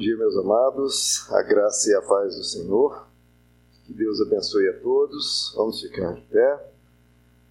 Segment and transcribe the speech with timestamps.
[0.00, 1.30] dia, meus amados.
[1.30, 3.06] A graça e a paz do Senhor.
[3.84, 5.52] Que Deus abençoe a todos.
[5.54, 6.72] Vamos ficar de pé.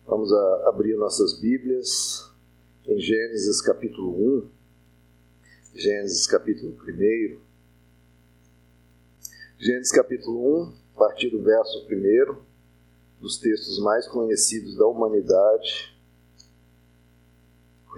[0.08, 0.34] Vamos
[0.66, 2.28] abrir nossas Bíblias
[2.88, 4.50] em Gênesis capítulo 1.
[5.76, 7.40] Gênesis capítulo 1.
[9.60, 12.36] Gênesis capítulo 1, a partir do verso 1,
[13.22, 15.99] dos textos mais conhecidos da humanidade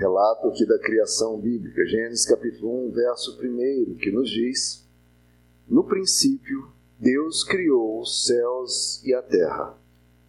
[0.02, 4.84] relato aqui da criação bíblica, Gênesis capítulo 1, verso 1, que nos diz:
[5.70, 9.78] No princípio, Deus criou os céus e a terra.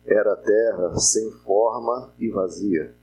[0.04, 2.94] Era a terra sem forma e vazia.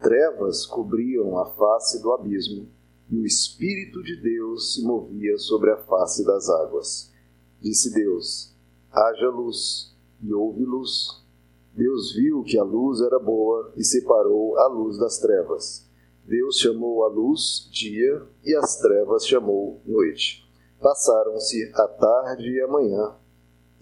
[0.00, 2.68] Trevas cobriam a face do abismo,
[3.08, 7.12] e o Espírito de Deus se movia sobre a face das águas.
[7.60, 8.52] Disse Deus:
[8.90, 11.24] Haja luz, e houve luz.
[11.72, 15.87] Deus viu que a luz era boa e separou a luz das trevas.
[16.28, 20.46] Deus chamou a luz dia e as trevas chamou noite.
[20.78, 23.14] Passaram-se a tarde e a manhã.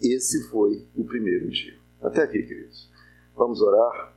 [0.01, 1.77] Esse foi o primeiro dia.
[2.01, 2.89] Até aqui, queridos.
[3.35, 4.15] Vamos orar?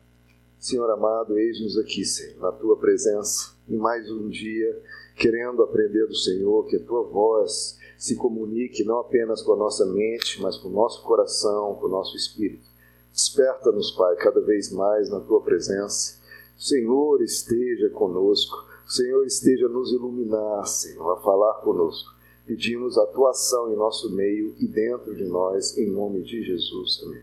[0.60, 4.80] Senhor amado, eis-nos aqui, Senhor, na tua presença, em mais um dia,
[5.16, 9.84] querendo aprender do Senhor, que a tua voz se comunique não apenas com a nossa
[9.86, 12.68] mente, mas com o nosso coração, com o nosso espírito.
[13.12, 16.19] Desperta-nos, Pai, cada vez mais na tua presença
[16.60, 22.14] Senhor esteja conosco, Senhor esteja nos iluminar, Senhor, a falar conosco.
[22.44, 27.00] Pedimos atuação em nosso meio e dentro de nós, em nome de Jesus.
[27.02, 27.22] Amém.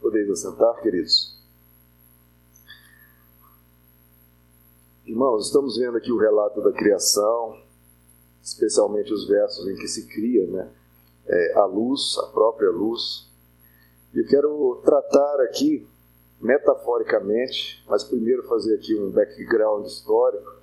[0.00, 1.36] Podeis assentar, queridos?
[5.04, 7.60] Irmãos, estamos vendo aqui o relato da criação,
[8.40, 10.70] especialmente os versos em que se cria né,
[11.26, 13.28] é, a luz, a própria luz.
[14.14, 15.84] Eu quero tratar aqui
[16.40, 20.56] metaforicamente, mas primeiro fazer aqui um background histórico,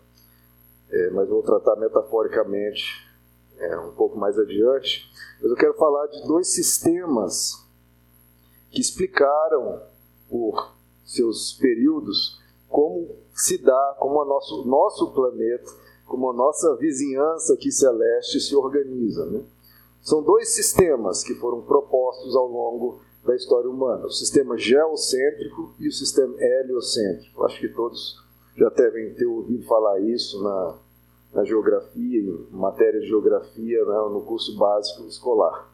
[0.90, 3.06] é, mas vou tratar metaforicamente
[3.58, 5.10] é, um pouco mais adiante.
[5.42, 7.64] Mas eu quero falar de dois sistemas
[8.72, 9.82] que explicaram
[10.30, 10.76] por
[11.06, 15.72] seus períodos como se dá, como o nosso, nosso planeta,
[16.06, 19.26] como a nossa vizinhança aqui celeste se organiza.
[19.26, 19.44] Né?
[20.02, 25.88] São dois sistemas que foram propostos ao longo da história humana, o sistema geocêntrico e
[25.88, 27.44] o sistema heliocêntrico.
[27.44, 28.24] Acho que todos
[28.56, 30.78] já devem ter ouvido falar isso na,
[31.34, 35.70] na geografia, em matéria de geografia, né, no curso básico escolar.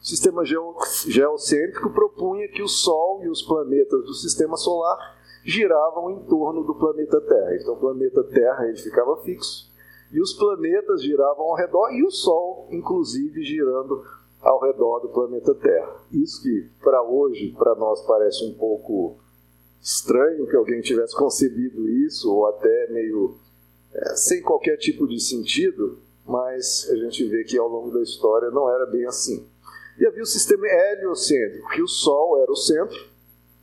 [0.00, 0.74] O sistema geo,
[1.06, 4.96] geocêntrico propunha que o Sol e os planetas do sistema solar
[5.44, 7.56] giravam em torno do planeta Terra.
[7.56, 9.72] Então, o planeta Terra ele ficava fixo
[10.12, 14.04] e os planetas giravam ao redor e o Sol, inclusive, girando
[14.42, 16.02] ao redor do planeta Terra.
[16.12, 19.16] Isso que para hoje, para nós, parece um pouco
[19.80, 23.36] estranho que alguém tivesse concebido isso, ou até meio
[23.94, 28.50] é, sem qualquer tipo de sentido, mas a gente vê que ao longo da história
[28.50, 29.46] não era bem assim.
[29.98, 32.98] E havia o sistema heliocêntrico, que o Sol era o centro,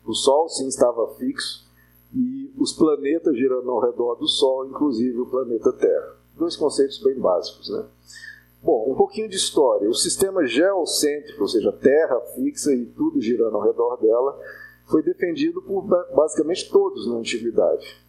[0.05, 1.67] o Sol sim estava fixo,
[2.13, 6.15] e os planetas girando ao redor do Sol, inclusive o planeta Terra.
[6.35, 7.85] Dois conceitos bem básicos, né?
[8.61, 9.89] Bom, um pouquinho de história.
[9.89, 14.37] O sistema geocêntrico, ou seja, Terra fixa e tudo girando ao redor dela,
[14.87, 18.03] foi defendido por basicamente todos na antiguidade,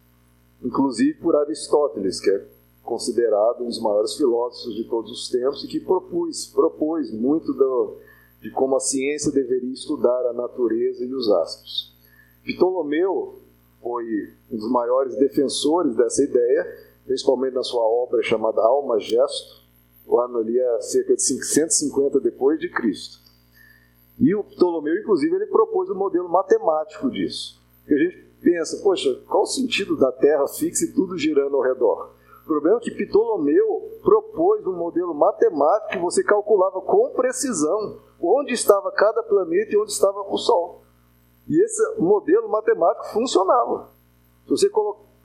[0.63, 2.45] inclusive por Aristóteles, que é
[2.83, 7.97] considerado um dos maiores filósofos de todos os tempos e que propôs, propôs muito do,
[8.41, 11.95] de como a ciência deveria estudar a natureza e os astros.
[12.43, 13.39] Ptolomeu
[13.81, 16.65] foi um dos maiores defensores dessa ideia,
[17.05, 19.60] principalmente na sua obra chamada Alma Gesto,
[20.11, 23.19] o ano ali é cerca de 550 depois de Cristo.
[24.19, 27.61] E o Ptolomeu, inclusive, ele propôs um modelo matemático disso.
[27.87, 31.61] Que a gente pensa, poxa, qual o sentido da Terra fixa e tudo girando ao
[31.61, 32.13] redor?
[32.43, 38.51] O problema é que Ptolomeu propôs um modelo matemático que você calculava com precisão onde
[38.51, 40.83] estava cada planeta e onde estava o Sol.
[41.47, 43.89] E esse modelo matemático funcionava.
[44.43, 44.69] Se você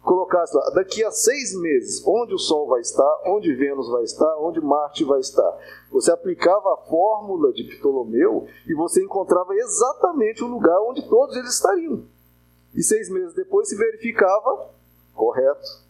[0.07, 4.39] colocasse lá, daqui a seis meses, onde o Sol vai estar, onde Vênus vai estar,
[4.39, 5.59] onde Marte vai estar.
[5.91, 11.55] Você aplicava a fórmula de Ptolomeu e você encontrava exatamente o lugar onde todos eles
[11.55, 12.05] estariam.
[12.73, 14.71] E seis meses depois se verificava
[15.13, 15.85] correto.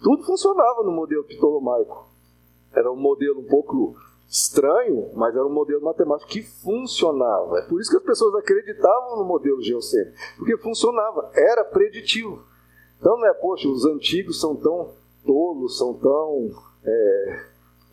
[0.00, 2.06] Tudo funcionava no modelo ptolomaico.
[2.72, 3.96] Era um modelo um pouco
[4.28, 7.58] estranho, mas era um modelo matemático que funcionava.
[7.58, 12.44] É por isso que as pessoas acreditavam no modelo geocêntrico, porque funcionava, era preditivo.
[12.98, 14.90] Então, né, poxa, os antigos são tão
[15.24, 16.50] tolos, são tão.
[16.84, 17.40] É,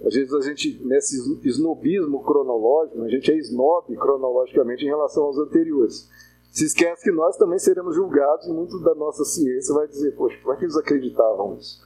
[0.05, 5.37] às vezes a gente, nesse snobismo cronológico, a gente é snob cronologicamente em relação aos
[5.37, 6.09] anteriores.
[6.51, 10.37] Se esquece que nós também seremos julgados e muito da nossa ciência vai dizer, poxa,
[10.41, 11.81] como é que eles acreditavam nisso?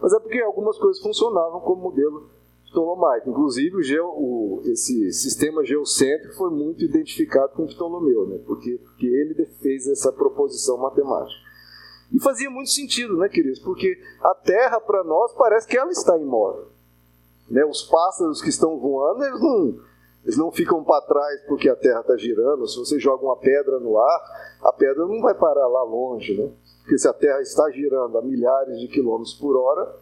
[0.00, 2.28] Mas é porque algumas coisas funcionavam como modelo
[2.70, 3.30] ptolomaico.
[3.30, 8.38] Inclusive, o, geo, o esse sistema geocêntrico foi muito identificado com Ptolomeu, né?
[8.46, 11.47] porque, porque ele fez essa proposição matemática.
[12.12, 13.58] E fazia muito sentido, né, queridos?
[13.60, 16.68] Porque a Terra, para nós, parece que ela está imóvel.
[17.50, 17.64] Né?
[17.64, 19.78] Os pássaros que estão voando, eles não,
[20.24, 22.66] eles não ficam para trás porque a Terra está girando.
[22.66, 24.22] Se você joga uma pedra no ar,
[24.62, 26.50] a pedra não vai parar lá longe, né?
[26.80, 29.94] Porque se a Terra está girando a milhares de quilômetros por hora,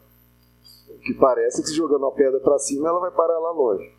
[0.91, 3.93] o que parece que se jogando uma pedra para cima, ela vai parar lá longe.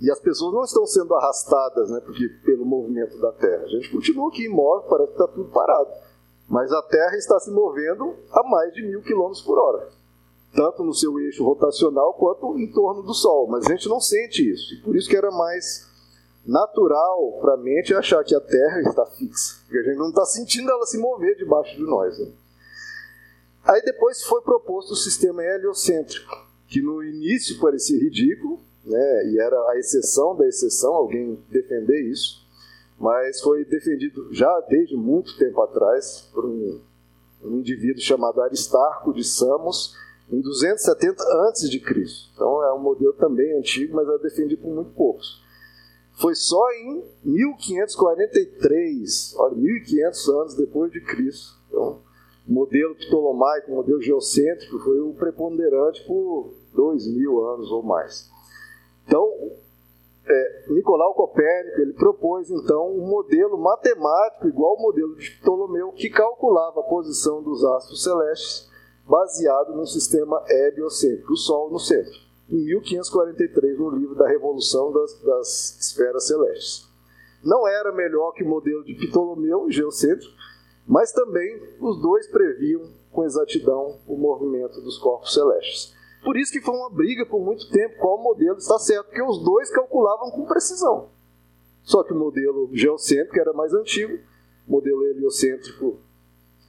[0.00, 3.64] E as pessoas não estão sendo arrastadas né, porque, pelo movimento da Terra.
[3.64, 5.90] A gente continua aqui imóvel, parece que está tudo parado.
[6.48, 9.88] Mas a Terra está se movendo a mais de mil quilômetros por hora.
[10.54, 13.48] Tanto no seu eixo rotacional quanto em torno do Sol.
[13.48, 14.82] Mas a gente não sente isso.
[14.84, 15.92] Por isso que era mais
[16.46, 20.24] natural para a mente achar que a Terra está fixa, porque a gente não está
[20.26, 22.18] sentindo ela se mover debaixo de nós.
[22.18, 22.30] Né?
[23.64, 29.56] Aí depois foi proposto o sistema heliocêntrico, que no início parecia ridículo, né, e era
[29.70, 32.43] a exceção da exceção alguém defender isso,
[32.98, 36.80] mas foi defendido já desde muito tempo atrás por um,
[37.42, 39.96] um indivíduo chamado Aristarco de Samos,
[40.30, 41.68] em 270 a.C.
[42.32, 45.42] Então é um modelo também antigo, mas é defendido por muito poucos.
[46.20, 51.54] Foi só em 1543, olha, 1500 anos depois de Cristo.
[51.68, 52.02] Então,
[52.46, 58.30] o modelo ptolomaico, o modelo geocêntrico, foi o preponderante por dois mil anos ou mais.
[59.06, 59.26] Então,
[60.26, 66.08] é, Nicolau Copérnico ele propôs então um modelo matemático igual ao modelo de Ptolomeu que
[66.08, 68.70] calculava a posição dos astros celestes
[69.06, 75.20] baseado no sistema heliocêntrico, o Sol no centro em 1543, no livro da Revolução das,
[75.20, 76.88] das Esferas Celestes.
[77.42, 80.32] Não era melhor que o modelo de Ptolomeu, geocêntrico,
[80.86, 85.94] mas também os dois previam com exatidão o movimento dos corpos celestes.
[86.24, 89.42] Por isso que foi uma briga por muito tempo qual modelo está certo, porque os
[89.44, 91.08] dois calculavam com precisão.
[91.82, 94.18] Só que o modelo geocêntrico era mais antigo,
[94.66, 95.98] o modelo heliocêntrico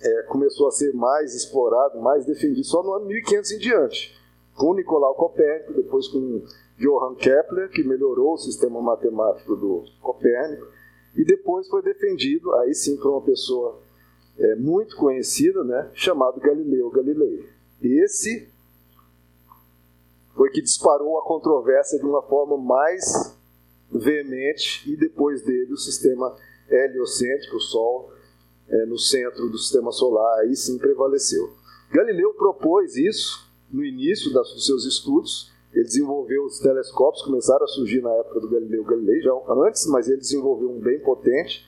[0.02, 4.26] é, começou a ser mais explorado, mais defendido só no ano 1500 em diante
[4.56, 6.42] com Nicolau Copérnico, depois com
[6.78, 10.66] Johann Kepler, que melhorou o sistema matemático do Copérnico,
[11.16, 13.80] e depois foi defendido, aí sim por uma pessoa
[14.38, 17.46] é, muito conhecida, né, chamado Galileu Galilei.
[17.82, 18.50] Esse
[20.36, 23.36] foi que disparou a controvérsia de uma forma mais
[23.92, 26.36] veemente, e depois dele o sistema
[26.70, 28.12] heliocêntrico, o Sol,
[28.68, 31.54] é, no centro do sistema solar, aí sim prevaleceu.
[31.92, 35.54] Galileu propôs isso no início dos seus estudos.
[35.72, 39.32] Ele desenvolveu os telescópios, começaram a surgir na época do Galileu Galilei, já
[39.68, 41.66] antes, mas ele desenvolveu um bem potente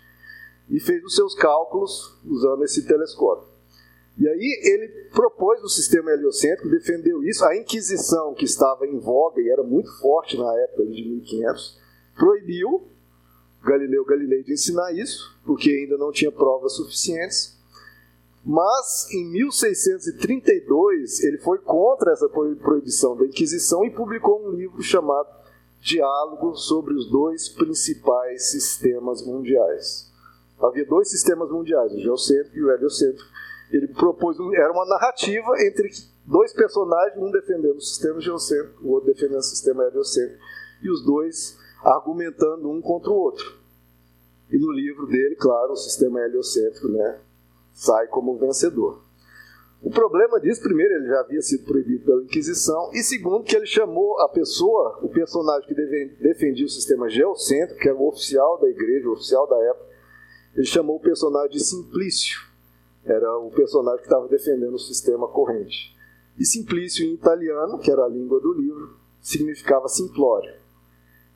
[0.69, 3.56] e fez os seus cálculos usando esse telescópio.
[4.19, 7.45] E aí ele propôs o sistema heliocêntrico, defendeu isso.
[7.45, 11.79] A Inquisição, que estava em voga e era muito forte na época de 1500,
[12.15, 12.87] proibiu
[13.63, 17.57] Galileu Galilei de ensinar isso, porque ainda não tinha provas suficientes.
[18.43, 25.27] Mas em 1632 ele foi contra essa proibição da Inquisição e publicou um livro chamado
[25.81, 30.09] Diálogo sobre os dois principais sistemas mundiais.
[30.59, 33.29] Havia dois sistemas mundiais, o geocêntrico e o heliocêntrico.
[33.71, 35.89] Ele propôs, era uma narrativa entre
[36.25, 40.41] dois personagens, um defendendo o sistema geocêntrico, o outro defendendo o sistema heliocêntrico,
[40.81, 43.57] e os dois argumentando um contra o outro.
[44.49, 47.19] E no livro dele, claro, o sistema heliocêntrico, né,
[47.73, 49.01] sai como vencedor.
[49.81, 53.67] O problema disso, primeiro, ele já havia sido proibido pela Inquisição, e segundo, que ele
[53.67, 58.69] chamou a pessoa, o personagem que defendia o sistema geocêntrico, que era o oficial da
[58.69, 59.85] igreja, o oficial da época,
[60.55, 62.46] ele chamou o personagem de Simplício.
[63.07, 65.95] Era o personagem que estava defendendo o sistema corrente.
[66.37, 70.53] E Simplício, em italiano, que era a língua do livro, significava simplório.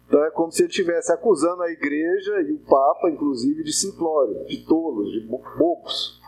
[0.08, 4.46] Então é como se ele estivesse acusando a igreja e o Papa, inclusive, de simplório,
[4.46, 6.20] de tolos, de bobos.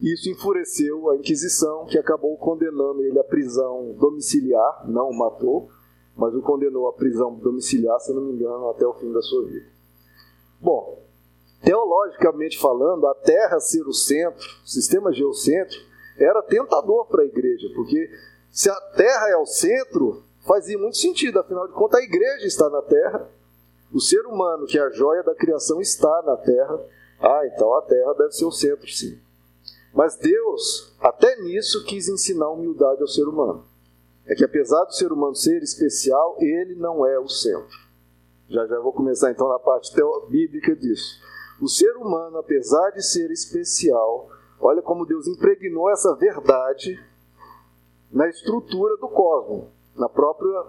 [0.00, 5.70] Isso enfureceu a Inquisição, que acabou condenando ele à prisão domiciliar, não o matou,
[6.16, 9.46] mas o condenou à prisão domiciliar, se não me engano, até o fim da sua
[9.46, 9.66] vida.
[10.60, 11.03] Bom,
[11.64, 15.84] teologicamente falando, a Terra ser o centro, o sistema geocêntrico,
[16.18, 18.10] era tentador para a igreja, porque
[18.50, 22.68] se a Terra é o centro, fazia muito sentido, afinal de contas, a igreja está
[22.68, 23.28] na Terra,
[23.92, 26.80] o ser humano, que é a joia da criação, está na Terra.
[27.20, 29.18] Ah, então a Terra deve ser o centro, sim.
[29.94, 33.64] Mas Deus, até nisso, quis ensinar humildade ao ser humano.
[34.26, 37.78] É que apesar do ser humano ser especial, ele não é o centro.
[38.48, 39.92] Já já vou começar então na parte
[40.28, 41.20] bíblica disso.
[41.64, 44.28] O ser humano, apesar de ser especial,
[44.60, 47.02] olha como Deus impregnou essa verdade
[48.12, 50.62] na estrutura do cosmos, na própria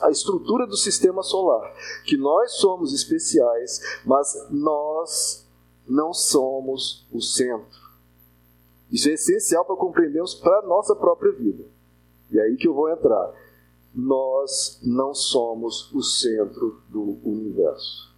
[0.00, 1.72] a estrutura do sistema solar,
[2.04, 5.46] que nós somos especiais, mas nós
[5.86, 7.78] não somos o centro.
[8.90, 11.64] Isso é essencial para compreendermos para a nossa própria vida.
[12.32, 13.32] E é aí que eu vou entrar.
[13.94, 18.13] Nós não somos o centro do universo.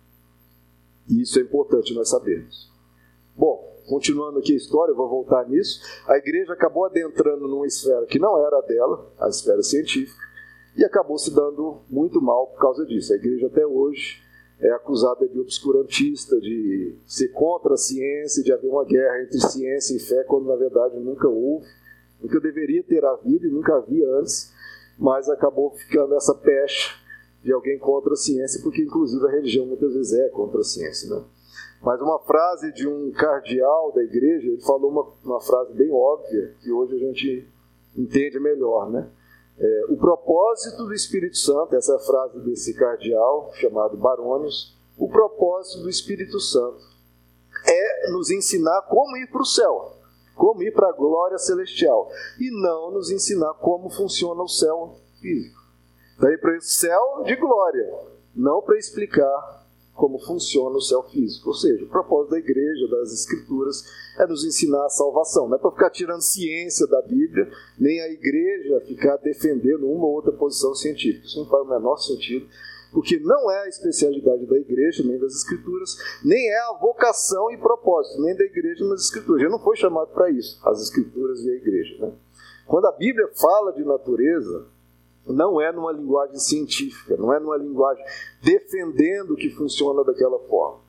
[1.09, 2.71] E isso é importante nós sabermos.
[3.37, 5.81] Bom, continuando aqui a história, vou voltar nisso.
[6.09, 10.25] A igreja acabou adentrando numa esfera que não era dela, a esfera científica,
[10.77, 13.13] e acabou se dando muito mal por causa disso.
[13.13, 14.23] A igreja até hoje
[14.61, 19.97] é acusada de obscurantista, de ser contra a ciência, de haver uma guerra entre ciência
[19.97, 21.67] e fé, quando na verdade nunca houve,
[22.21, 24.53] nunca deveria ter havido e nunca havia antes,
[24.99, 27.06] mas acabou ficando essa pecha
[27.47, 31.09] de alguém contra a ciência, porque inclusive a religião muitas vezes é contra a ciência.
[31.09, 31.25] Né?
[31.81, 36.57] Mas uma frase de um cardeal da igreja, ele falou uma, uma frase bem óbvia,
[36.61, 37.49] que hoje a gente
[37.97, 39.09] entende melhor, né?
[39.59, 45.09] É, o propósito do Espírito Santo, essa é a frase desse cardeal chamado Barônios, o
[45.09, 46.85] propósito do Espírito Santo
[47.65, 49.95] é nos ensinar como ir para o céu,
[50.35, 55.66] como ir para a glória celestial, e não nos ensinar como funciona o céu físico.
[56.19, 57.93] Daí para o céu de glória,
[58.35, 61.49] não para explicar como funciona o céu físico.
[61.49, 63.83] Ou seja, o propósito da igreja, das escrituras,
[64.19, 65.49] é nos ensinar a salvação.
[65.49, 70.13] Não é para ficar tirando ciência da Bíblia, nem a igreja ficar defendendo uma ou
[70.13, 71.27] outra posição científica.
[71.27, 72.47] Isso não faz o menor sentido,
[72.93, 77.57] porque não é a especialidade da igreja, nem das escrituras, nem é a vocação e
[77.57, 79.43] propósito, nem da igreja nas escrituras.
[79.43, 81.97] Já não foi chamado para isso, as escrituras e a igreja.
[81.99, 82.13] Né?
[82.67, 84.67] Quando a Bíblia fala de natureza,
[85.27, 88.05] não é numa linguagem científica, não é numa linguagem
[88.43, 90.81] defendendo que funciona daquela forma.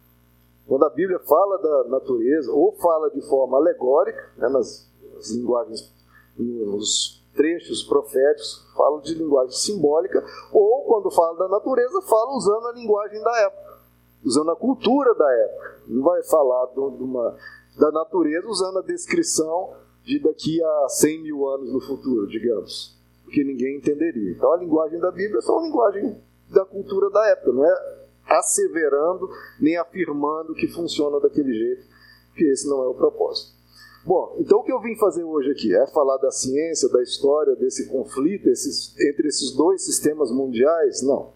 [0.67, 5.91] Quando a Bíblia fala da natureza, ou fala de forma alegórica, né, nas, nas linguagens,
[6.38, 12.74] nos trechos proféticos, fala de linguagem simbólica, ou quando fala da natureza, fala usando a
[12.74, 13.77] linguagem da época,
[14.24, 15.82] usando a cultura da época.
[15.88, 17.38] Não vai falar de uma,
[17.79, 22.96] da natureza usando a descrição de daqui a 100 mil anos no futuro, digamos
[23.27, 24.31] porque ninguém entenderia.
[24.31, 26.17] Então a linguagem da Bíblia é só uma linguagem
[26.50, 29.29] da cultura da época, não é asseverando
[29.60, 31.86] nem afirmando que funciona daquele jeito,
[32.29, 33.57] porque esse não é o propósito.
[34.05, 37.53] Bom, então o que eu vim fazer hoje aqui é falar da ciência, da história,
[37.57, 41.01] desse conflito esses, entre esses dois sistemas mundiais?
[41.01, 41.34] Não.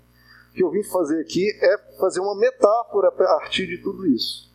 [0.51, 4.49] O que eu vim fazer aqui é fazer uma metáfora a partir de tudo isso.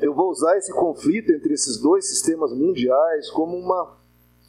[0.00, 4.03] Eu vou usar esse conflito entre esses dois sistemas mundiais como uma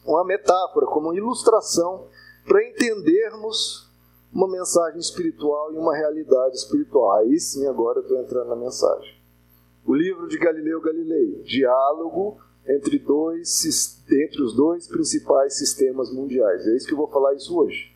[0.05, 2.07] uma metáfora, como uma ilustração
[2.45, 3.89] para entendermos
[4.31, 7.13] uma mensagem espiritual e uma realidade espiritual.
[7.13, 9.15] Aí sim, agora estou entrando na mensagem.
[9.85, 16.67] O livro de Galileu Galilei, diálogo entre, dois, entre os dois principais sistemas mundiais.
[16.67, 17.95] É isso que eu vou falar isso hoje.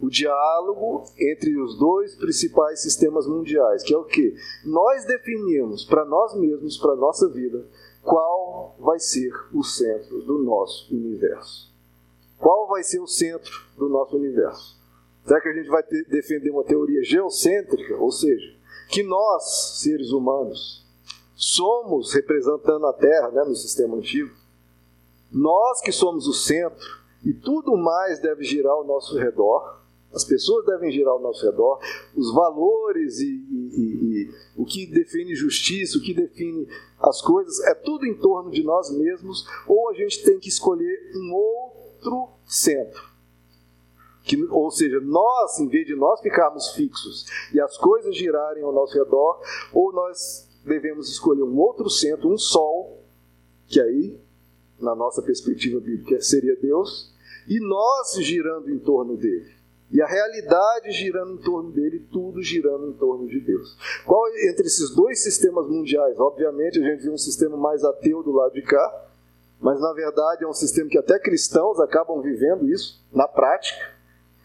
[0.00, 4.34] O diálogo entre os dois principais sistemas mundiais, que é o que?
[4.64, 7.64] Nós definimos para nós mesmos, para a nossa vida,
[8.04, 11.72] qual vai ser o centro do nosso universo.
[12.38, 14.78] Qual vai ser o centro do nosso universo?
[15.24, 18.54] Será que a gente vai ter, defender uma teoria geocêntrica, ou seja,
[18.90, 20.86] que nós, seres humanos,
[21.34, 24.34] somos representando a Terra né, no sistema antigo?
[25.32, 29.80] Nós que somos o centro e tudo mais deve girar ao nosso redor.
[30.14, 31.80] As pessoas devem girar ao nosso redor,
[32.14, 36.68] os valores e, e, e, e, o que define justiça, o que define
[37.00, 41.10] as coisas, é tudo em torno de nós mesmos, ou a gente tem que escolher
[41.16, 43.02] um outro centro.
[44.22, 48.72] Que, ou seja, nós, em vez de nós ficarmos fixos e as coisas girarem ao
[48.72, 49.40] nosso redor,
[49.72, 53.02] ou nós devemos escolher um outro centro, um sol,
[53.66, 54.16] que aí,
[54.78, 57.12] na nossa perspectiva bíblica, seria Deus,
[57.48, 59.53] e nós girando em torno dele.
[59.94, 63.78] E a realidade girando em torno dele, tudo girando em torno de Deus.
[64.04, 66.18] Qual entre esses dois sistemas mundiais?
[66.18, 69.06] Obviamente a gente viu um sistema mais ateu do lado de cá,
[69.60, 73.94] mas na verdade é um sistema que até cristãos acabam vivendo isso na prática.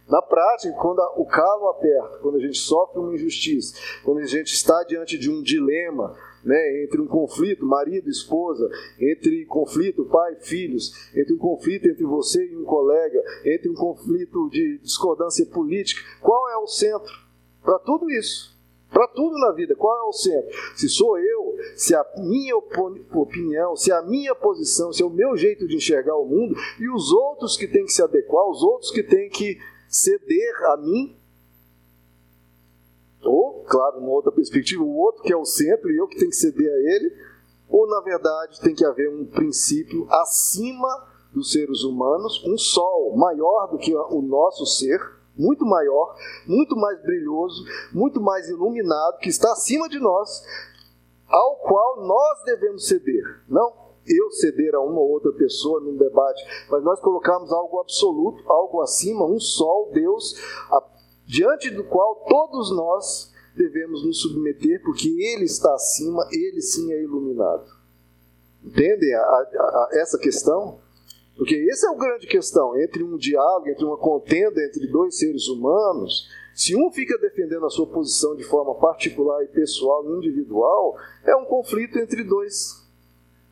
[0.07, 4.53] Na prática, quando o calo aperta, quando a gente sofre uma injustiça, quando a gente
[4.53, 8.69] está diante de um dilema, né, entre um conflito marido esposa,
[8.99, 14.49] entre conflito pai filhos, entre um conflito entre você e um colega, entre um conflito
[14.49, 17.13] de discordância política, qual é o centro
[17.61, 18.57] para tudo isso?
[18.91, 20.49] Para tudo na vida, qual é o centro?
[20.75, 25.37] Se sou eu, se a minha opinião, se a minha posição, se é o meu
[25.37, 28.89] jeito de enxergar o mundo, e os outros que têm que se adequar, os outros
[28.89, 31.18] que têm que ceder a mim,
[33.69, 36.35] claro, numa outra perspectiva, o outro que é o centro e eu que tenho que
[36.35, 37.15] ceder a ele,
[37.69, 43.67] ou na verdade tem que haver um princípio acima dos seres humanos, um sol maior
[43.67, 44.99] do que o nosso ser,
[45.37, 46.15] muito maior,
[46.47, 50.43] muito mais brilhoso, muito mais iluminado, que está acima de nós,
[51.27, 53.23] ao qual nós devemos ceder.
[53.47, 58.43] Não eu ceder a uma ou outra pessoa num debate, mas nós colocarmos algo absoluto,
[58.51, 60.35] algo acima, um sol, Deus,
[60.71, 60.83] a,
[61.27, 63.28] diante do qual todos nós
[63.59, 67.67] devemos nos submeter, porque Ele está acima, Ele sim é iluminado.
[68.63, 70.79] Entendem a, a, a essa questão?
[71.35, 75.47] Porque essa é a grande questão, entre um diálogo, entre uma contenda entre dois seres
[75.47, 80.97] humanos, se um fica defendendo a sua posição de forma particular e pessoal e individual,
[81.25, 82.85] é um conflito entre dois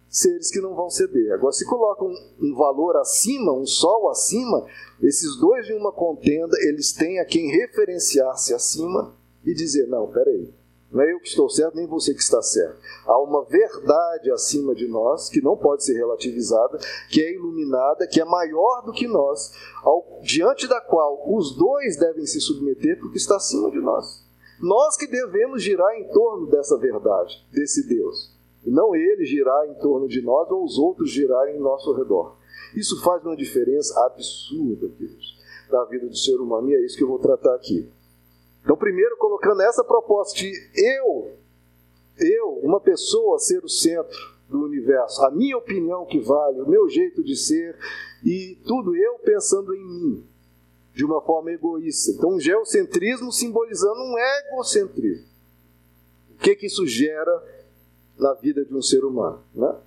[0.09, 1.33] seres que não vão ceder.
[1.33, 2.11] Agora, se colocam
[2.41, 4.65] um, valor acima, um sol acima,
[5.01, 10.53] esses dois de uma contenda, eles têm a quem referenciar-se acima e dizer: não, peraí,
[10.91, 12.79] não é eu que estou certo, nem você que está certo.
[13.05, 16.77] Há uma verdade acima de nós, que não pode ser relativizada,
[17.09, 19.51] que é iluminada, que é maior do que nós,
[19.83, 24.25] ao, diante da qual os dois devem se submeter, porque está acima de nós.
[24.61, 28.35] Nós que devemos girar em torno dessa verdade, desse Deus.
[28.65, 32.35] E não ele girar em torno de nós ou os outros girarem em nosso redor.
[32.75, 35.37] Isso faz uma diferença absurda, queridos,
[35.69, 37.89] na vida do ser humano, e é isso que eu vou tratar aqui.
[38.67, 41.31] Então, primeiro, colocando essa proposta de eu,
[42.19, 46.89] eu, uma pessoa, ser o centro do universo, a minha opinião que vale, o meu
[46.89, 47.77] jeito de ser
[48.25, 50.27] e tudo eu pensando em mim,
[50.93, 52.11] de uma forma egoísta.
[52.11, 55.27] Então, um geocentrismo simbolizando um egocentrismo.
[56.31, 57.41] O que, que isso gera
[58.19, 59.41] na vida de um ser humano?
[59.55, 59.79] Né?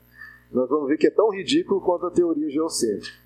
[0.51, 3.20] Nós vamos ver que é tão ridículo quanto a teoria geocêntrica.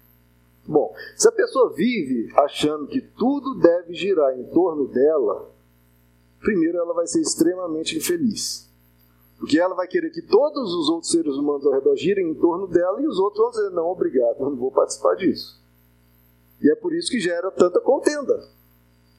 [0.67, 5.51] Bom, se a pessoa vive achando que tudo deve girar em torno dela,
[6.41, 8.65] primeiro ela vai ser extremamente infeliz.
[9.39, 12.67] Porque ela vai querer que todos os outros seres humanos ao redor girem em torno
[12.67, 15.63] dela e os outros vão dizer: não, obrigado, eu não vou participar disso.
[16.63, 18.43] E é por isso que gera tanta contenda,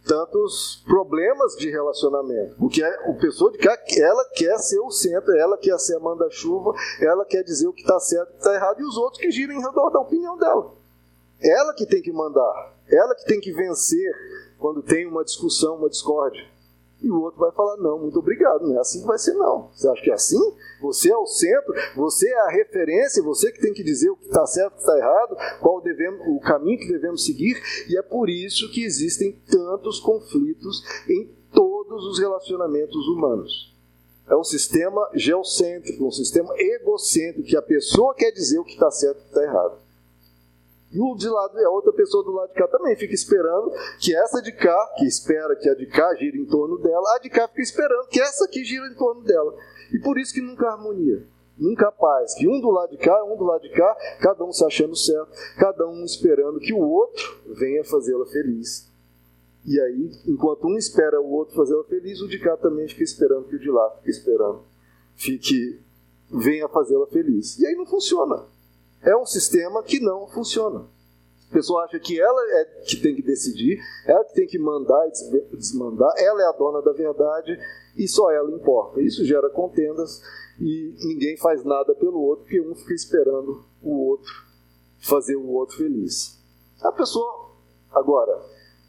[0.08, 2.56] tantos problemas de relacionamento.
[2.56, 6.74] Porque a pessoa de cá, ela quer ser o centro, ela quer ser a manda-chuva,
[7.02, 9.22] ela quer dizer o que está certo e o que está errado, e os outros
[9.22, 10.85] que giram em redor da opinião dela.
[11.42, 14.12] Ela que tem que mandar, ela que tem que vencer
[14.58, 16.44] quando tem uma discussão, uma discórdia.
[17.02, 19.70] E o outro vai falar: não, muito obrigado, não é assim que vai ser, não.
[19.74, 20.40] Você acha que é assim?
[20.82, 24.26] Você é o centro, você é a referência, você que tem que dizer o que
[24.26, 28.02] está certo, o que está errado, qual devemos, o caminho que devemos seguir, e é
[28.02, 33.76] por isso que existem tantos conflitos em todos os relacionamentos humanos.
[34.28, 38.90] É um sistema geocêntrico, um sistema egocêntrico, que a pessoa quer dizer o que está
[38.90, 39.85] certo e o que está errado.
[40.96, 44.16] E o de lado, a outra pessoa do lado de cá também fica esperando que
[44.16, 47.30] essa de cá, que espera que a de cá gire em torno dela, a de
[47.30, 49.54] cá fica esperando que essa aqui gira em torno dela.
[49.94, 51.22] E por isso que nunca harmonia,
[51.58, 52.34] nunca paz.
[52.36, 54.96] Que um do lado de cá, um do lado de cá, cada um se achando
[54.96, 58.90] certo, cada um esperando que o outro venha fazê-la feliz.
[59.66, 63.50] E aí, enquanto um espera o outro fazê-la feliz, o de cá também fica esperando
[63.50, 64.62] que o de lá fique esperando,
[65.18, 65.78] fique,
[66.32, 67.60] venha fazê-la feliz.
[67.60, 68.55] E aí não funciona
[69.06, 70.88] é um sistema que não funciona.
[71.50, 75.08] A pessoa acha que ela é que tem que decidir, ela que tem que mandar
[75.08, 77.58] e desmandar, ela é a dona da verdade
[77.96, 79.00] e só ela importa.
[79.00, 80.22] Isso gera contendas
[80.60, 84.34] e ninguém faz nada pelo outro, porque um fica esperando o outro
[85.00, 86.40] fazer o outro feliz.
[86.82, 87.52] A pessoa,
[87.92, 88.42] agora,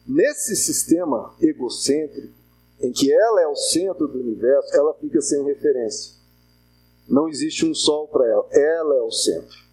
[0.06, 2.34] nesse sistema egocêntrico,
[2.80, 6.14] em que ela é o centro do universo, ela fica sem referência.
[7.06, 9.65] Não existe um sol para ela, ela é o centro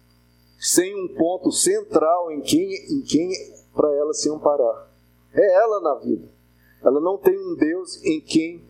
[0.64, 3.30] sem um ponto central em quem, em quem
[3.74, 4.90] para ela se amparar.
[5.34, 6.26] É ela na vida.
[6.82, 8.64] Ela não tem um Deus em quem,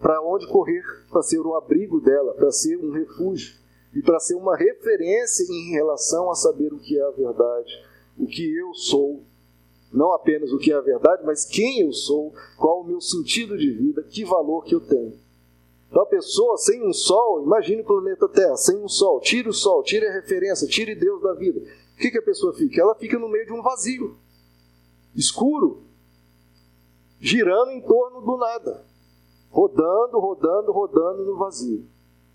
[0.00, 3.56] para onde correr, para ser o abrigo dela, para ser um refúgio
[3.94, 7.72] e para ser uma referência em relação a saber o que é a verdade,
[8.18, 9.22] o que eu sou,
[9.92, 13.56] não apenas o que é a verdade, mas quem eu sou, qual o meu sentido
[13.56, 15.16] de vida, que valor que eu tenho.
[15.88, 19.54] Então a pessoa sem um sol, imagine o planeta Terra, sem um sol, tire o
[19.54, 21.60] sol, tire a referência, tire Deus da vida.
[21.60, 22.80] O que, que a pessoa fica?
[22.80, 24.16] Ela fica no meio de um vazio,
[25.14, 25.82] escuro,
[27.18, 28.84] girando em torno do nada,
[29.50, 31.84] rodando, rodando, rodando no vazio,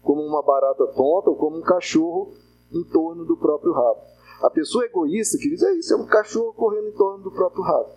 [0.01, 2.33] como uma barata tonta ou como um cachorro
[2.71, 4.01] em torno do próprio rabo.
[4.41, 7.63] A pessoa egoísta, que diz, é isso, é um cachorro correndo em torno do próprio
[7.63, 7.91] rabo.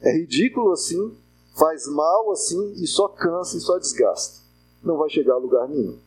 [0.00, 1.14] É ridículo assim,
[1.56, 4.47] faz mal assim e só cansa e só desgasta
[4.82, 5.98] não vai chegar a lugar nenhum.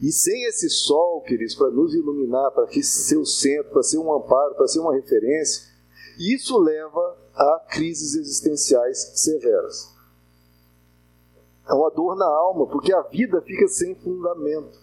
[0.00, 4.12] E sem esse sol, queridos, para nos iluminar, para ser o centro, para ser um
[4.14, 5.66] amparo, para ser uma referência,
[6.18, 9.92] isso leva a crises existenciais severas.
[11.68, 14.78] É uma dor na alma, porque a vida fica sem fundamento.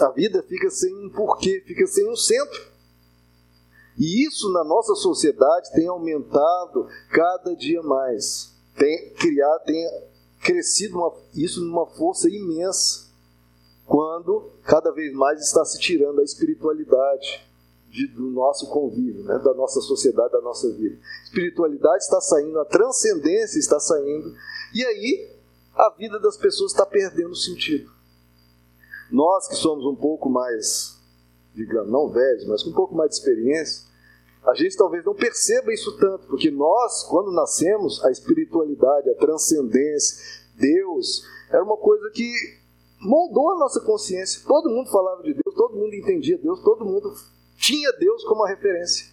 [0.00, 2.60] A vida fica sem um porquê, fica sem um centro.
[3.98, 8.52] E isso na nossa sociedade tem aumentado cada dia mais.
[8.76, 9.88] Tem criado, tem
[10.46, 13.06] crescido uma, isso numa força imensa.
[13.84, 17.44] Quando cada vez mais está se tirando a espiritualidade
[17.90, 20.96] de, do nosso convívio, né, da nossa sociedade, da nossa vida.
[21.24, 24.34] Espiritualidade está saindo, a transcendência está saindo,
[24.74, 25.36] e aí
[25.74, 27.90] a vida das pessoas está perdendo sentido.
[29.10, 30.96] Nós que somos um pouco mais,
[31.54, 33.86] digamos, não velhos, mas com um pouco mais de experiência,
[34.46, 40.16] a gente talvez não perceba isso tanto, porque nós, quando nascemos, a espiritualidade, a transcendência,
[40.54, 42.30] Deus, era uma coisa que
[43.00, 44.42] moldou a nossa consciência.
[44.46, 47.12] Todo mundo falava de Deus, todo mundo entendia Deus, todo mundo
[47.56, 49.06] tinha Deus como a referência.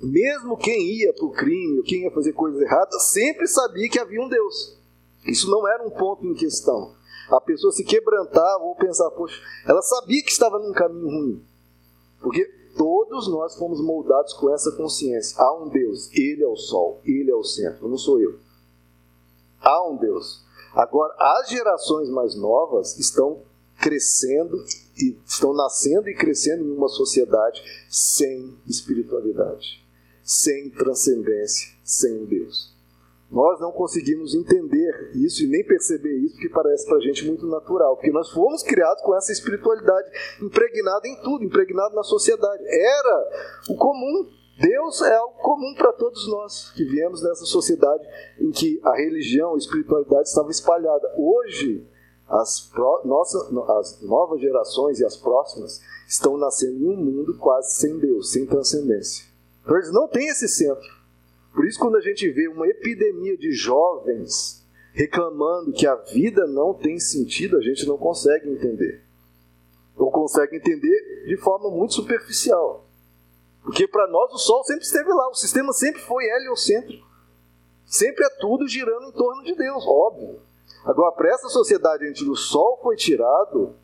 [0.00, 4.22] Mesmo quem ia para o crime, quem ia fazer coisas erradas, sempre sabia que havia
[4.22, 4.78] um Deus.
[5.26, 6.94] Isso não era um ponto em questão.
[7.30, 11.44] A pessoa se quebrantava ou pensava, poxa, ela sabia que estava num caminho ruim.
[12.20, 15.36] Porque todos nós fomos moldados com essa consciência.
[15.38, 18.38] Há um Deus, Ele é o sol, Ele é o centro, não sou eu.
[19.60, 20.42] Há um Deus.
[20.72, 23.42] Agora, as gerações mais novas estão
[23.80, 24.56] crescendo
[24.96, 29.84] e estão nascendo e crescendo em uma sociedade sem espiritualidade,
[30.22, 32.77] sem transcendência, sem Deus.
[33.30, 37.46] Nós não conseguimos entender isso e nem perceber isso, porque parece para a gente muito
[37.46, 40.10] natural, porque nós fomos criados com essa espiritualidade
[40.40, 42.62] impregnada em tudo, impregnada na sociedade.
[42.66, 43.30] Era
[43.68, 44.30] o comum.
[44.60, 48.02] Deus é algo comum para todos nós que viemos dessa sociedade
[48.40, 51.14] em que a religião, a espiritualidade estava espalhada.
[51.16, 51.86] Hoje,
[52.28, 53.02] as, pro,
[53.78, 58.46] as novas gerações e as próximas estão nascendo em um mundo quase sem Deus, sem
[58.46, 59.26] transcendência.
[59.62, 60.97] Então eles não têm esse centro.
[61.54, 66.74] Por isso, quando a gente vê uma epidemia de jovens reclamando que a vida não
[66.74, 69.02] tem sentido, a gente não consegue entender.
[69.96, 72.84] Ou consegue entender de forma muito superficial.
[73.62, 77.06] Porque para nós o Sol sempre esteve lá, o sistema sempre foi heliocêntrico.
[77.84, 80.40] Sempre é tudo girando em torno de Deus, óbvio.
[80.84, 83.74] Agora, para essa sociedade onde o Sol foi tirado,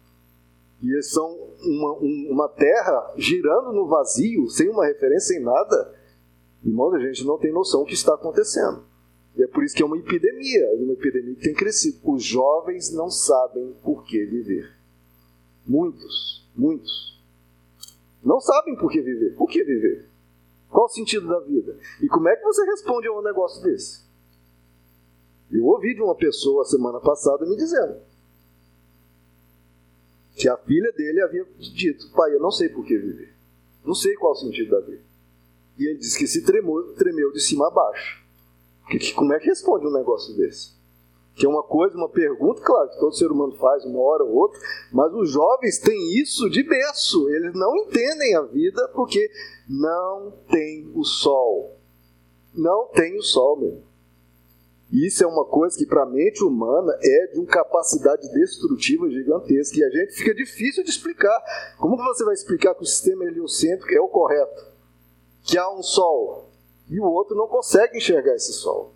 [0.82, 1.26] e eles são
[1.60, 1.92] uma,
[2.30, 5.94] uma terra girando no vazio, sem uma referência, sem nada,
[6.64, 8.82] irmãos, a gente não tem noção do que está acontecendo.
[9.36, 11.98] E é por isso que é uma epidemia, uma epidemia que tem crescido.
[12.04, 14.72] Os jovens não sabem por que viver.
[15.66, 17.20] Muitos, muitos.
[18.22, 19.34] Não sabem por que viver.
[19.34, 20.08] Por que viver?
[20.70, 21.76] Qual o sentido da vida?
[22.00, 24.04] E como é que você responde a um negócio desse?
[25.50, 27.96] Eu ouvi de uma pessoa semana passada me dizendo
[30.36, 33.34] que a filha dele havia dito: Pai, eu não sei por que viver.
[33.84, 35.02] Não sei qual o sentido da vida.
[35.78, 38.24] E ele disse que se tremou, tremeu de cima a baixo.
[38.88, 40.74] Que, que, como é que responde um negócio desse?
[41.34, 44.34] Que é uma coisa, uma pergunta, claro, que todo ser humano faz uma hora ou
[44.34, 44.60] outra,
[44.92, 47.28] mas os jovens têm isso de berço.
[47.28, 49.28] Eles não entendem a vida porque
[49.68, 51.76] não tem o sol.
[52.54, 53.82] Não tem o sol, meu.
[54.92, 59.76] Isso é uma coisa que, para a mente humana, é de uma capacidade destrutiva gigantesca.
[59.76, 61.42] E a gente fica difícil de explicar.
[61.78, 64.73] Como que você vai explicar que o sistema heliocêntrico é o correto?
[65.44, 66.50] Que há um sol
[66.88, 68.92] e o outro não consegue enxergar esse sol.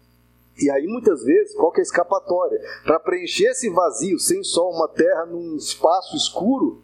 [0.60, 2.60] E aí, muitas vezes, qual que é a escapatória?
[2.82, 6.82] Para preencher esse vazio, sem sol, uma terra num espaço escuro,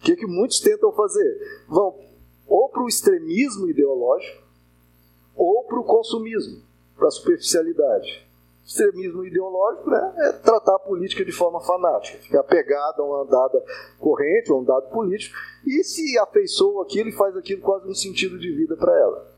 [0.00, 1.64] o que, que muitos tentam fazer?
[1.68, 1.98] Vão
[2.46, 4.40] ou para o extremismo ideológico,
[5.34, 6.62] ou para o consumismo
[6.96, 8.25] para a superficialidade.
[8.66, 13.64] Extremismo ideológico né, é tratar a política de forma fanática, ficar pegado a uma dada
[14.00, 18.36] corrente, a um dado político, e se afeiçoa aquilo e faz aquilo quase um sentido
[18.36, 19.32] de vida para ela.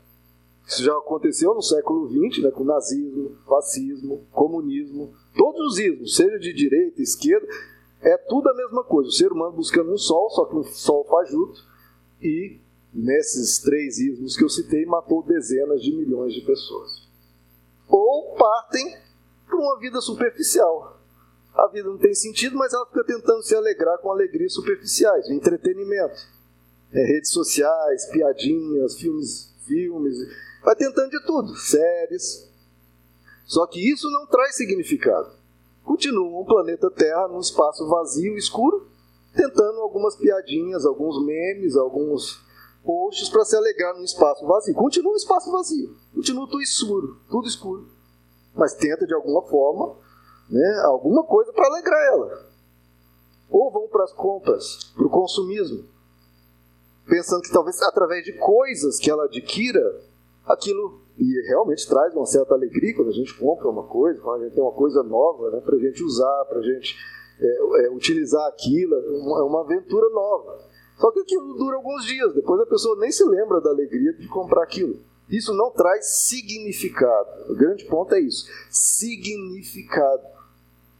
[0.65, 6.39] Isso já aconteceu no século XX, né, com nazismo, fascismo, comunismo, todos os ismos, seja
[6.39, 7.47] de direita, esquerda,
[8.01, 9.09] é tudo a mesma coisa.
[9.09, 11.59] O ser humano buscando um sol, só que um sol fajuto,
[12.19, 12.59] e
[12.91, 17.09] nesses três ismos que eu citei, matou dezenas de milhões de pessoas
[17.89, 18.95] ou partem
[19.49, 20.97] para uma vida superficial.
[21.53, 26.19] A vida não tem sentido, mas ela fica tentando se alegrar com alegrias superficiais, entretenimento.
[26.93, 30.15] É, redes sociais, piadinhas, filmes, filmes,
[30.63, 32.47] vai tentando de tudo, séries.
[33.45, 35.31] Só que isso não traz significado.
[35.83, 38.87] Continua um planeta Terra num espaço vazio, escuro,
[39.35, 42.39] tentando algumas piadinhas, alguns memes, alguns
[42.83, 44.75] posts para se alegrar num espaço vazio.
[44.75, 47.98] Continua um espaço vazio, continua tudo escuro, tudo escuro.
[48.59, 49.95] Mas tenta de alguma forma,
[50.49, 52.45] né, alguma coisa para alegrar ela.
[53.49, 55.85] Ou vão para as compras, para o consumismo,
[57.07, 59.81] pensando que talvez através de coisas que ela adquira,
[60.45, 64.43] aquilo e realmente traz uma certa alegria quando a gente compra uma coisa, quando a
[64.45, 66.97] gente tem uma coisa nova né, para a gente usar, para a gente
[67.39, 70.59] é, é, utilizar aquilo, é uma, é uma aventura nova.
[70.97, 74.27] Só que aquilo dura alguns dias, depois a pessoa nem se lembra da alegria de
[74.27, 74.99] comprar aquilo.
[75.29, 77.51] Isso não traz significado.
[77.51, 80.23] O grande ponto é isso: significado.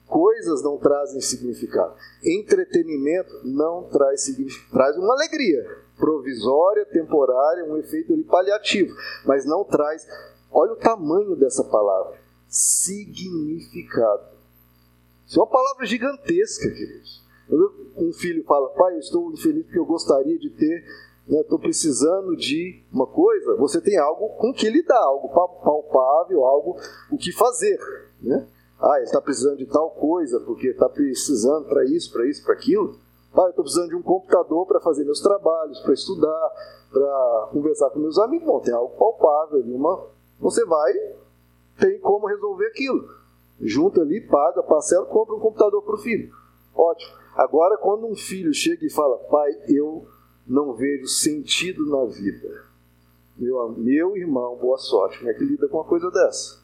[0.08, 1.96] Coisas não trazem significado.
[2.24, 4.72] Entretenimento não traz significado.
[4.72, 5.64] Traz uma alegria
[5.98, 10.08] provisória, temporária, um efeito ali paliativo, mas não traz.
[10.52, 14.40] Olha o tamanho dessa palavra: significado.
[15.28, 17.24] Isso é uma palavra gigantesca, queridos.
[17.96, 20.84] Um filho fala, pai, eu estou feliz porque eu gostaria de ter
[21.38, 26.76] estou né, precisando de uma coisa, você tem algo com que lidar, algo palpável, algo
[27.12, 27.78] o que fazer.
[28.22, 28.48] Né?
[28.82, 32.54] Ah, ele está precisando de tal coisa, porque está precisando para isso, para isso, para
[32.54, 32.96] aquilo.
[33.34, 36.52] Ah, eu estou precisando de um computador para fazer meus trabalhos, para estudar,
[36.92, 38.48] para conversar com meus amigos.
[38.48, 40.08] Bom, tem algo palpável, uma...
[40.40, 40.92] você vai,
[41.80, 43.08] tem como resolver aquilo.
[43.62, 46.34] Junta ali, paga, parcela, compra um computador para o filho.
[46.74, 47.12] Ótimo.
[47.36, 50.08] Agora, quando um filho chega e fala, pai, eu
[50.50, 52.66] não vejo sentido na vida.
[53.38, 55.20] Meu, meu irmão, boa sorte.
[55.20, 56.60] Como é que lida com uma coisa dessa?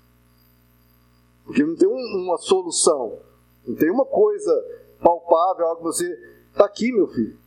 [1.46, 3.20] Porque não tem um, uma solução,
[3.66, 4.52] não tem uma coisa
[5.00, 6.36] palpável, algo que você.
[6.52, 7.38] Está aqui, meu filho.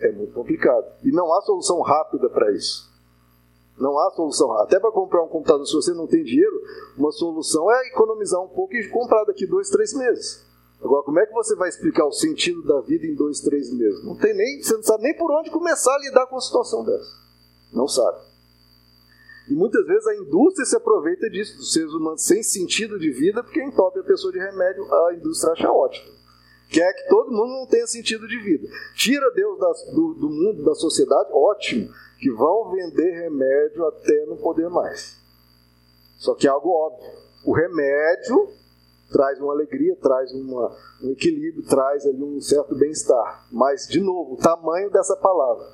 [0.00, 0.84] É muito complicado.
[1.02, 2.92] E não há solução rápida para isso.
[3.78, 4.52] Não há solução.
[4.58, 6.60] Até para comprar um computador, se você não tem dinheiro,
[6.98, 10.45] uma solução é economizar um pouco e comprar daqui dois, três meses.
[10.80, 14.04] Agora, como é que você vai explicar o sentido da vida em dois, três meses?
[14.04, 16.84] Não tem nem, você não sabe nem por onde começar a lidar com uma situação
[16.84, 17.10] dessa.
[17.72, 18.18] Não sabe.
[19.48, 23.42] E muitas vezes a indústria se aproveita disso, dos seres humanos sem sentido de vida,
[23.42, 26.16] porque entope a pessoa de remédio, a indústria acha ótimo.
[26.68, 28.68] Quer que todo mundo não tenha sentido de vida.
[28.96, 31.88] Tira Deus das, do, do mundo, da sociedade, ótimo.
[32.18, 35.16] Que vão vender remédio até não poder mais.
[36.16, 37.08] Só que é algo óbvio.
[37.44, 38.48] O remédio
[39.10, 43.46] traz uma alegria, traz uma, um equilíbrio, traz ali um certo bem-estar.
[43.50, 45.66] Mas, de novo, o tamanho dessa palavra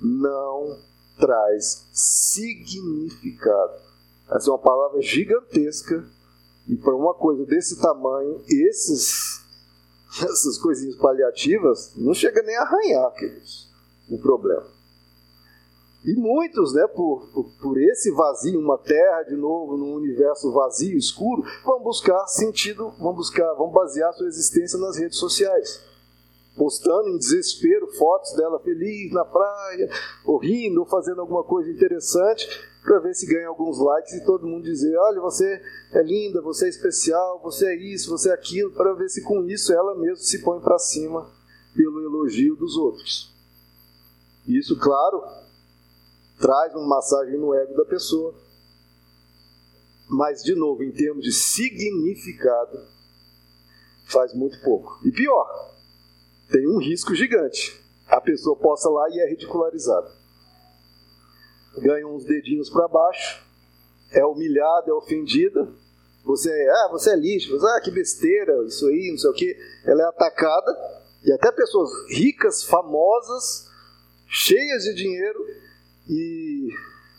[0.00, 0.78] não
[1.18, 3.80] traz significado.
[4.30, 6.04] Essa é uma palavra gigantesca
[6.68, 9.42] e para uma coisa desse tamanho, esses,
[10.22, 13.70] essas coisinhas paliativas não chega nem a arranhar, queridos,
[14.08, 14.81] o problema.
[16.04, 20.98] E muitos, né, por, por, por, esse vazio, uma terra de novo, num universo vazio,
[20.98, 25.80] escuro, vão buscar sentido, vão buscar, vão basear sua existência nas redes sociais.
[26.56, 29.88] Postando em desespero fotos dela feliz na praia,
[30.26, 32.48] ou rindo, ou fazendo alguma coisa interessante,
[32.82, 35.62] para ver se ganha alguns likes e todo mundo dizer: olha, você
[35.92, 39.44] é linda, você é especial, você é isso, você é aquilo, para ver se com
[39.44, 41.30] isso ela mesma se põe para cima
[41.74, 43.32] pelo elogio dos outros.
[44.46, 45.22] Isso, claro,
[46.40, 48.34] traz uma massagem no ego da pessoa.
[50.08, 52.78] Mas, de novo, em termos de significado,
[54.06, 55.00] faz muito pouco.
[55.04, 55.72] E pior,
[56.50, 57.80] tem um risco gigante.
[58.06, 60.10] A pessoa possa lá e é ridicularizada.
[61.78, 63.42] Ganha uns dedinhos para baixo,
[64.10, 65.66] é humilhada, é ofendida.
[66.24, 69.34] Você é, ah, você é lixo, você, ah, que besteira, isso aí, não sei o
[69.34, 69.56] que.
[69.86, 73.68] Ela é atacada, e até pessoas ricas, famosas,
[74.26, 75.46] cheias de dinheiro,
[76.08, 76.68] e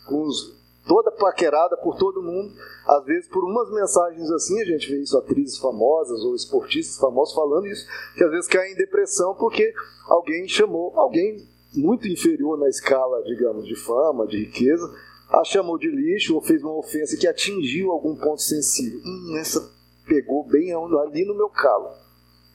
[0.06, 0.54] com os,
[0.86, 2.52] toda paquerada por todo mundo.
[2.86, 7.34] Às vezes, por umas mensagens assim, a gente vê isso, atrizes famosas ou esportistas famosos
[7.34, 9.72] falando isso, que às vezes caem em depressão porque
[10.08, 14.88] alguém chamou, alguém muito inferior na escala, digamos, de fama, de riqueza,
[15.30, 19.00] a chamou de lixo ou fez uma ofensa que atingiu algum ponto sensível.
[19.04, 19.72] Hum, essa
[20.06, 21.90] pegou bem ali no meu calo.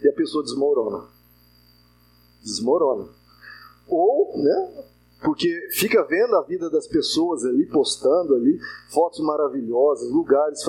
[0.01, 1.07] E a pessoa desmorona.
[2.41, 3.09] Desmorona.
[3.87, 4.85] Ou, né,
[5.21, 8.57] porque fica vendo a vida das pessoas ali, postando ali
[8.89, 10.59] fotos maravilhosas, lugares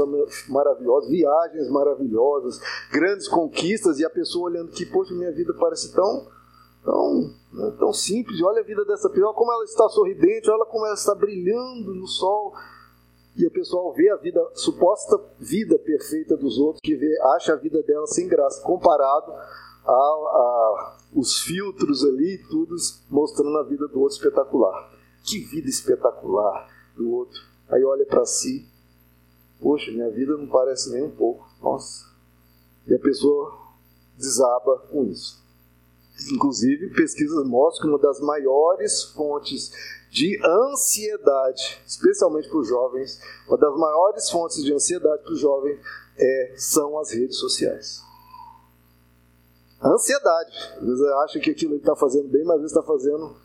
[0.48, 2.60] maravilhosos, viagens maravilhosas,
[2.92, 6.26] grandes conquistas, e a pessoa olhando que, poxa, minha vida parece tão,
[6.84, 10.84] tão, né, tão simples, olha a vida dessa pessoa, como ela está sorridente, olha como
[10.84, 12.52] ela está brilhando no sol,
[13.36, 17.56] e a pessoa vê a vida, suposta vida perfeita dos outros, que vê, acha a
[17.56, 19.32] vida dela sem graça, comparado
[19.90, 22.76] a, a, os filtros ali, tudo
[23.08, 24.90] mostrando a vida do outro espetacular.
[25.24, 27.40] Que vida espetacular do outro.
[27.68, 28.66] Aí olha para si,
[29.60, 31.48] poxa, minha vida não parece nem um pouco.
[31.60, 32.08] Nossa.
[32.86, 33.58] E a pessoa
[34.16, 35.40] desaba com isso.
[36.32, 39.72] Inclusive, pesquisas mostram que uma das maiores fontes
[40.10, 45.80] de ansiedade, especialmente para os jovens, uma das maiores fontes de ansiedade para os jovens
[46.16, 48.09] é, são as redes sociais
[49.88, 50.52] ansiedade.
[50.76, 53.36] Às vezes acha que aquilo está fazendo bem, mas às vezes está fazendo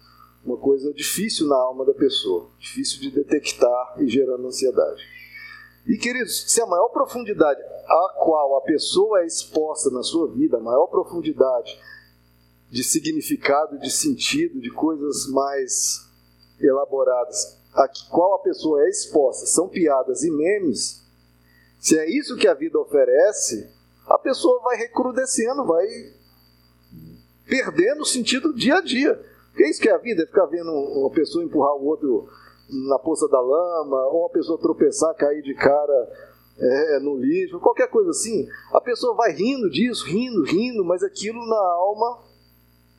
[0.43, 5.01] uma coisa difícil na alma da pessoa, difícil de detectar e gerando ansiedade.
[5.87, 10.57] E queridos, se a maior profundidade a qual a pessoa é exposta na sua vida,
[10.57, 11.79] a maior profundidade
[12.69, 16.09] de significado, de sentido, de coisas mais
[16.59, 21.03] elaboradas, a qual a pessoa é exposta, são piadas e memes,
[21.79, 23.69] se é isso que a vida oferece,
[24.07, 25.85] a pessoa vai recrudescendo, vai
[27.47, 29.15] perdendo o sentido dia a dia.
[29.49, 32.27] Porque é isso que é a vida, é ficar vendo uma pessoa empurrar o outro
[32.89, 36.11] na poça da lama, ou uma pessoa tropeçar, cair de cara
[36.57, 38.47] é, no lixo, qualquer coisa assim.
[38.73, 42.23] A pessoa vai rindo disso, rindo, rindo, mas aquilo na alma,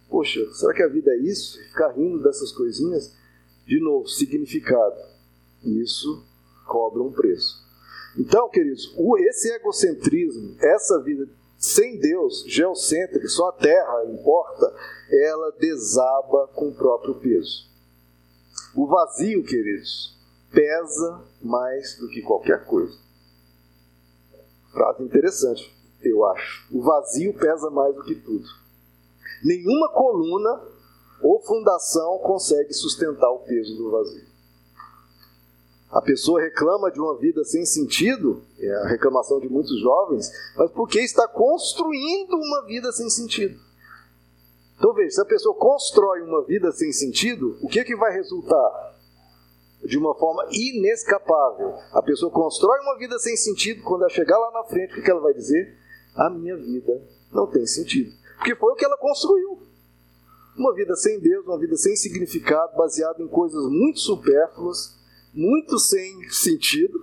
[0.09, 1.59] poxa, será que a vida é isso?
[1.69, 3.15] Ficar rindo dessas coisinhas?
[3.67, 4.97] De novo, significado.
[5.65, 6.25] Isso
[6.67, 7.67] cobra um preço.
[8.19, 11.29] Então, queridos, esse egocentrismo, essa vida
[11.59, 14.75] sem Deus, geocêntrica, só a terra importa,
[15.11, 17.67] ela desaba com o próprio peso.
[18.75, 20.17] O vazio, queridos,
[20.51, 22.97] pesa mais do que qualquer coisa.
[24.71, 26.67] Frase interessante, eu acho.
[26.71, 28.47] O vazio pesa mais do que tudo.
[29.43, 30.63] Nenhuma coluna
[31.23, 34.36] ou fundação consegue sustentar o peso do vazio.
[35.91, 40.71] A pessoa reclama de uma vida sem sentido, é a reclamação de muitos jovens, mas
[40.73, 43.59] porque está construindo uma vida sem sentido.
[44.77, 48.13] Então veja, se a pessoa constrói uma vida sem sentido, o que, é que vai
[48.13, 48.95] resultar?
[49.85, 51.75] De uma forma inescapável.
[51.93, 55.11] A pessoa constrói uma vida sem sentido, quando ela chegar lá na frente, o que
[55.11, 55.77] ela vai dizer?
[56.17, 57.01] A minha vida
[57.33, 58.13] não tem sentido.
[58.37, 59.63] Porque foi o que ela construiu.
[60.57, 64.96] Uma vida sem Deus, uma vida sem significado, baseada em coisas muito supérfluas,
[65.37, 66.99] muito sem sentido,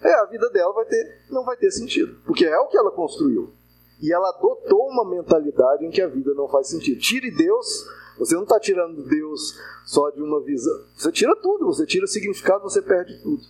[0.00, 2.92] é, a vida dela vai ter, não vai ter sentido, porque é o que ela
[2.92, 3.52] construiu.
[4.00, 7.00] E ela adotou uma mentalidade em que a vida não faz sentido.
[7.00, 7.84] Tire Deus,
[8.16, 10.84] você não está tirando Deus só de uma visão.
[10.96, 13.42] Você tira tudo, você tira o significado, você perde tudo.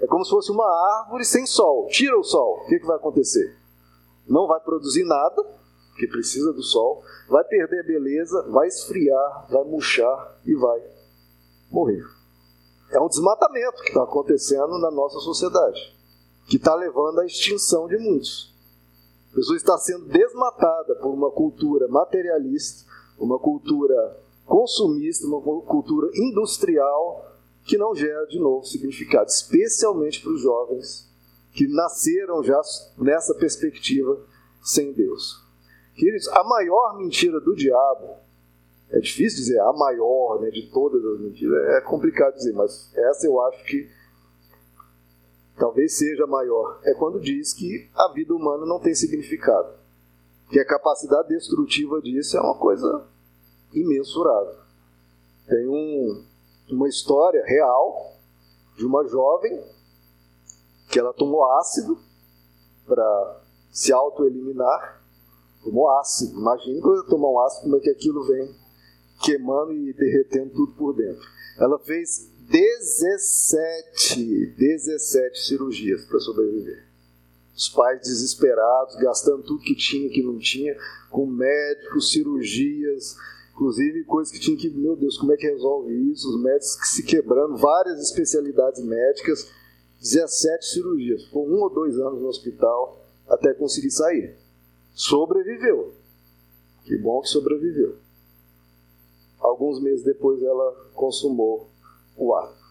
[0.00, 0.66] É como se fosse uma
[1.02, 1.86] árvore sem sol.
[1.88, 3.54] Tira o sol, o que, que vai acontecer?
[4.26, 5.44] Não vai produzir nada,
[5.90, 10.82] porque precisa do sol, vai perder a beleza, vai esfriar, vai murchar e vai
[11.70, 12.23] morrer
[12.94, 15.80] é um desmatamento que está acontecendo na nossa sociedade,
[16.48, 18.54] que está levando à extinção de muitos.
[19.32, 27.32] A pessoa está sendo desmatada por uma cultura materialista, uma cultura consumista, uma cultura industrial
[27.64, 31.10] que não gera de novo significado, especialmente para os jovens
[31.52, 32.60] que nasceram já
[32.98, 34.20] nessa perspectiva
[34.62, 35.42] sem Deus.
[35.94, 38.23] Queridos, a maior mentira do diabo
[38.90, 43.26] é difícil dizer a maior né, de todas as mentiras, é complicado dizer, mas essa
[43.26, 43.88] eu acho que
[45.58, 46.80] talvez seja a maior.
[46.84, 49.72] É quando diz que a vida humana não tem significado.
[50.50, 53.06] Que a capacidade destrutiva disso é uma coisa
[53.72, 54.58] imensurável.
[55.48, 56.24] Tem um,
[56.70, 58.12] uma história real
[58.76, 59.62] de uma jovem
[60.90, 61.98] que ela tomou ácido
[62.86, 63.40] para
[63.72, 65.02] se autoeliminar.
[65.62, 66.38] Tomou ácido.
[66.38, 68.63] Imagina quando tomar um ácido, como é que aquilo vem
[69.22, 71.26] queimando e derretendo tudo por dentro.
[71.58, 76.84] Ela fez 17, 17 cirurgias para sobreviver.
[77.56, 80.76] Os pais desesperados, gastando tudo que tinha, que não tinha,
[81.10, 83.16] com médicos, cirurgias,
[83.52, 86.28] inclusive coisas que tinha que, meu Deus, como é que resolve isso?
[86.28, 89.48] Os médicos se quebrando, várias especialidades médicas,
[90.00, 91.24] 17 cirurgias.
[91.24, 94.34] Ficou um ou dois anos no hospital até conseguir sair.
[94.92, 95.94] Sobreviveu.
[96.84, 98.03] Que bom que sobreviveu.
[99.44, 101.68] Alguns meses depois ela consumou
[102.16, 102.64] o ato.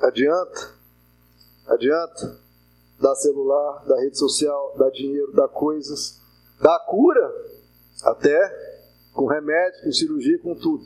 [0.00, 0.74] Adianta?
[1.66, 2.40] Adianta?
[2.98, 6.18] Dar celular, dar rede social, dar dinheiro, dar coisas,
[6.62, 7.30] dar cura,
[8.04, 8.40] até
[9.12, 10.82] com remédio, com cirurgia, com tudo.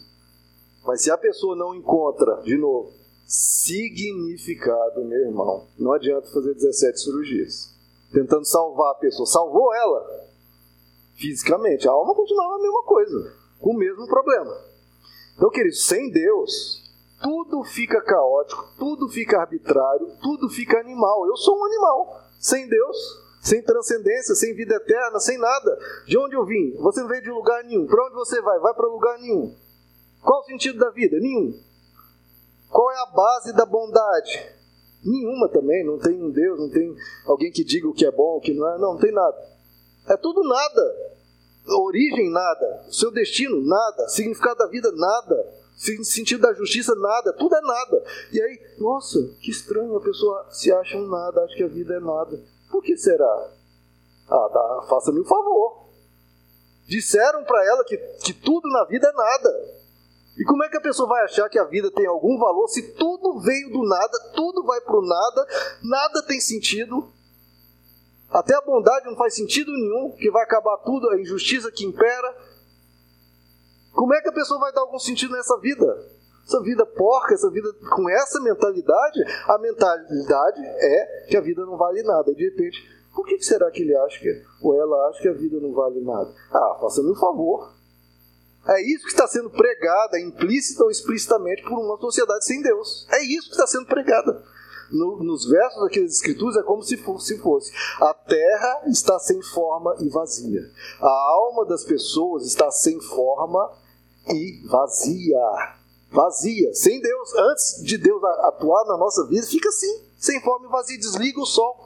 [0.85, 2.93] Mas se a pessoa não encontra, de novo,
[3.25, 7.77] significado, meu irmão, não adianta fazer 17 cirurgias.
[8.13, 9.27] Tentando salvar a pessoa.
[9.27, 10.26] Salvou ela,
[11.17, 11.89] fisicamente.
[11.89, 14.53] A alma continuava a mesma coisa, com o mesmo problema.
[15.37, 16.83] Então, queridos, sem Deus,
[17.23, 21.27] tudo fica caótico, tudo fica arbitrário, tudo fica animal.
[21.27, 22.21] Eu sou um animal.
[22.39, 22.97] Sem Deus,
[23.41, 25.79] sem transcendência, sem vida eterna, sem nada.
[26.07, 26.75] De onde eu vim?
[26.77, 27.87] Você não veio de lugar nenhum.
[27.87, 28.59] Para onde você vai?
[28.61, 29.55] Vai para lugar nenhum.
[30.23, 31.19] Qual o sentido da vida?
[31.19, 31.59] Nenhum.
[32.69, 34.55] Qual é a base da bondade?
[35.05, 35.85] Nenhuma também.
[35.85, 36.95] Não tem um Deus, não tem
[37.27, 38.79] alguém que diga o que é bom, o que não é.
[38.79, 39.56] Não, não tem nada.
[40.09, 40.97] É tudo nada.
[41.69, 42.85] Origem, nada.
[42.91, 44.09] Seu destino, nada.
[44.09, 45.53] Significado da vida, nada.
[45.77, 47.33] Sentido da justiça, nada.
[47.33, 48.05] Tudo é nada.
[48.33, 49.97] E aí, nossa, que estranho.
[49.97, 52.41] A pessoa se acha um nada, acha que a vida é nada.
[52.71, 53.51] Por que será?
[54.29, 55.87] Ah, faça-me um favor.
[56.87, 59.77] Disseram para ela que, que tudo na vida é nada.
[60.39, 62.95] E como é que a pessoa vai achar que a vida tem algum valor se
[62.95, 65.47] tudo veio do nada, tudo vai para o nada,
[65.83, 67.11] nada tem sentido?
[68.31, 72.37] Até a bondade não faz sentido nenhum, que vai acabar tudo, a injustiça que impera.
[73.93, 75.87] Como é que a pessoa vai dar algum sentido nessa vida?
[76.47, 81.77] Essa vida porca, essa vida com essa mentalidade, a mentalidade é que a vida não
[81.77, 82.31] vale nada.
[82.31, 82.79] E de repente,
[83.15, 86.01] por que será que ele acha que, ou ela acha que a vida não vale
[86.01, 86.33] nada?
[86.53, 87.75] Ah, faça-me um favor.
[88.69, 93.07] É isso que está sendo pregada, implícita ou explicitamente, por uma sociedade sem Deus.
[93.11, 94.43] É isso que está sendo pregada.
[94.91, 99.41] No, nos versos daquelas escrituras é como se fosse, se fosse: a terra está sem
[99.43, 100.63] forma e vazia.
[101.01, 103.73] A alma das pessoas está sem forma
[104.29, 105.41] e vazia.
[106.11, 107.35] Vazia, sem Deus.
[107.35, 110.99] Antes de Deus atuar na nossa vida, fica assim, sem forma e vazia.
[110.99, 111.85] Desliga o sol.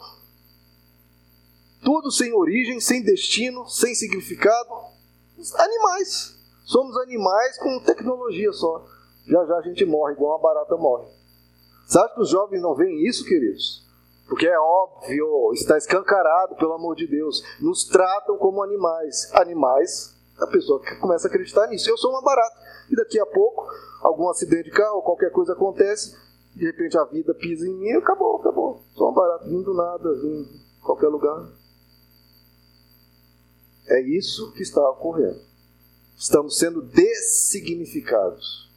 [1.82, 4.70] Tudo sem origem, sem destino, sem significado.
[5.56, 6.38] Animais.
[6.64, 8.84] Somos animais com tecnologia só.
[9.26, 11.19] Já já a gente morre, igual uma barata morre.
[11.90, 13.84] Sabe que os jovens não veem isso, queridos?
[14.28, 17.42] Porque é óbvio, está escancarado, pelo amor de Deus.
[17.60, 19.28] Nos tratam como animais.
[19.34, 21.90] Animais, a pessoa começa a acreditar nisso.
[21.90, 22.56] Eu sou uma barata.
[22.92, 23.66] E daqui a pouco,
[24.02, 26.16] algum acidente de carro, qualquer coisa acontece,
[26.54, 28.84] de repente a vida pisa em mim e acabou, acabou.
[28.94, 31.48] Sou uma barata, vindo do nada, vindo em qualquer lugar.
[33.88, 35.40] É isso que está ocorrendo.
[36.16, 38.69] Estamos sendo dessignificados.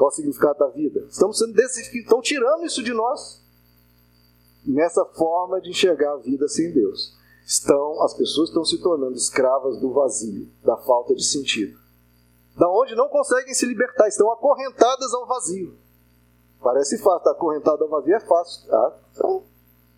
[0.00, 1.00] Qual o significado da vida?
[1.10, 1.54] Estamos sendo.
[1.60, 3.44] Estão tirando isso de nós.
[4.66, 7.14] Nessa forma de enxergar a vida sem Deus.
[7.44, 11.78] Estão, as pessoas estão se tornando escravas do vazio, da falta de sentido.
[12.56, 15.76] Da onde não conseguem se libertar, estão acorrentadas ao vazio.
[16.62, 18.68] Parece fácil, estar acorrentado ao vazio é fácil.
[18.68, 18.96] Tá?
[19.12, 19.44] Então,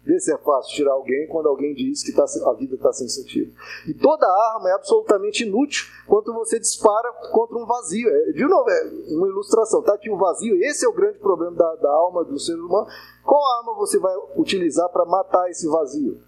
[0.04, 3.08] Vê se é fácil tirar alguém quando alguém diz que tá, a vida está sem
[3.08, 3.52] sentido.
[3.86, 8.08] E toda arma é absolutamente inútil quando você dispara contra um vazio.
[8.08, 9.78] É, de novo, é uma ilustração.
[9.78, 12.54] Está aqui o um vazio, esse é o grande problema da, da alma do ser
[12.54, 12.88] humano.
[13.24, 16.20] Qual arma você vai utilizar para matar esse vazio?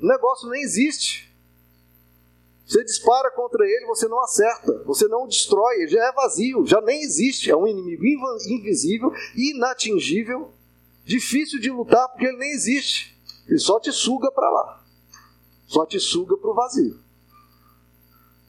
[0.00, 1.26] O negócio nem existe.
[2.66, 6.80] Você dispara contra ele, você não acerta, você não destrói, ele já é vazio, já
[6.80, 7.50] nem existe.
[7.50, 10.50] É um inimigo invisível, inatingível,
[11.06, 13.16] difícil de lutar porque ele nem existe.
[13.48, 14.84] Ele só te suga para lá.
[15.66, 16.98] Só te suga para o vazio.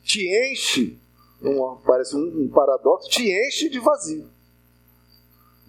[0.04, 1.00] Te enche,
[1.42, 4.28] um, parece um, um paradoxo, te enche de vazio.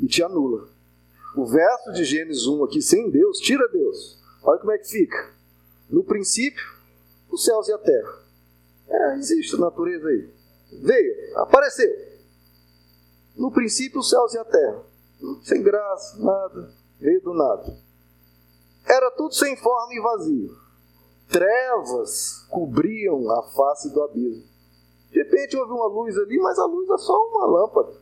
[0.00, 0.68] E te anula.
[1.36, 4.18] O verso de Gênesis 1 aqui, sem Deus, tira Deus.
[4.42, 5.34] Olha como é que fica.
[5.90, 6.64] No princípio,
[7.30, 8.22] os céus e a terra.
[8.88, 10.30] É, existe a natureza aí.
[10.80, 11.90] Veio, apareceu.
[13.36, 14.84] No princípio, os céus e a terra.
[15.42, 17.76] Sem graça, nada veio do nada.
[18.86, 20.56] Era tudo sem forma e vazio.
[21.28, 24.44] Trevas cobriam a face do abismo.
[25.10, 27.92] De repente houve uma luz ali, mas a luz é só uma lâmpada.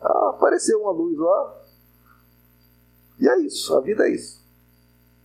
[0.00, 1.62] Ah, apareceu uma luz lá.
[3.18, 4.44] E é isso, a vida é isso.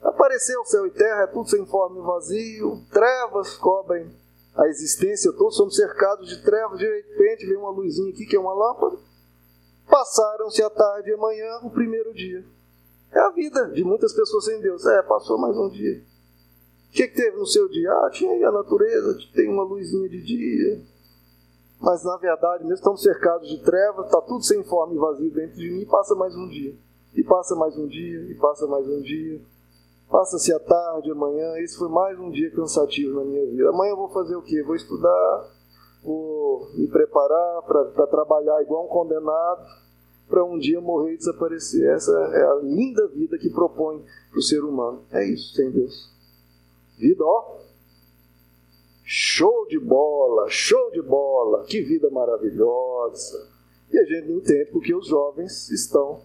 [0.01, 2.81] Apareceu céu e terra, é tudo sem forma e vazio.
[2.89, 4.11] Trevas cobrem
[4.55, 6.77] a existência todos somos cercados de trevas.
[6.77, 8.97] De repente vem uma luzinha aqui que é uma lâmpada
[9.91, 12.45] Passaram-se a tarde e a manhã, o primeiro dia.
[13.11, 14.85] É a vida de muitas pessoas sem Deus.
[14.85, 16.01] É, passou mais um dia.
[16.87, 17.91] O que, que teve no seu dia?
[17.91, 20.81] Ah, tinha aí a natureza, tem uma luzinha de dia.
[21.81, 25.57] Mas na verdade, mesmo estamos cercados de trevas, está tudo sem forma e vazio dentro
[25.57, 26.73] de mim, passa mais um dia.
[27.13, 29.41] E passa mais um dia, e passa mais um dia.
[30.09, 31.57] Passa-se a tarde, amanhã.
[31.57, 33.69] Esse foi mais um dia cansativo na minha vida.
[33.69, 34.63] Amanhã eu vou fazer o quê?
[34.63, 35.49] Vou estudar,
[36.01, 39.80] vou me preparar para trabalhar igual um condenado
[40.31, 41.89] para um dia morrer e desaparecer.
[41.89, 44.03] Essa é a linda vida que propõe
[44.33, 45.03] o ser humano.
[45.11, 46.09] É isso, sem Deus.
[46.97, 47.59] Vida, ó.
[49.03, 53.51] Show de bola, show de bola, que vida maravilhosa.
[53.91, 56.21] E a gente não entende porque os jovens estão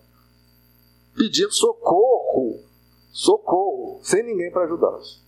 [1.16, 2.61] pedindo socorro,
[3.11, 5.20] socorro, sem ninguém para ajudá-los.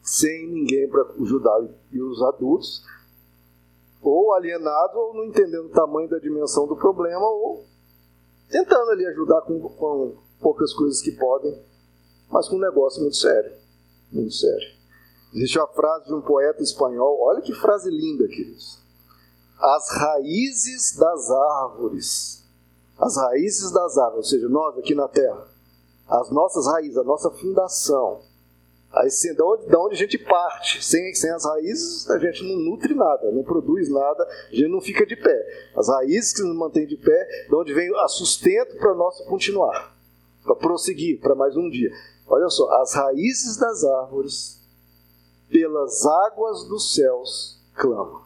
[0.00, 1.72] Sem ninguém para ajudá-los.
[1.92, 2.82] E os adultos
[4.10, 7.64] ou alienado, ou não entendendo o tamanho da dimensão do problema, ou
[8.50, 11.60] tentando ali ajudar com, com poucas coisas que podem,
[12.30, 13.52] mas com um negócio muito sério.
[14.12, 14.76] Muito sério.
[15.34, 18.78] Existe uma frase de um poeta espanhol, olha que frase linda, queridos.
[19.58, 22.44] As raízes das árvores.
[22.98, 25.46] As raízes das árvores, ou seja, nós aqui na Terra.
[26.08, 28.20] As nossas raízes, a nossa fundação
[28.96, 32.94] Assim, da, onde, onde a gente parte, sem, sem as raízes, a gente não nutre
[32.94, 35.70] nada, não produz nada, a gente não fica de pé.
[35.76, 39.94] As raízes que nos mantêm de pé, de onde vem a sustento para nós continuar,
[40.42, 41.90] para prosseguir, para mais um dia.
[42.26, 44.62] Olha só, as raízes das árvores,
[45.50, 48.22] pelas águas dos céus, clamam.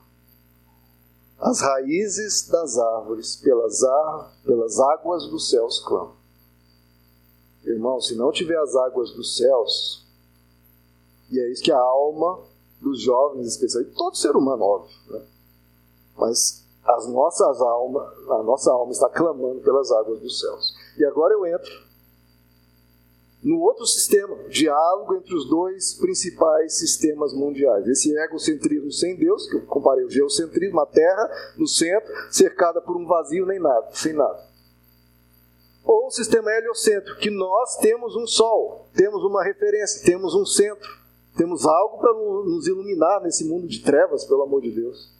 [1.41, 6.15] As raízes das árvores, pelas, ar, pelas águas dos céus, clamam.
[7.65, 10.00] Irmão, se não tiver as águas dos céus,
[11.31, 12.41] e é isso que a alma
[12.81, 15.23] dos jovens, especialmente, todo ser humano, óbvio, né?
[16.17, 20.75] mas as nossas almas, a nossa alma está clamando pelas águas dos céus.
[20.99, 21.91] E agora eu entro
[23.43, 27.87] no outro sistema, diálogo entre os dois principais sistemas mundiais.
[27.87, 32.97] Esse egocentrismo sem Deus, que eu comparei o geocentrismo, a Terra no centro, cercada por
[32.97, 34.51] um vazio nem nada, sem nada.
[35.83, 41.00] Ou o sistema heliocêntrico, que nós temos um sol, temos uma referência, temos um centro,
[41.37, 45.11] temos algo para nos iluminar nesse mundo de trevas, pelo amor de Deus.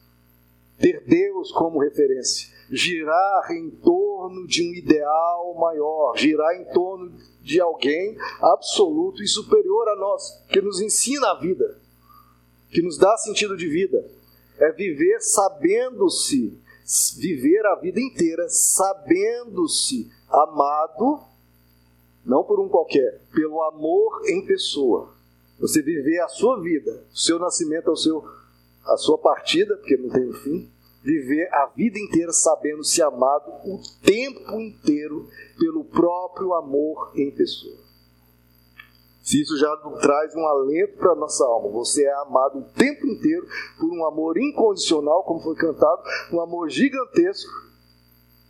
[0.79, 7.61] Ter Deus como referência, girar em torno de um ideal maior, girar em torno de
[7.61, 11.79] alguém absoluto e superior a nós, que nos ensina a vida,
[12.71, 14.05] que nos dá sentido de vida.
[14.59, 16.59] É viver sabendo-se,
[17.19, 21.21] viver a vida inteira sabendo-se amado,
[22.25, 25.20] não por um qualquer, pelo amor em pessoa.
[25.61, 28.25] Você viver a sua vida, o seu nascimento, o seu,
[28.85, 30.71] a sua partida, porque não tem fim,
[31.03, 37.79] viver a vida inteira sabendo se amado o tempo inteiro pelo próprio amor em pessoa.
[39.23, 43.07] Se isso já traz um alento para a nossa alma, você é amado o tempo
[43.07, 43.47] inteiro
[43.79, 46.03] por um amor incondicional, como foi cantado,
[46.33, 47.51] um amor gigantesco,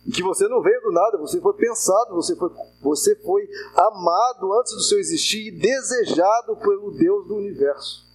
[0.09, 2.49] que você não veio do nada, você foi pensado, você foi,
[2.81, 8.09] você foi amado antes do seu existir e desejado pelo Deus do universo.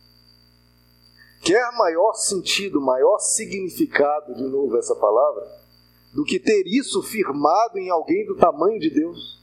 [1.42, 5.46] Quer maior sentido, maior significado, de novo essa palavra,
[6.12, 9.40] do que ter isso firmado em alguém do tamanho de Deus?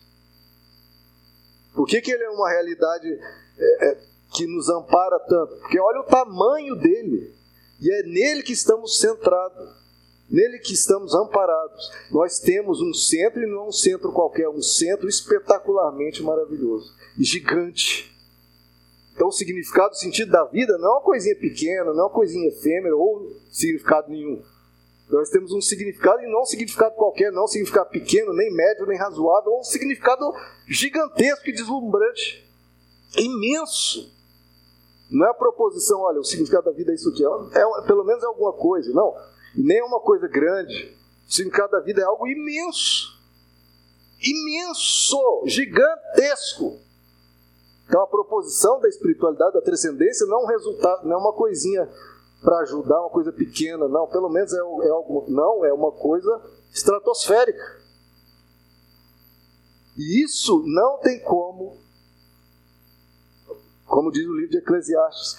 [1.74, 3.98] Por que, que ele é uma realidade é, é,
[4.34, 5.56] que nos ampara tanto?
[5.62, 7.34] Porque olha o tamanho dele,
[7.80, 9.83] e é nele que estamos centrados,
[10.34, 11.92] nele que estamos amparados.
[12.12, 17.24] Nós temos um centro e não é um centro qualquer, um centro espetacularmente maravilhoso e
[17.24, 18.12] gigante
[19.16, 22.10] então, o significado, o sentido da vida não é uma coisinha pequena, não é uma
[22.10, 24.42] coisinha efêmera ou significado nenhum.
[25.10, 28.88] Nós temos um significado e não um significado qualquer, não um significado pequeno, nem médio,
[28.88, 30.34] nem razoável, é um significado
[30.68, 32.44] gigantesco e deslumbrante,
[33.16, 34.12] imenso.
[35.12, 38.04] Não é a proposição, olha, o significado da vida é isso aqui, é, é pelo
[38.04, 39.14] menos é alguma coisa, não.
[39.56, 40.96] Nem uma coisa grande.
[41.28, 43.20] O significado da vida é algo imenso,
[44.22, 46.80] imenso, gigantesco.
[47.88, 51.90] Então a proposição da espiritualidade, da transcendência, não é um resultado, não é uma coisinha
[52.42, 54.08] para ajudar, uma coisa pequena, não.
[54.08, 56.42] Pelo menos é, é algo, não, é uma coisa
[56.72, 57.82] estratosférica.
[59.98, 61.78] E isso não tem como,
[63.86, 65.38] como diz o livro de Eclesiastes,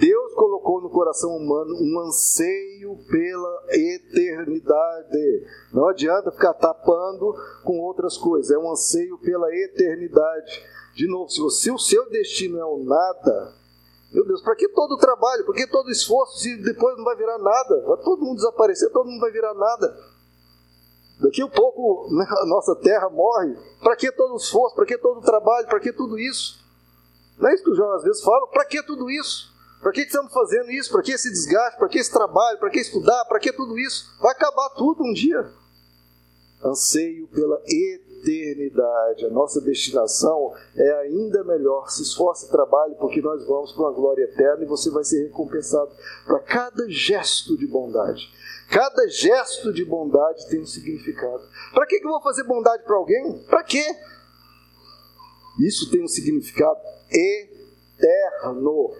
[0.00, 5.46] Deus colocou no coração humano um anseio pela eternidade.
[5.74, 10.64] Não adianta ficar tapando com outras coisas, é um anseio pela eternidade.
[10.94, 13.54] De novo, se você, o seu destino é o nada,
[14.10, 17.04] meu Deus, para que todo o trabalho, para que todo o esforço, se depois não
[17.04, 17.82] vai virar nada?
[17.82, 19.96] Vai todo mundo desaparecer, todo mundo vai virar nada.
[21.20, 23.54] Daqui a pouco né, a nossa terra morre.
[23.82, 26.58] Para que todo o esforço, para que todo o trabalho, para que tudo isso?
[27.38, 28.46] Não é isso que o João às vezes fala?
[28.46, 29.49] Para que tudo isso?
[29.80, 30.90] Para que estamos fazendo isso?
[30.90, 31.78] Para que esse desgaste?
[31.78, 32.58] Para que esse trabalho?
[32.58, 33.24] Para que estudar?
[33.24, 34.14] Para que tudo isso?
[34.20, 35.50] Vai acabar tudo um dia.
[36.62, 39.24] Anseio pela eternidade.
[39.24, 41.90] A nossa destinação é ainda melhor.
[41.90, 45.24] Se esforce e trabalhe, porque nós vamos para uma glória eterna e você vai ser
[45.24, 45.90] recompensado
[46.26, 48.30] para cada gesto de bondade.
[48.70, 51.42] Cada gesto de bondade tem um significado.
[51.72, 53.42] Para que, que eu vou fazer bondade para alguém?
[53.48, 53.84] Para quê?
[55.58, 56.78] Isso tem um significado
[57.10, 58.94] eterno.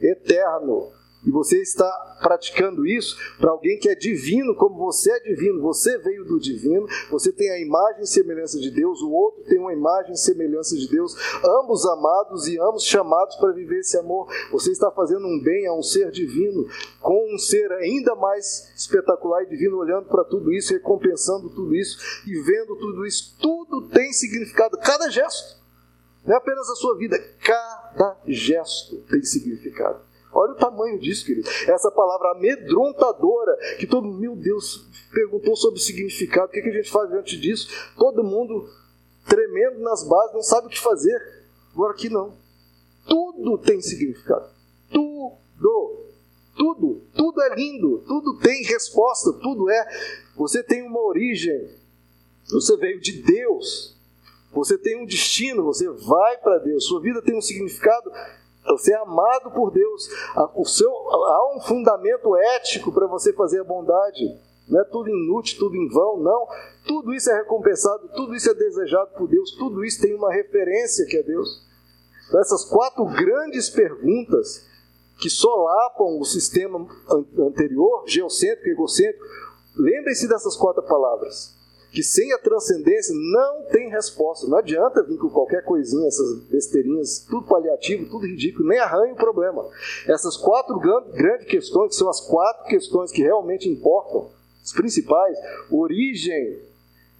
[0.00, 0.92] Eterno
[1.26, 5.98] e você está praticando isso para alguém que é divino, como você é divino, você
[5.98, 9.72] veio do divino, você tem a imagem e semelhança de Deus, o outro tem uma
[9.72, 14.28] imagem e semelhança de Deus, ambos amados e ambos chamados para viver esse amor.
[14.52, 16.66] Você está fazendo um bem a um ser divino,
[17.00, 21.98] com um ser ainda mais espetacular e divino, olhando para tudo isso, recompensando tudo isso
[22.26, 23.36] e vendo tudo isso.
[23.40, 25.57] Tudo tem significado, cada gesto.
[26.28, 29.98] Não é apenas a sua vida, cada gesto tem significado.
[30.30, 31.48] Olha o tamanho disso, querido.
[31.66, 36.90] Essa palavra amedrontadora, que todo meu Deus perguntou sobre o significado, o que, a gente
[36.90, 37.68] faz diante disso?
[37.96, 38.68] Todo mundo
[39.26, 41.18] tremendo nas bases, não sabe o que fazer.
[41.72, 42.36] Agora aqui não.
[43.08, 44.50] Tudo tem significado.
[44.92, 46.04] Tudo.
[46.58, 47.02] Tudo.
[47.16, 48.04] Tudo é lindo.
[48.06, 49.32] Tudo tem resposta.
[49.32, 49.86] Tudo é.
[50.36, 51.70] Você tem uma origem.
[52.50, 53.97] Você veio de Deus.
[54.52, 55.64] Você tem um destino.
[55.64, 56.86] Você vai para Deus.
[56.86, 58.10] Sua vida tem um significado
[58.72, 60.08] você é amado por Deus.
[60.54, 64.38] O seu, há um fundamento ético para você fazer a bondade.
[64.68, 66.46] não é tudo inútil, tudo em vão, não.
[66.86, 71.06] Tudo isso é recompensado, tudo isso é desejado por Deus, tudo isso tem uma referência
[71.06, 71.66] que é Deus.
[72.28, 74.66] Então, essas quatro grandes perguntas
[75.18, 76.86] que solapam o sistema
[77.38, 79.24] anterior, geocêntrico, egocêntrico,
[79.76, 81.57] lembrem-se dessas quatro palavras
[81.90, 84.46] que sem a transcendência não tem resposta.
[84.46, 89.16] Não adianta vir com qualquer coisinha, essas besteirinhas, tudo paliativo, tudo ridículo, nem arranha o
[89.16, 89.68] problema.
[90.06, 94.30] Essas quatro grandes questões, que são as quatro questões que realmente importam,
[94.62, 95.36] as principais:
[95.70, 96.60] origem,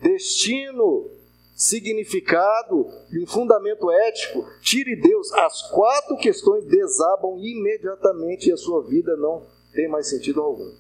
[0.03, 1.11] destino,
[1.59, 8.83] significado e um fundamento ético, tire Deus, as quatro questões desabam imediatamente e a sua
[8.85, 10.73] vida não tem mais sentido algum.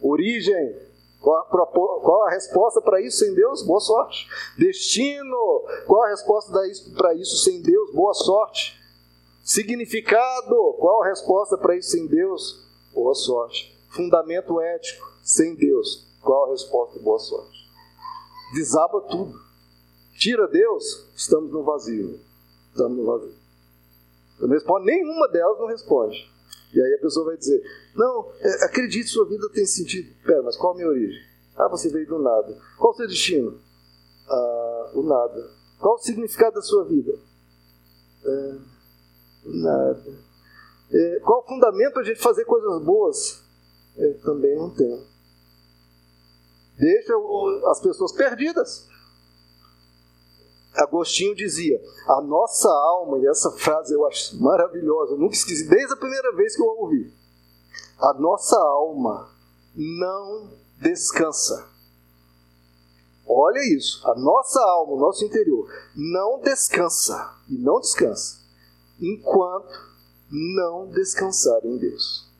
[0.00, 0.76] Origem,
[1.22, 3.62] qual a, qual a resposta para isso sem Deus?
[3.62, 4.28] Boa sorte.
[4.58, 5.64] Destino.
[5.86, 6.52] Qual a resposta
[6.96, 7.92] para isso sem Deus?
[7.94, 8.78] Boa sorte.
[9.44, 10.74] Significado.
[10.78, 12.66] Qual a resposta para isso sem Deus?
[12.92, 13.72] Boa sorte.
[13.90, 15.06] Fundamento ético.
[15.22, 16.06] Sem Deus.
[16.20, 16.98] Qual a resposta?
[16.98, 17.70] Boa sorte.
[18.54, 19.40] Desaba tudo.
[20.18, 22.20] Tira Deus, estamos no vazio.
[22.70, 23.34] Estamos no vazio.
[24.40, 26.31] Não responde, nenhuma delas não responde.
[26.72, 27.62] E aí a pessoa vai dizer:
[27.94, 30.14] Não, é, acredite, sua vida tem sentido.
[30.24, 31.20] Pera, mas qual a minha origem?
[31.56, 32.58] Ah, você veio do nada.
[32.78, 33.60] Qual o seu destino?
[34.28, 35.50] Ah, o nada.
[35.78, 37.12] Qual o significado da sua vida?
[38.24, 38.54] É,
[39.44, 40.18] nada.
[40.90, 43.42] É, qual o fundamento para a gente fazer coisas boas?
[43.96, 45.06] É, também não tem.
[46.78, 47.12] Deixa
[47.70, 48.88] as pessoas perdidas.
[50.74, 55.92] Agostinho dizia: a nossa alma, e essa frase eu acho maravilhosa, eu nunca esqueci, desde
[55.92, 57.12] a primeira vez que eu a ouvi.
[57.98, 59.30] A nossa alma
[59.74, 60.50] não
[60.80, 61.70] descansa.
[63.26, 68.40] Olha isso, a nossa alma, o nosso interior, não descansa, e não descansa,
[69.00, 69.72] enquanto
[70.28, 72.30] não descansar em Deus.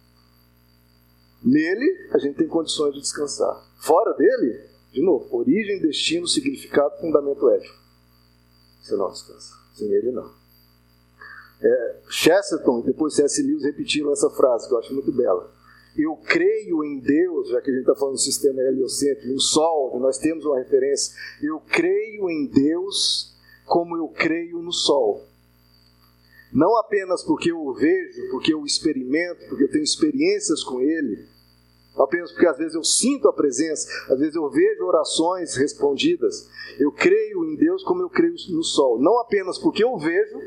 [1.43, 3.63] Nele, a gente tem condições de descansar.
[3.81, 7.82] Fora dele, de novo, origem, destino, significado, fundamento ético
[8.83, 9.55] você não descansa.
[9.75, 10.31] Sem ele, não.
[11.63, 13.43] É, Chesterton e depois C.S.
[13.43, 15.51] Lewis repetiram essa frase, que eu acho muito bela.
[15.97, 19.99] Eu creio em Deus, já que a gente está falando do sistema heliocêntrico, no Sol,
[20.01, 21.15] nós temos uma referência.
[21.43, 25.27] Eu creio em Deus como eu creio no Sol.
[26.53, 30.81] Não apenas porque eu o vejo, porque eu o experimento, porque eu tenho experiências com
[30.81, 31.27] Ele,
[31.97, 36.49] apenas porque às vezes eu sinto a presença, às vezes eu vejo orações respondidas.
[36.79, 40.39] Eu creio em Deus como eu creio no sol, não apenas porque eu vejo,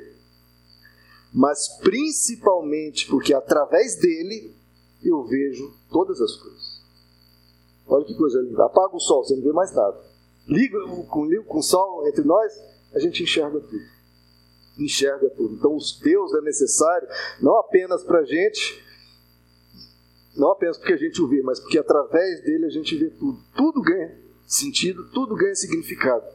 [1.33, 4.55] mas principalmente porque através dele
[5.03, 6.81] eu vejo todas as coisas.
[7.87, 8.65] Olha que coisa linda.
[8.65, 9.97] Apaga o sol, você não vê mais nada.
[10.47, 10.79] Liga
[11.09, 12.53] com, com o sol entre nós,
[12.93, 13.83] a gente enxerga tudo.
[14.79, 15.55] Enxerga tudo.
[15.55, 17.07] Então, os Deus é necessário
[17.41, 18.83] não apenas para a gente
[20.35, 23.39] não apenas porque a gente o vê, mas porque através dele a gente vê tudo.
[23.55, 24.15] Tudo ganha
[24.45, 26.25] sentido, tudo ganha significado.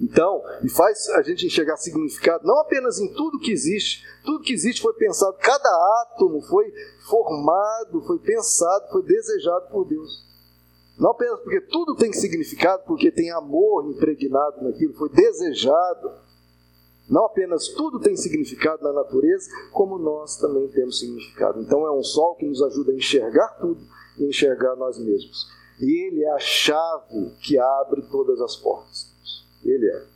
[0.00, 4.52] Então, e faz a gente enxergar significado não apenas em tudo que existe, tudo que
[4.52, 5.68] existe foi pensado, cada
[6.02, 6.72] átomo foi
[7.08, 10.32] formado, foi pensado, foi desejado por Deus.
[10.98, 16.21] Não apenas porque tudo tem significado, porque tem amor impregnado naquilo, foi desejado.
[17.08, 21.60] Não apenas tudo tem significado na natureza, como nós também temos significado.
[21.60, 23.80] Então é um sol que nos ajuda a enxergar tudo
[24.18, 25.46] e enxergar nós mesmos.
[25.80, 29.10] E ele é a chave que abre todas as portas.
[29.64, 30.12] Ele é.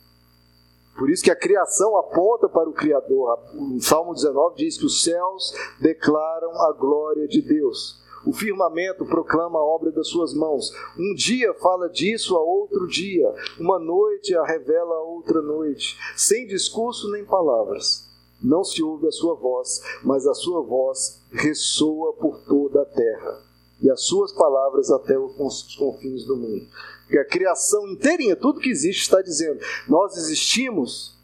[0.97, 3.37] Por isso que a criação aponta para o Criador.
[3.53, 8.01] O Salmo 19 diz que os céus declaram a glória de Deus.
[8.27, 10.69] O firmamento proclama a obra das suas mãos.
[10.99, 13.33] Um dia fala disso a outro dia.
[13.57, 15.97] Uma noite a revela a outra noite.
[16.17, 18.05] Sem discurso nem palavras.
[18.43, 23.41] Não se ouve a sua voz, mas a sua voz ressoa por toda a terra.
[23.81, 26.67] E as suas palavras até os confins do mundo.
[27.03, 31.16] Porque a criação inteirinha, tudo que existe, está dizendo: nós existimos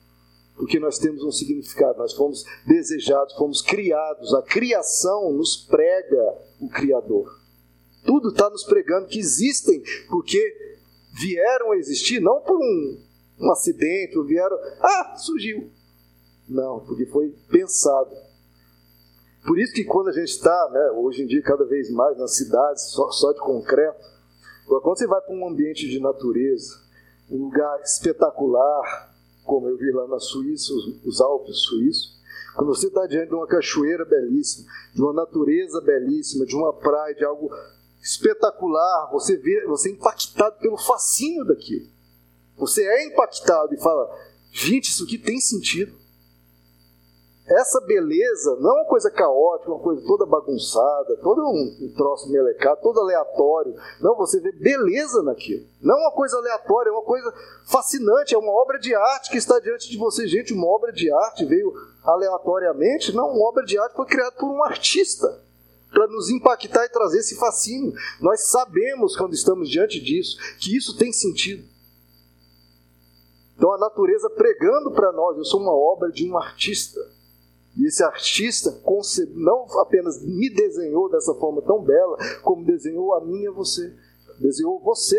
[0.56, 4.34] porque nós temos um significado, nós fomos desejados, fomos criados.
[4.34, 7.40] A criação nos prega o Criador.
[8.06, 10.78] Tudo está nos pregando que existem porque
[11.20, 13.02] vieram a existir, não por um,
[13.40, 15.70] um acidente, vieram, ah, surgiu.
[16.48, 18.16] Não, porque foi pensado.
[19.46, 22.36] Por isso que quando a gente está, né, hoje em dia, cada vez mais nas
[22.36, 24.14] cidades, só, só de concreto,
[24.66, 26.82] quando você vai para um ambiente de natureza,
[27.30, 29.13] um lugar espetacular,
[29.44, 32.14] como eu vi lá na Suíça, os, os Alpes suíços,
[32.56, 37.16] quando você está diante de uma cachoeira belíssima, de uma natureza belíssima, de uma praia,
[37.16, 37.50] de algo
[38.02, 41.88] espetacular, você vê, você é impactado pelo fascínio daquilo.
[42.58, 44.08] Você é impactado e fala:
[44.52, 45.94] gente, isso aqui tem sentido.
[47.60, 52.32] Essa beleza não é uma coisa caótica, uma coisa toda bagunçada, todo um, um troço
[52.32, 53.76] melecado, todo aleatório.
[54.00, 55.66] Não, você vê beleza naquilo.
[55.82, 57.34] Não é uma coisa aleatória, é uma coisa
[57.70, 60.28] fascinante, é uma obra de arte que está diante de você.
[60.28, 61.74] Gente, uma obra de arte veio
[62.04, 63.16] aleatoriamente?
[63.16, 65.42] Não, uma obra de arte foi criada por um artista
[65.92, 67.94] para nos impactar e trazer esse fascínio.
[68.20, 71.64] Nós sabemos, quando estamos diante disso, que isso tem sentido.
[73.56, 77.00] Então a natureza pregando para nós, eu sou uma obra de um artista.
[77.78, 78.72] E esse artista
[79.34, 83.94] não apenas me desenhou dessa forma tão bela, como desenhou a mim e a você.
[84.40, 85.18] Desenhou você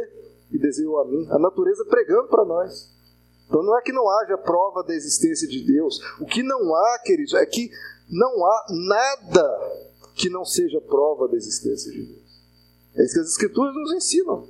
[0.53, 1.27] e desenhou a mim.
[1.31, 2.93] A natureza pregando para nós.
[3.47, 6.01] Então não é que não haja prova da existência de Deus.
[6.21, 7.71] O que não há, queridos, é que
[8.09, 9.85] não há nada
[10.15, 12.25] que não seja prova da existência de Deus.
[12.97, 14.49] É isso que as Escrituras nos ensinam.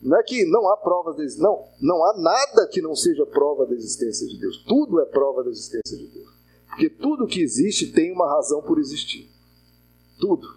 [0.00, 3.66] Não é que não há provas de não, não há nada que não seja prova
[3.66, 4.64] da existência de Deus.
[4.66, 6.31] Tudo é prova da existência de Deus.
[6.72, 9.30] Porque tudo que existe tem uma razão por existir.
[10.18, 10.48] Tudo.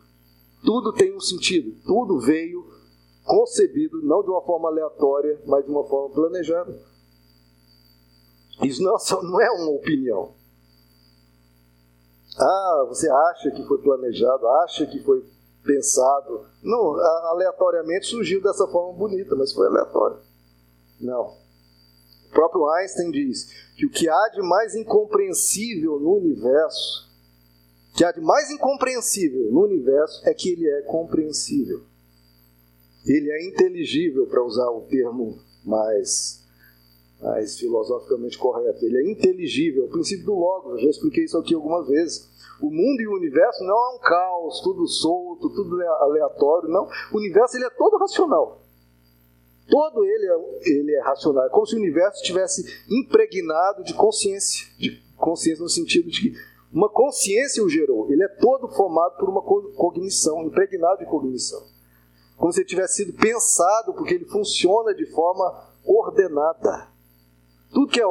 [0.63, 1.75] Tudo tem um sentido.
[1.85, 2.65] Tudo veio
[3.25, 6.79] concebido não de uma forma aleatória, mas de uma forma planejada.
[8.63, 10.33] Isso não, é não é uma opinião.
[12.39, 15.21] Ah, você acha que foi planejado, acha que foi
[15.65, 16.45] pensado.
[16.63, 16.95] Não,
[17.31, 20.19] aleatoriamente surgiu dessa forma bonita, mas foi aleatório.
[21.01, 21.44] Não
[22.35, 27.09] próprio Einstein diz que o que há de mais incompreensível no universo,
[27.95, 31.81] que há de mais incompreensível no universo é que ele é compreensível.
[33.05, 36.43] Ele é inteligível, para usar o termo mais,
[37.21, 38.83] mais filosoficamente correto.
[38.83, 42.29] Ele é inteligível, o princípio do logos, já expliquei isso aqui algumas vezes.
[42.61, 46.87] O mundo e o universo não é um caos, tudo solto, tudo aleatório, não.
[47.13, 48.64] O universo ele é todo racional.
[49.69, 51.45] Todo ele é, ele é racional.
[51.45, 54.67] É como se o universo estivesse impregnado de consciência.
[54.77, 56.37] De consciência no sentido de que
[56.71, 58.11] uma consciência o gerou.
[58.11, 61.63] Ele é todo formado por uma cognição, impregnado de cognição.
[62.37, 66.89] Como se ele tivesse sido pensado, porque ele funciona de forma ordenada.
[67.73, 68.05] Tudo que, é,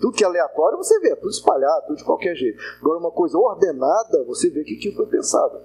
[0.00, 2.60] tudo que é aleatório você vê, tudo espalhado, tudo de qualquer jeito.
[2.80, 5.60] Agora, uma coisa ordenada, você vê que aquilo foi pensado.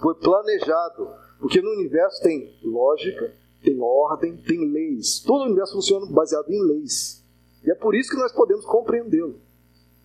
[0.00, 1.08] Foi planejado.
[1.40, 3.32] Porque no universo tem lógica,
[3.62, 5.20] tem ordem, tem leis.
[5.20, 7.22] Todo o universo funciona baseado em leis.
[7.64, 9.40] E é por isso que nós podemos compreendê-lo.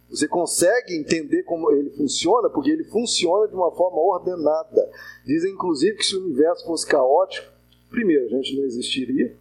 [0.09, 4.89] Você consegue entender como ele funciona, porque ele funciona de uma forma ordenada.
[5.25, 7.51] Dizem, inclusive, que se o universo fosse caótico,
[7.89, 9.35] primeiro, a gente não existiria,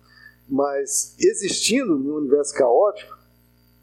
[0.48, 3.16] mas existindo no universo caótico,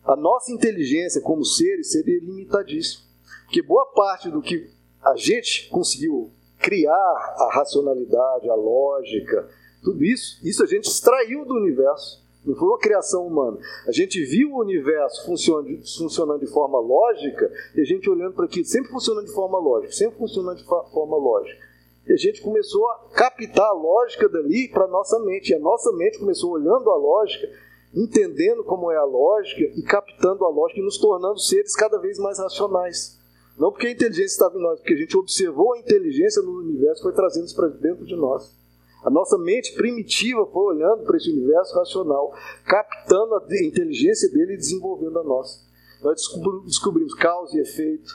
[0.04, 3.04] a nossa inteligência como seres seria limitadíssima.
[3.46, 4.70] Porque boa parte do que
[5.02, 9.50] a gente conseguiu criar, a racionalidade, a lógica,
[9.84, 12.24] tudo isso, isso a gente extraiu do universo.
[12.46, 13.58] Não foi uma criação humana.
[13.88, 18.66] A gente viu o universo funcionando, de forma lógica e a gente olhando para aquilo,
[18.66, 21.58] sempre funcionando de forma lógica, sempre funcionando de forma lógica.
[22.06, 25.52] E a gente começou a captar a lógica dali para a nossa mente.
[25.52, 27.48] E a nossa mente começou olhando a lógica,
[27.96, 32.20] entendendo como é a lógica e captando a lógica e nos tornando seres cada vez
[32.20, 33.18] mais racionais.
[33.58, 37.02] Não porque a inteligência estava em nós, porque a gente observou a inteligência no universo
[37.02, 38.63] e foi trazendo isso para dentro de nós.
[39.04, 42.34] A nossa mente primitiva foi olhando para esse universo racional,
[42.66, 45.60] captando a inteligência dele e desenvolvendo a nossa.
[46.02, 46.22] Nós
[46.66, 48.12] descobrimos causa e efeito,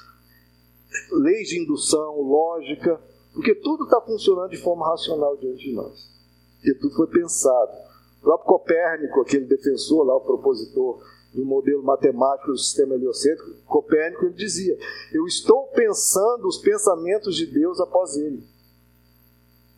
[1.13, 3.01] leis de indução, lógica,
[3.35, 6.11] porque tudo está funcionando de forma racional diante de nós.
[6.57, 7.73] Porque tudo foi pensado.
[8.21, 11.01] O próprio Copérnico, aquele defensor lá, o propositor
[11.35, 14.77] do modelo matemático do sistema heliocêntrico, Copérnico ele dizia:
[15.13, 18.43] Eu estou pensando os pensamentos de Deus após ele.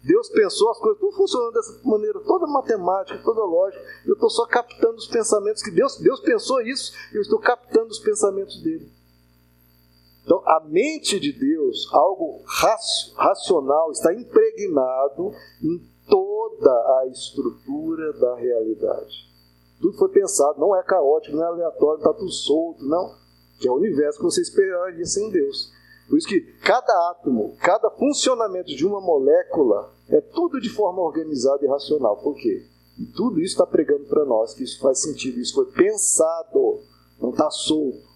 [0.03, 3.85] Deus pensou as coisas, tudo funcionando dessa maneira, toda matemática, toda lógica.
[4.07, 7.99] Eu estou só captando os pensamentos que Deus, Deus pensou isso, eu estou captando os
[7.99, 8.91] pensamentos dele.
[10.25, 12.43] Então, a mente de Deus, algo
[13.17, 15.33] racional, está impregnado
[15.63, 15.79] em
[16.09, 19.29] toda a estrutura da realidade.
[19.81, 23.15] Tudo foi pensado, não é caótico, não é aleatório, está tudo solto, não.
[23.59, 25.73] Que é o universo que você esperaria sem Deus.
[26.11, 31.65] Por isso que cada átomo, cada funcionamento de uma molécula é tudo de forma organizada
[31.65, 32.17] e racional.
[32.17, 32.67] Por quê?
[32.99, 36.81] E tudo isso está pregando para nós que isso faz sentido, isso foi pensado,
[37.21, 38.11] não está solto.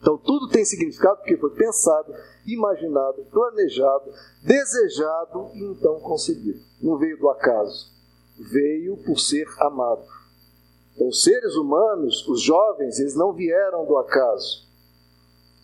[0.00, 2.12] Então tudo tem significado porque foi pensado,
[2.44, 4.10] imaginado, planejado,
[4.42, 6.60] desejado e então concebido.
[6.82, 7.92] Não veio do acaso,
[8.36, 10.04] veio por ser amado.
[10.94, 14.63] Então, os seres humanos, os jovens, eles não vieram do acaso.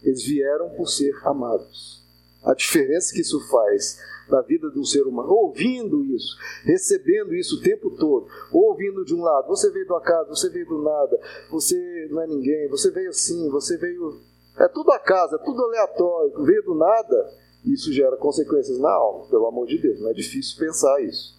[0.02, 2.00] Eles vieram por ser amados.
[2.42, 3.98] A diferença que isso faz
[4.30, 9.14] na vida de um ser humano, ouvindo isso, recebendo isso o tempo todo, ouvindo de
[9.14, 11.20] um lado, você veio do acaso, você veio do nada,
[11.50, 14.20] você não é ninguém, você veio assim, você veio
[14.56, 17.32] É tudo acaso, é tudo aleatório, veio do nada,
[17.64, 20.00] isso gera consequências na alma, pelo amor de Deus.
[20.00, 21.38] Não é difícil pensar isso.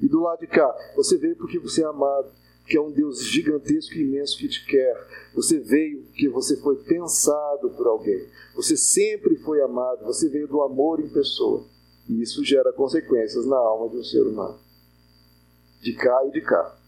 [0.00, 2.30] E do lado de cá, você veio porque você é amado,
[2.68, 4.94] que é um Deus gigantesco e imenso que te quer.
[5.34, 8.28] Você veio porque você foi pensado por alguém.
[8.54, 11.64] Você sempre foi amado, você veio do amor em pessoa.
[12.06, 14.58] E isso gera consequências na alma de um ser humano.
[15.80, 16.78] De cá e de cá.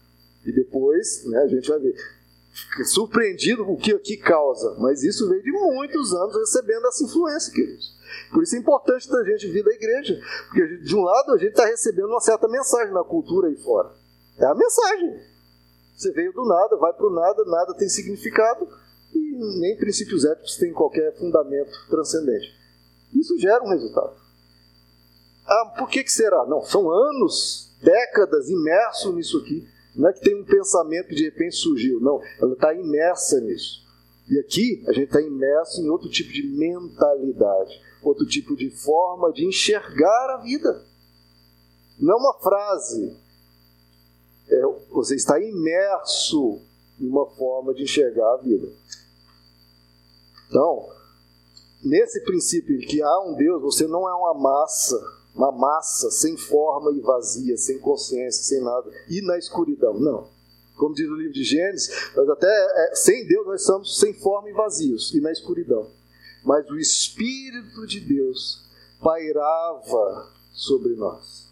[0.45, 1.95] E depois, né, a gente vai ver.
[2.85, 4.75] Surpreendido o que aqui causa.
[4.79, 7.95] Mas isso veio de muitos anos recebendo essa influência, queridos.
[8.31, 10.19] Por isso é importante da gente vir da igreja.
[10.47, 13.91] Porque de um lado a gente está recebendo uma certa mensagem na cultura aí fora.
[14.37, 15.30] É a mensagem.
[16.01, 18.67] Você veio do nada, vai para o nada, nada tem significado
[19.13, 22.51] e nem princípios éticos têm qualquer fundamento transcendente.
[23.13, 24.15] Isso gera um resultado.
[25.45, 26.43] Ah, por que, que será?
[26.47, 29.67] Não, são anos, décadas imerso nisso aqui.
[29.95, 33.85] Não é que tem um pensamento que de repente surgiu, não, ela está imersa nisso.
[34.27, 39.31] E aqui a gente está imerso em outro tipo de mentalidade, outro tipo de forma
[39.31, 40.83] de enxergar a vida.
[41.99, 43.15] Não é uma frase,
[44.91, 46.61] você está imerso
[46.99, 48.67] em uma forma de enxergar a vida.
[50.47, 50.89] Então,
[51.83, 55.01] nesse princípio de que há um Deus, você não é uma massa,
[55.33, 59.99] uma massa sem forma e vazia, sem consciência, sem nada, e na escuridão.
[59.99, 60.29] Não.
[60.75, 64.49] Como diz o livro de Gênesis, nós até é, sem Deus nós somos sem forma
[64.49, 65.89] e vazios, e na escuridão.
[66.43, 68.65] Mas o Espírito de Deus
[68.99, 71.50] pairava sobre nós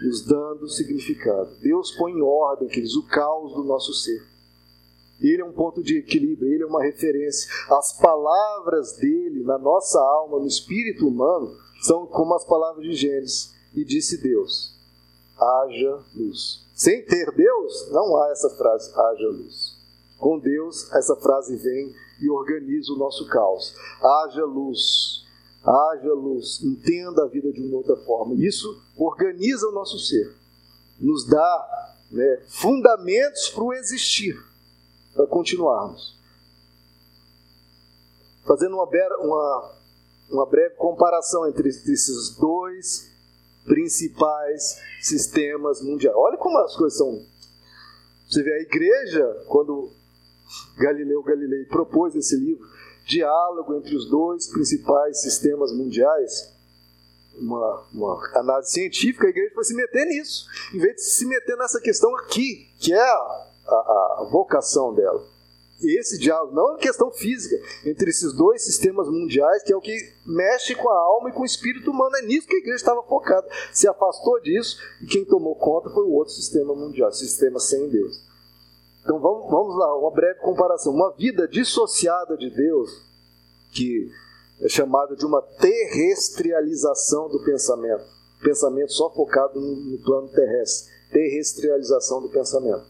[0.00, 1.54] nos dando significado.
[1.60, 4.22] Deus põe em ordem, queridos, o caos do nosso ser.
[5.20, 7.50] Ele é um ponto de equilíbrio, ele é uma referência.
[7.70, 13.54] As palavras dele na nossa alma, no espírito humano, são como as palavras de Gênesis.
[13.74, 14.74] E disse Deus:
[15.38, 16.66] haja luz.
[16.74, 19.78] Sem ter Deus, não há essa frase, haja luz.
[20.18, 23.74] Com Deus, essa frase vem e organiza o nosso caos.
[24.02, 25.19] Haja luz
[25.64, 28.34] haja luz, entenda a vida de uma outra forma.
[28.34, 30.34] Isso organiza o nosso ser,
[30.98, 34.36] nos dá né, fundamentos para o existir,
[35.14, 36.18] para continuarmos.
[38.46, 38.88] Fazendo uma,
[39.18, 39.74] uma,
[40.30, 43.10] uma breve comparação entre esses dois
[43.64, 46.16] principais sistemas mundiais.
[46.16, 47.24] Olha como as coisas são.
[48.28, 49.90] Você vê a igreja, quando
[50.78, 52.66] Galileu Galilei propôs esse livro,
[53.10, 56.52] diálogo entre os dois principais sistemas mundiais,
[57.36, 61.56] uma, uma, análise científica, a igreja foi se meter nisso, em vez de se meter
[61.56, 65.24] nessa questão aqui, que é a, a, vocação dela.
[65.82, 67.56] Esse diálogo, não é questão física,
[67.86, 69.96] entre esses dois sistemas mundiais, que é o que
[70.26, 72.16] mexe com a alma e com o espírito humano.
[72.16, 73.48] É nisso que a igreja estava focada.
[73.72, 78.29] Se afastou disso e quem tomou conta foi o outro sistema mundial, sistema sem Deus.
[79.02, 80.92] Então vamos, vamos lá, uma breve comparação.
[80.92, 82.90] Uma vida dissociada de Deus,
[83.72, 84.10] que
[84.60, 88.04] é chamada de uma terrestrialização do pensamento.
[88.42, 90.92] Pensamento só focado no, no plano terrestre.
[91.10, 92.84] Terrestrialização do pensamento.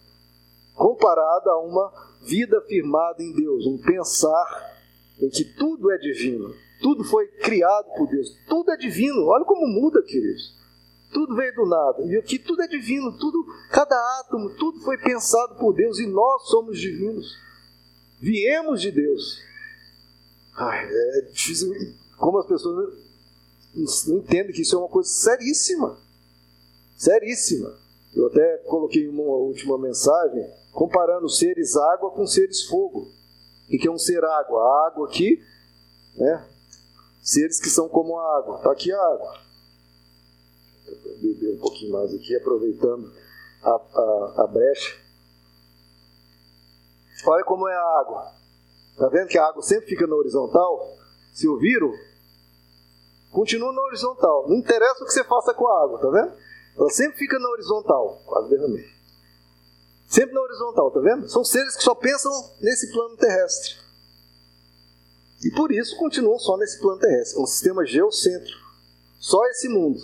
[0.74, 1.92] Comparada a uma
[2.22, 4.76] vida firmada em Deus, um pensar
[5.20, 9.26] em que tudo é divino, tudo foi criado por Deus, tudo é divino.
[9.26, 10.59] Olha como muda, queridos.
[11.12, 12.04] Tudo veio do nada.
[12.04, 16.48] E aqui tudo é divino, tudo, cada átomo, tudo foi pensado por Deus e nós
[16.48, 17.36] somos divinos.
[18.20, 19.40] Viemos de Deus.
[20.56, 21.70] Ai, é difícil.
[22.16, 22.94] Como as pessoas
[24.06, 25.98] não entendem que isso é uma coisa seríssima.
[26.96, 27.76] Seríssima.
[28.14, 33.10] Eu até coloquei uma última mensagem comparando seres água com seres fogo.
[33.66, 34.60] O que é um ser água?
[34.60, 35.42] A água aqui,
[36.16, 36.46] né?
[37.22, 38.56] Seres que são como a água.
[38.58, 39.49] Está aqui a água
[41.20, 43.12] beber um pouquinho mais aqui, aproveitando
[43.62, 44.96] a, a, a brecha.
[47.26, 48.32] Olha como é a água.
[48.92, 50.96] Está vendo que a água sempre fica na horizontal?
[51.32, 51.92] Se ouviram,
[53.30, 54.48] continua na horizontal.
[54.48, 56.32] Não interessa o que você faça com a água, tá vendo?
[56.76, 58.22] Ela sempre fica na horizontal.
[58.26, 58.84] Quase derramei.
[60.08, 61.28] Sempre na horizontal, tá vendo?
[61.28, 63.76] São seres que só pensam nesse plano terrestre.
[65.44, 67.38] E por isso continuam só nesse plano terrestre.
[67.38, 68.60] É um sistema geocêntrico.
[69.18, 70.00] Só esse mundo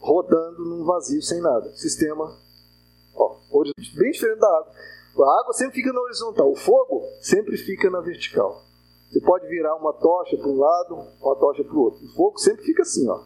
[0.00, 1.70] rodando num vazio sem nada.
[1.76, 2.36] Sistema
[3.14, 3.36] ó,
[3.94, 4.72] bem diferente da água.
[5.18, 8.64] A água sempre fica na horizontal, o fogo sempre fica na vertical.
[9.10, 12.04] Você pode virar uma tocha para um lado, uma tocha para o outro.
[12.04, 13.20] O fogo sempre fica assim, ó,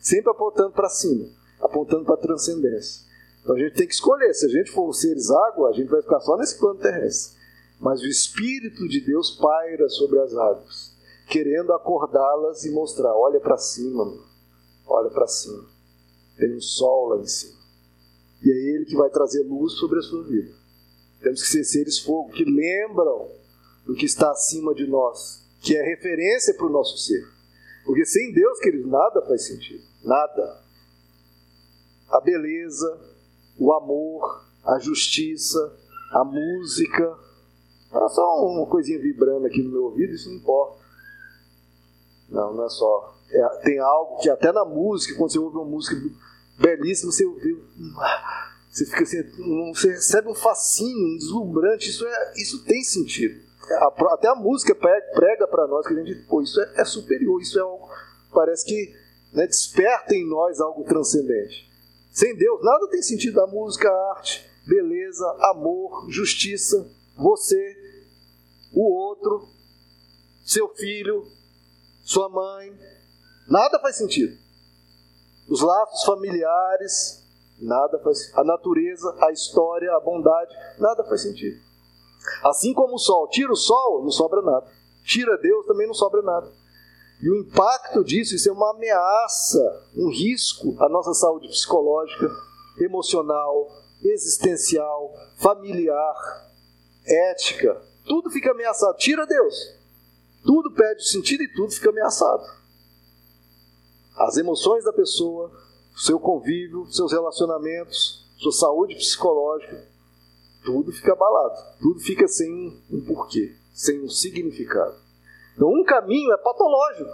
[0.00, 1.26] sempre apontando para cima,
[1.60, 3.08] apontando para a transcendência.
[3.42, 4.32] Então a gente tem que escolher.
[4.34, 7.40] Se a gente for seres água, a gente vai ficar só nesse plano terrestre.
[7.80, 10.94] Mas o Espírito de Deus paira sobre as águas,
[11.26, 14.22] querendo acordá-las e mostrar: olha para cima, mano.
[14.86, 15.64] olha para cima.
[16.40, 17.60] Tem um sol lá em cima.
[18.42, 20.50] E é ele que vai trazer luz sobre a sua vida.
[21.20, 23.28] Temos que ser seres fogo que lembram
[23.84, 27.22] do que está acima de nós, que é referência para o nosso ser.
[27.84, 29.84] Porque sem Deus, querido, nada faz sentido.
[30.02, 30.64] Nada.
[32.08, 32.98] A beleza,
[33.58, 35.78] o amor, a justiça,
[36.12, 37.18] a música.
[37.92, 40.80] Não é só uma coisinha vibrando aqui no meu ouvido, isso não importa.
[42.30, 43.14] Não, não é só.
[43.30, 45.96] É, tem algo que até na música, quando você ouve uma música
[46.60, 47.62] belíssima, você ouve.
[48.70, 49.22] Você fica assim,
[49.74, 53.40] você recebe um fascínio, um deslumbrante, isso, é, isso tem sentido.
[53.68, 57.40] A, até a música prega para nós que a gente, pô, isso é, é superior,
[57.40, 57.88] isso é algo,
[58.32, 58.94] parece que
[59.32, 61.68] né, desperta em nós algo transcendente.
[62.12, 63.40] Sem Deus, nada tem sentido.
[63.40, 67.76] A música, a arte, beleza, amor, justiça, você,
[68.72, 69.48] o outro,
[70.44, 71.24] seu filho,
[72.02, 72.72] sua mãe,
[73.48, 74.36] nada faz sentido.
[75.50, 77.20] Os laços familiares,
[77.60, 81.60] Nada faz A natureza, a história, a bondade, nada faz sentido.
[82.42, 84.66] Assim como o sol, tira o sol, não sobra nada.
[85.04, 86.50] Tira Deus, também não sobra nada.
[87.22, 92.30] E o impacto disso, isso é uma ameaça, um risco à nossa saúde psicológica,
[92.78, 93.68] emocional,
[94.02, 96.14] existencial, familiar,
[97.04, 97.78] ética.
[98.06, 98.96] Tudo fica ameaçado.
[98.96, 99.54] Tira Deus.
[100.44, 102.42] Tudo perde sentido e tudo fica ameaçado.
[104.20, 105.50] As emoções da pessoa,
[105.96, 109.88] seu convívio, seus relacionamentos, sua saúde psicológica,
[110.62, 114.94] tudo fica abalado, tudo fica sem um porquê, sem um significado.
[115.54, 117.10] Então, um caminho é patológico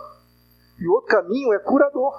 [0.80, 2.12] e o outro caminho é curador,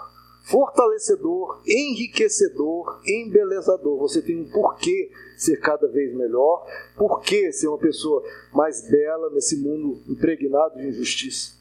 [0.45, 3.99] fortalecedor, enriquecedor, embelezador.
[3.99, 6.65] Você tem um porquê ser cada vez melhor,
[6.95, 8.23] porquê ser uma pessoa
[8.53, 11.56] mais bela nesse mundo impregnado de injustiça.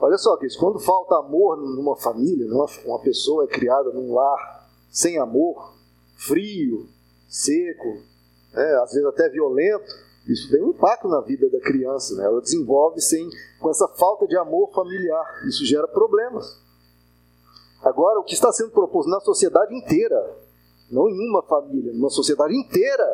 [0.00, 4.66] Olha só, Cris, quando falta amor numa família, numa, uma pessoa é criada num lar
[4.90, 5.74] sem amor,
[6.16, 6.88] frio,
[7.28, 7.98] seco,
[8.52, 9.90] né, às vezes até violento,
[10.26, 12.14] isso tem um impacto na vida da criança.
[12.16, 12.24] Né?
[12.24, 13.28] Ela desenvolve sem,
[13.60, 15.42] com essa falta de amor familiar.
[15.46, 16.58] Isso gera problemas.
[17.82, 20.36] Agora, o que está sendo proposto na sociedade inteira,
[20.90, 23.04] não em uma família, numa sociedade inteira,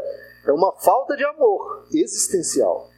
[0.47, 2.89] é uma falta de amor existencial.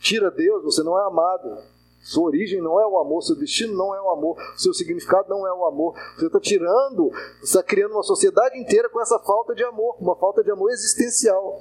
[0.00, 1.75] Tira Deus, você não é amado.
[2.06, 5.44] Sua origem não é o amor, seu destino não é o amor, seu significado não
[5.44, 5.92] é o amor.
[6.16, 7.10] Você está tirando,
[7.42, 11.60] está criando uma sociedade inteira com essa falta de amor, uma falta de amor existencial.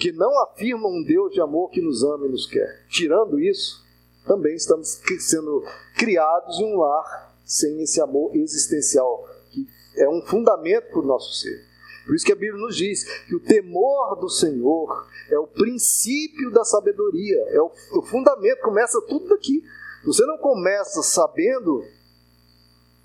[0.00, 2.84] Que não afirma um Deus de amor que nos ama e nos quer.
[2.88, 3.80] Tirando isso,
[4.26, 5.62] também estamos sendo
[5.96, 9.68] criados em um lar sem esse amor existencial, que
[9.98, 11.73] é um fundamento para o nosso ser.
[12.06, 16.50] Por isso que a Bíblia nos diz que o temor do Senhor é o princípio
[16.50, 19.62] da sabedoria, é o, o fundamento, começa tudo daqui.
[20.04, 21.82] Você não começa sabendo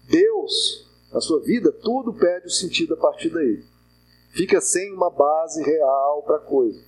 [0.10, 3.64] Deus na sua vida, tudo perde o sentido a partir daí.
[4.32, 6.80] Fica sem uma base real para a coisa.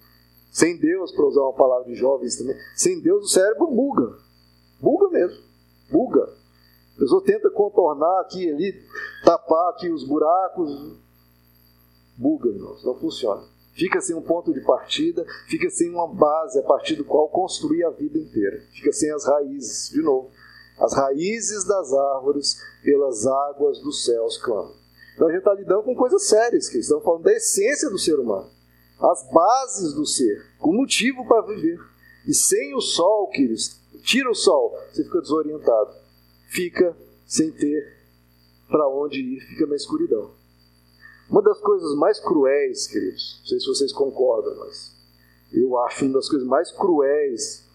[0.51, 4.17] Sem Deus, para usar uma palavra de jovens também, sem Deus o cérebro buga.
[4.81, 5.41] Buga mesmo.
[5.89, 6.23] Buga.
[6.95, 8.73] A pessoa tenta contornar aqui ali,
[9.23, 10.99] tapar aqui os buracos,
[12.17, 13.43] buga, irmãos, não funciona.
[13.73, 17.83] Fica sem um ponto de partida, fica sem uma base a partir do qual construir
[17.83, 18.61] a vida inteira.
[18.73, 20.29] Fica sem as raízes, de novo.
[20.77, 24.75] As raízes das árvores pelas águas dos céus clamam.
[25.15, 28.19] Então a gente está lidando com coisas sérias, que estamos falando da essência do ser
[28.19, 28.49] humano.
[28.99, 31.79] As bases do ser, o motivo para viver.
[32.27, 35.91] E sem o sol, queridos, tira o sol, você fica desorientado.
[36.49, 36.95] Fica
[37.25, 37.97] sem ter
[38.69, 40.40] para onde ir, fica na escuridão.
[41.31, 44.93] Uma das coisas mais cruéis, queridos, não sei se vocês concordam, mas
[45.53, 47.65] eu acho uma das coisas mais cruéis,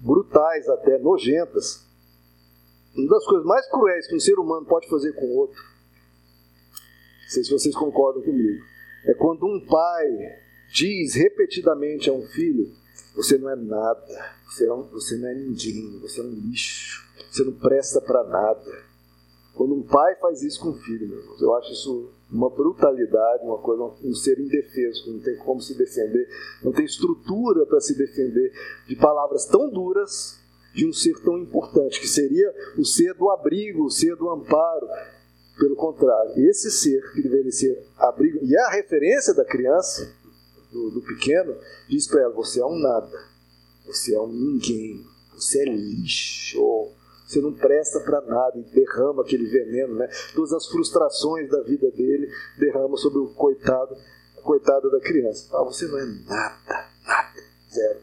[0.00, 1.84] brutais até, nojentas,
[2.94, 7.28] uma das coisas mais cruéis que um ser humano pode fazer com o outro, não
[7.28, 8.64] sei se vocês concordam comigo,
[9.04, 10.08] é quando um pai
[10.72, 12.72] diz repetidamente a um filho:
[13.16, 17.44] Você não é nada, você não, você não é ninguém, você é um lixo, você
[17.44, 18.87] não presta para nada.
[19.58, 23.58] Quando um pai faz isso com o filho, meu eu acho isso uma brutalidade, uma
[23.58, 26.28] coisa, um ser indefeso, não tem como se defender,
[26.62, 28.52] não tem estrutura para se defender
[28.86, 30.38] de palavras tão duras
[30.72, 34.86] de um ser tão importante, que seria o ser do abrigo, o ser do amparo.
[35.58, 40.14] Pelo contrário, esse ser que deveria ser abrigo, e é a referência da criança,
[40.70, 41.56] do, do pequeno,
[41.88, 43.10] diz para ela: você é um nada,
[43.84, 45.04] você é um ninguém,
[45.34, 46.96] você é lixo
[47.28, 50.08] você não presta para nada e derrama aquele veneno, né?
[50.34, 52.26] Todas as frustrações da vida dele
[52.58, 53.94] derrama sobre o coitado,
[54.38, 55.46] a coitada da criança.
[55.54, 58.00] Ah, você não é nada, nada, zero.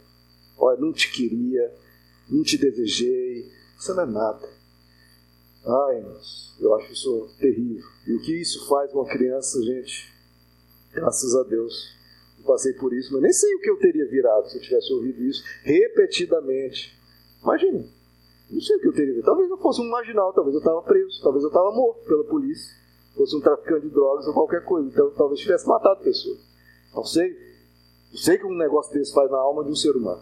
[0.60, 1.74] Olha, não te queria,
[2.30, 4.48] não te desejei, você não é nada.
[5.66, 7.84] Ai, irmãos, eu acho isso terrível.
[8.06, 10.14] E o que isso faz com uma criança, gente?
[10.94, 11.96] Graças a Deus.
[12.42, 14.94] O passei por isso, mas nem sei o que eu teria virado se eu tivesse
[14.94, 16.96] ouvido isso repetidamente.
[17.42, 17.95] Imagina,
[18.50, 19.26] não sei o que eu teria virado.
[19.26, 22.76] Talvez eu fosse um marginal, talvez eu estava preso, talvez eu estava morto pela polícia,
[23.16, 24.88] fosse um traficante de drogas ou qualquer coisa.
[24.88, 26.39] Então talvez tivesse matado pessoas.
[26.93, 27.36] Não sei.
[28.12, 30.22] Não sei o que um negócio desse faz na alma de um ser humano.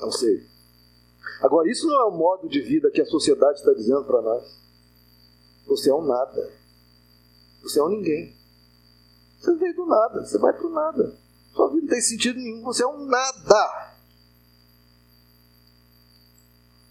[0.00, 0.42] Não sei.
[1.42, 4.58] Agora, isso não é o modo de vida que a sociedade está dizendo para nós.
[5.66, 6.50] Você é um nada.
[7.62, 8.34] Você é um ninguém.
[9.38, 11.16] Você veio do nada, você vai para o nada.
[11.52, 13.95] Sua vida não tem sentido nenhum, você é um nada.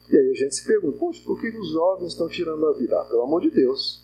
[0.09, 2.99] E aí a gente se pergunta, poxa, por que os jovens estão tirando a vida?
[2.99, 4.03] Ah, pelo amor de Deus.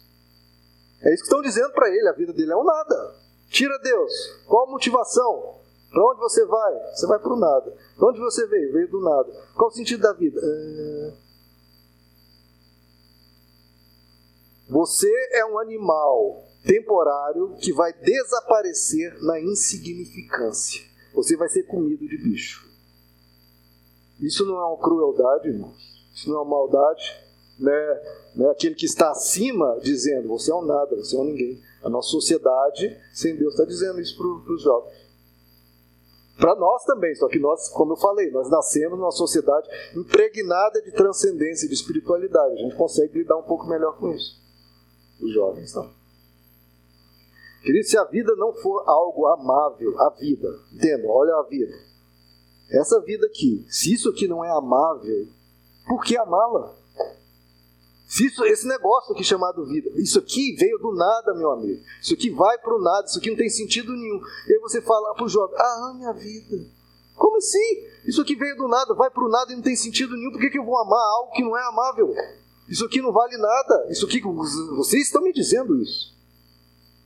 [1.02, 3.16] É isso que estão dizendo para ele, a vida dele é um nada.
[3.49, 4.12] Tira Deus.
[4.47, 5.60] Qual a motivação?
[5.91, 6.74] Para onde você vai?
[6.93, 7.72] Você vai para o nada.
[7.97, 8.72] De onde você veio?
[8.72, 9.32] Veio do nada.
[9.56, 10.39] Qual o sentido da vida?
[10.41, 11.14] É...
[14.70, 20.82] Você é um animal temporário que vai desaparecer na insignificância.
[21.14, 22.72] Você vai ser comido de bicho.
[24.22, 25.91] Isso não é uma crueldade, irmãos.
[26.14, 27.18] Isso não é uma maldade.
[27.59, 28.01] Né?
[28.36, 28.49] Né?
[28.49, 31.62] Aquele que está acima dizendo: Você é um nada, você é um ninguém.
[31.84, 35.01] A nossa sociedade, sem Deus, está dizendo isso para os jovens.
[36.38, 40.91] Para nós também, só que nós, como eu falei, nós nascemos numa sociedade impregnada de
[40.91, 42.53] transcendência de espiritualidade.
[42.53, 44.41] A gente consegue lidar um pouco melhor com isso.
[45.22, 45.89] Os jovens não.
[47.62, 51.74] Querido, se a vida não for algo amável, a vida, entenda, olha a vida.
[52.72, 55.28] Essa vida aqui, se isso aqui não é amável,
[55.88, 56.74] por que amá-la?
[58.20, 61.82] Isso, esse negócio aqui chamado vida, isso aqui veio do nada, meu amigo.
[62.02, 64.20] Isso aqui vai para o nada, isso aqui não tem sentido nenhum.
[64.48, 66.58] E aí você fala para o jovem, ah, minha vida.
[67.16, 67.88] Como assim?
[68.06, 70.32] Isso aqui veio do nada, vai para o nada e não tem sentido nenhum.
[70.32, 72.14] Por que, que eu vou amar algo que não é amável?
[72.68, 73.88] Isso aqui não vale nada.
[73.90, 74.22] Isso aqui,
[74.76, 76.14] vocês estão me dizendo isso.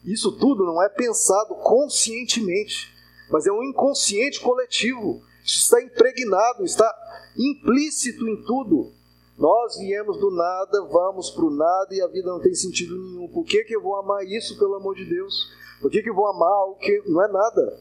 [0.03, 2.93] Isso tudo não é pensado conscientemente,
[3.29, 5.21] mas é um inconsciente coletivo.
[5.45, 6.91] Está impregnado, está
[7.37, 8.91] implícito em tudo.
[9.37, 13.27] Nós viemos do nada, vamos para o nada e a vida não tem sentido nenhum.
[13.27, 15.33] Por que, que eu vou amar isso, pelo amor de Deus?
[15.81, 17.79] Por que, que eu vou amar algo que não é nada?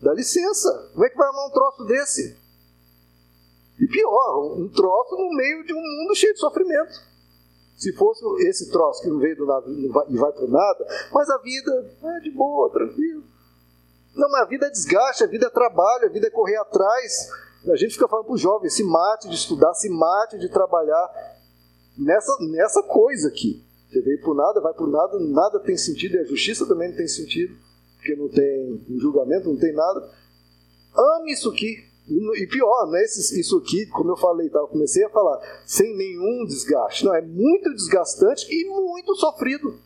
[0.00, 0.90] Dá licença.
[0.94, 2.36] Como é que vai amar um troço desse?
[3.78, 6.94] E pior, um troço no meio de um mundo cheio de sofrimento.
[7.76, 11.28] Se fosse esse troço que não veio do nada e vai para o nada, mas
[11.28, 13.33] a vida é de boa, tranquilo.
[14.14, 17.28] Não, mas a vida é desgaste, a vida é trabalho, a vida é correr atrás.
[17.70, 21.10] A gente fica falando para os jovens, se mate de estudar, se mate de trabalhar
[21.98, 23.64] nessa, nessa coisa aqui.
[23.88, 26.96] Você veio por nada, vai por nada, nada tem sentido, e a justiça também não
[26.96, 27.56] tem sentido,
[27.96, 30.10] porque não tem um julgamento, não tem nada.
[30.96, 31.76] Ame isso aqui.
[32.06, 34.58] E, pior, não é isso aqui, como eu falei, tá?
[34.58, 37.04] eu comecei a falar, sem nenhum desgaste.
[37.04, 39.78] Não, é muito desgastante e muito sofrido.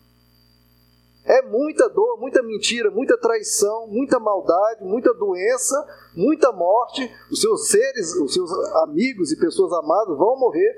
[1.29, 5.75] É muita dor, muita mentira, muita traição, muita maldade, muita doença,
[6.15, 7.07] muita morte.
[7.31, 10.75] Os seus seres, os seus amigos e pessoas amadas vão morrer.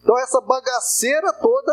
[0.00, 1.72] Então, essa bagaceira toda,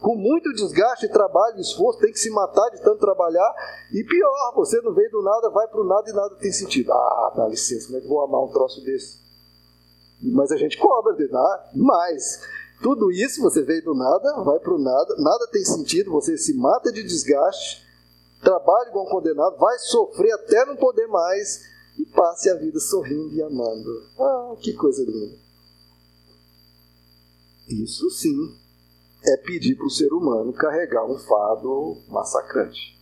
[0.00, 3.54] com muito desgaste, trabalho esforço, tem que se matar de tanto trabalhar.
[3.92, 6.92] E pior, você não veio do nada, vai para o nada e nada tem sentido.
[6.92, 9.20] Ah, dá licença, como é que vou amar um troço desse?
[10.20, 12.40] Mas a gente cobra, ah, mais.
[12.82, 16.54] Tudo isso você veio do nada, vai para o nada, nada tem sentido, você se
[16.54, 17.84] mata de desgaste,
[18.42, 21.60] trabalha igual um condenado, vai sofrer até não poder mais
[21.98, 23.90] e passe a vida sorrindo e amando.
[24.18, 25.36] Ah, que coisa linda.
[27.68, 28.56] Isso sim
[29.24, 32.98] é pedir para o ser humano carregar um fado massacrante.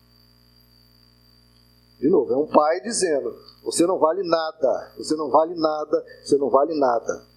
[2.01, 3.33] De novo, é um pai dizendo:
[3.63, 7.28] você não vale nada, você não vale nada, você não vale nada.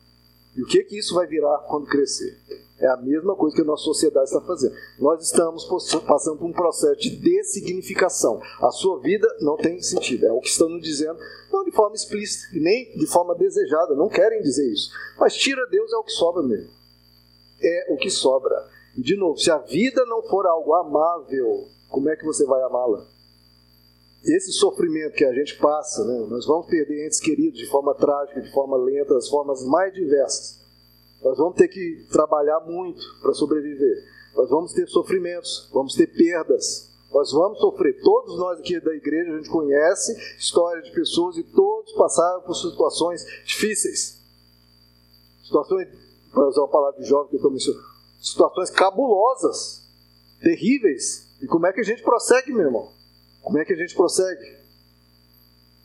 [0.56, 2.38] E o que, que isso vai virar quando crescer?
[2.80, 4.76] É a mesma coisa que a nossa sociedade está fazendo.
[5.00, 5.66] Nós estamos
[6.08, 8.42] passando por um processo de dessignificação.
[8.60, 10.26] A sua vida não tem sentido.
[10.26, 11.18] É o que estão nos dizendo,
[11.54, 13.94] não de forma explícita, nem de forma desejada.
[13.94, 14.92] Não querem dizer isso.
[15.20, 16.72] Mas tira Deus é o que sobra mesmo.
[17.62, 18.68] É o que sobra.
[18.98, 22.62] E de novo, se a vida não for algo amável, como é que você vai
[22.64, 23.06] amá-la?
[24.24, 28.40] Esse sofrimento que a gente passa, né, nós vamos perder entes queridos de forma trágica,
[28.40, 30.62] de forma lenta, das formas mais diversas.
[31.24, 34.04] Nós vamos ter que trabalhar muito para sobreviver.
[34.36, 36.90] Nós vamos ter sofrimentos, vamos ter perdas.
[37.12, 38.00] Nós vamos sofrer.
[38.02, 42.56] Todos nós aqui da igreja, a gente conhece história de pessoas e todos passaram por
[42.56, 44.20] situações difíceis.
[45.44, 45.90] Situações,
[46.32, 47.86] para usar uma palavra de jovem que eu estou mencionando,
[48.22, 49.82] situações cabulosas,
[50.42, 51.28] terríveis.
[51.42, 53.01] E como é que a gente prossegue, meu irmão?
[53.42, 54.60] Como é que a gente prossegue?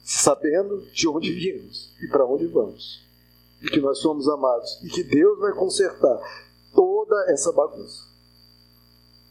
[0.05, 3.05] Sabendo de onde viemos e para onde vamos.
[3.63, 4.81] E que nós somos amados.
[4.85, 6.21] E que Deus vai consertar
[6.75, 8.07] toda essa bagunça.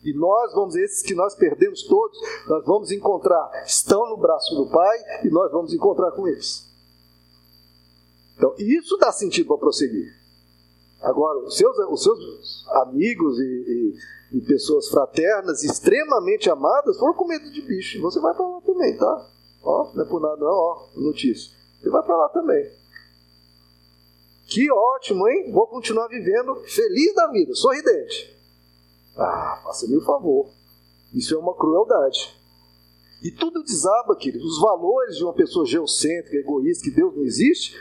[0.03, 4.69] E nós vamos, esses que nós perdemos todos, nós vamos encontrar, estão no braço do
[4.69, 6.69] Pai e nós vamos encontrar com eles.
[8.37, 10.24] Então, isso dá sentido para prosseguir.
[11.05, 17.27] Agora, os seus, os seus amigos e, e, e, pessoas fraternas, extremamente amadas, foram com
[17.27, 18.01] medo de bicho.
[18.01, 19.29] Você vai para lá também, tá?
[19.63, 21.55] Ó, não é por nada, não, ó, notícia.
[21.79, 22.71] Você vai para lá também.
[24.47, 25.51] Que ótimo, hein?
[25.51, 28.35] Vou continuar vivendo feliz da vida, sorridente.
[29.15, 30.49] Ah, faça-me o favor.
[31.13, 32.35] Isso é uma crueldade.
[33.21, 34.43] E tudo desaba, querido.
[34.43, 37.75] Os valores de uma pessoa geocêntrica, egoísta, que Deus não existe,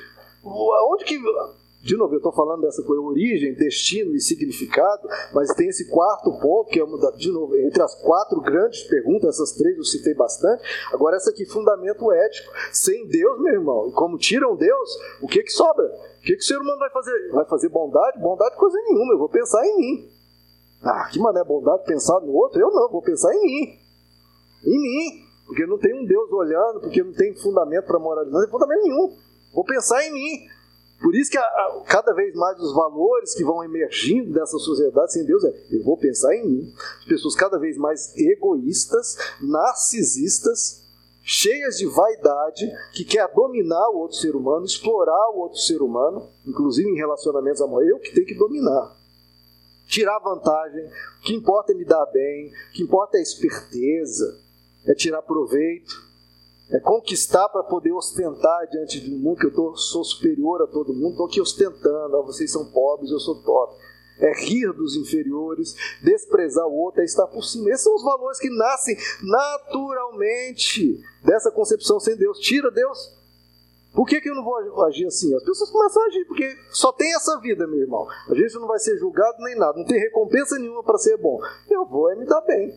[0.45, 1.19] onde que.
[1.85, 6.33] De novo, eu estou falando dessa coisa, origem, destino e significado, mas tem esse quarto
[6.41, 6.85] ponto, que é,
[7.19, 10.63] de novo, entre as quatro grandes perguntas, essas três eu citei bastante,
[10.95, 12.51] agora essa aqui, fundamento ético.
[12.73, 14.91] Sem Deus, meu irmão, e como tiram Deus,
[15.21, 15.85] o que que sobra?
[15.85, 17.31] O que que o ser humano vai fazer?
[17.33, 18.19] Vai fazer bondade?
[18.19, 20.09] Bondade coisa nenhuma, eu vou pensar em mim.
[20.83, 22.63] Ah, que mané bondade pensar no outro?
[22.63, 23.79] Eu não, vou pensar em mim.
[24.65, 25.25] Em mim.
[25.47, 28.83] Porque não tem um Deus olhando, porque não tem fundamento para moralizar, não tem fundamento
[28.83, 29.15] nenhum.
[29.53, 30.54] Vou pensar em mim.
[31.05, 35.13] Por isso que a, a, cada vez mais os valores que vão emergindo dessa sociedade
[35.13, 36.73] sem Deus é eu vou pensar em mim.
[37.01, 40.83] As pessoas cada vez mais egoístas, narcisistas,
[41.23, 46.27] cheias de vaidade, que quer dominar o outro ser humano, explorar o outro ser humano,
[46.47, 47.91] inclusive em relacionamentos amorosos.
[47.91, 48.97] Eu que tenho que dominar.
[49.87, 50.87] Tirar vantagem.
[51.21, 52.49] O que importa é me dar bem.
[52.49, 54.41] O que importa é a esperteza.
[54.87, 56.14] É tirar proveito
[56.71, 60.67] é conquistar para poder ostentar diante de um mundo que eu tô, sou superior a
[60.67, 63.77] todo mundo, estou aqui ostentando, vocês são pobres, eu sou top.
[64.19, 67.69] É rir dos inferiores, desprezar o outro, é estar por cima.
[67.71, 72.39] Esses são os valores que nascem naturalmente dessa concepção sem Deus.
[72.39, 73.13] Tira Deus.
[73.93, 75.35] Por que, que eu não vou agir assim?
[75.35, 78.07] As pessoas começam a agir, porque só tem essa vida, meu irmão.
[78.29, 81.39] A gente não vai ser julgado nem nada, não tem recompensa nenhuma para ser bom.
[81.71, 82.73] Eu vou é me dar bem.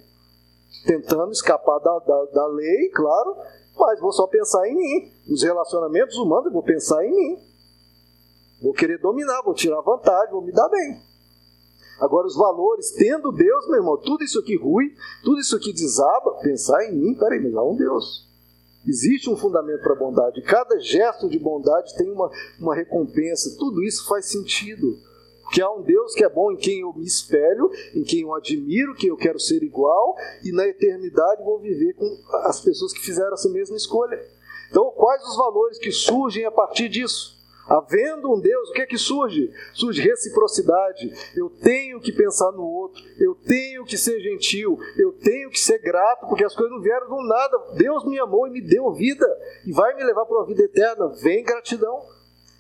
[0.85, 3.35] Tentando escapar da, da, da lei, claro,
[3.77, 5.11] mas vou só pensar em mim.
[5.27, 7.39] Nos relacionamentos humanos, eu vou pensar em mim.
[8.61, 11.01] Vou querer dominar, vou tirar vantagem, vou me dar bem.
[11.99, 14.93] Agora, os valores, tendo Deus, meu irmão, tudo isso aqui ruim,
[15.23, 18.27] tudo isso aqui desaba, pensar em mim, peraí, mas há um Deus.
[18.85, 20.41] Existe um fundamento para a bondade.
[20.43, 22.29] Cada gesto de bondade tem uma,
[22.59, 23.57] uma recompensa.
[23.57, 24.97] Tudo isso faz sentido.
[25.47, 28.35] Porque há um Deus que é bom em quem eu me espelho, em quem eu
[28.35, 32.05] admiro, que eu quero ser igual, e na eternidade vou viver com
[32.43, 34.21] as pessoas que fizeram essa mesma escolha.
[34.69, 37.37] Então, quais os valores que surgem a partir disso?
[37.65, 39.49] Havendo um Deus, o que é que surge?
[39.73, 41.13] Surge reciprocidade.
[41.35, 45.77] Eu tenho que pensar no outro, eu tenho que ser gentil, eu tenho que ser
[45.79, 47.57] grato, porque as coisas não vieram do nada.
[47.75, 49.25] Deus me amou e me deu vida
[49.65, 51.07] e vai me levar para uma vida eterna.
[51.21, 52.01] Vem gratidão,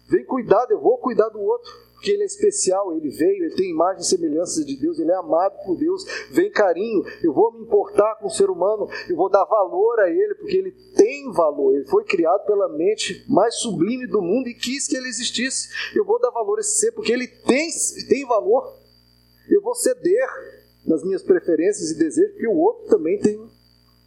[0.09, 3.71] vem cuidado, eu vou cuidar do outro porque ele é especial, ele veio, ele tem
[3.71, 7.61] imagem e semelhança de Deus, ele é amado por Deus, vem carinho, eu vou me
[7.61, 11.75] importar com o ser humano, eu vou dar valor a ele, porque ele tem valor,
[11.75, 15.69] ele foi criado pela mente mais sublime do mundo e quis que ele existisse.
[15.95, 17.67] Eu vou dar valor a esse ser, porque ele tem,
[18.07, 18.77] tem valor.
[19.49, 20.27] Eu vou ceder
[20.85, 23.43] nas minhas preferências e desejos, porque o outro também tem,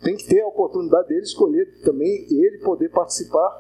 [0.05, 3.51] tem que ter a oportunidade dele escolher, também ele poder participar.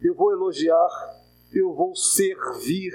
[0.00, 1.17] Eu vou elogiar
[1.52, 2.92] eu vou servir.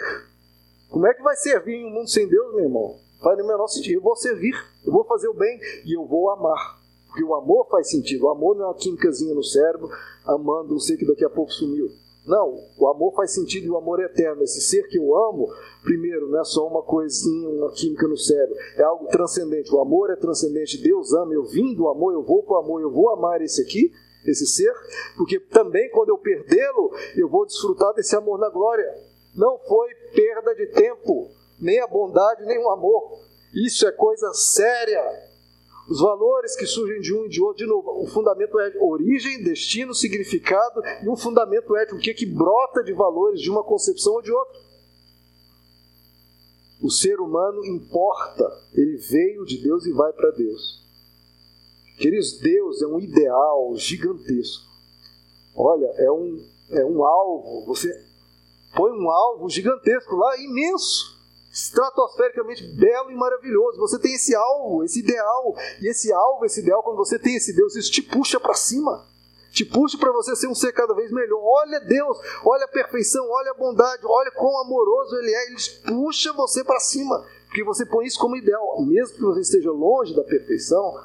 [0.90, 2.96] Como é que vai servir em um mundo sem Deus, meu irmão?
[3.22, 3.96] Faz no menor sentido.
[3.96, 4.56] Eu vou servir,
[4.86, 6.80] eu vou fazer o bem e eu vou amar.
[7.08, 8.26] Porque o amor faz sentido.
[8.26, 9.90] O amor não é uma químicazinha no cérebro,
[10.26, 11.88] amando um ser que daqui a pouco sumiu.
[12.26, 14.44] Não, o amor faz sentido e o amor é eterno.
[14.44, 15.48] Esse ser que eu amo,
[15.84, 19.74] primeiro, não é só uma coisinha, uma química no cérebro, é algo transcendente.
[19.74, 20.82] O amor é transcendente.
[20.82, 23.62] Deus ama, eu vim do amor, eu vou para o amor, eu vou amar esse
[23.62, 23.92] aqui
[24.26, 24.74] esse ser,
[25.18, 28.86] porque também quando eu perdê-lo, eu vou desfrutar desse amor na glória.
[29.36, 31.30] Não foi perda de tempo,
[31.60, 33.20] nem a bondade, nem o amor.
[33.54, 35.04] Isso é coisa séria.
[35.90, 39.44] Os valores que surgem de um e de outro, de novo, o fundamento é origem,
[39.44, 43.64] destino, significado e um fundamento ético, o que, é que brota de valores de uma
[43.64, 44.62] concepção ou de outra.
[46.82, 50.83] O ser humano importa, ele veio de Deus e vai para Deus.
[51.98, 54.74] Queridos, Deus é um ideal gigantesco.
[55.56, 57.65] Olha, é um, é um alvo.
[57.68, 57.90] Você
[58.76, 61.14] põe um alvo gigantesco lá, imenso,
[61.52, 63.80] estratosfericamente belo e maravilhoso.
[63.80, 65.56] Você tem esse alvo, esse ideal.
[65.82, 69.06] E esse alvo, esse ideal, quando você tem esse Deus, isso te puxa para cima.
[69.52, 71.40] Te puxa para você ser um ser cada vez melhor.
[71.40, 75.45] Olha Deus, olha a perfeição, olha a bondade, olha quão amoroso Ele é.
[75.45, 77.24] Ele puxa você para cima.
[77.45, 78.84] Porque você põe isso como ideal.
[78.84, 80.95] Mesmo que você esteja longe da perfeição,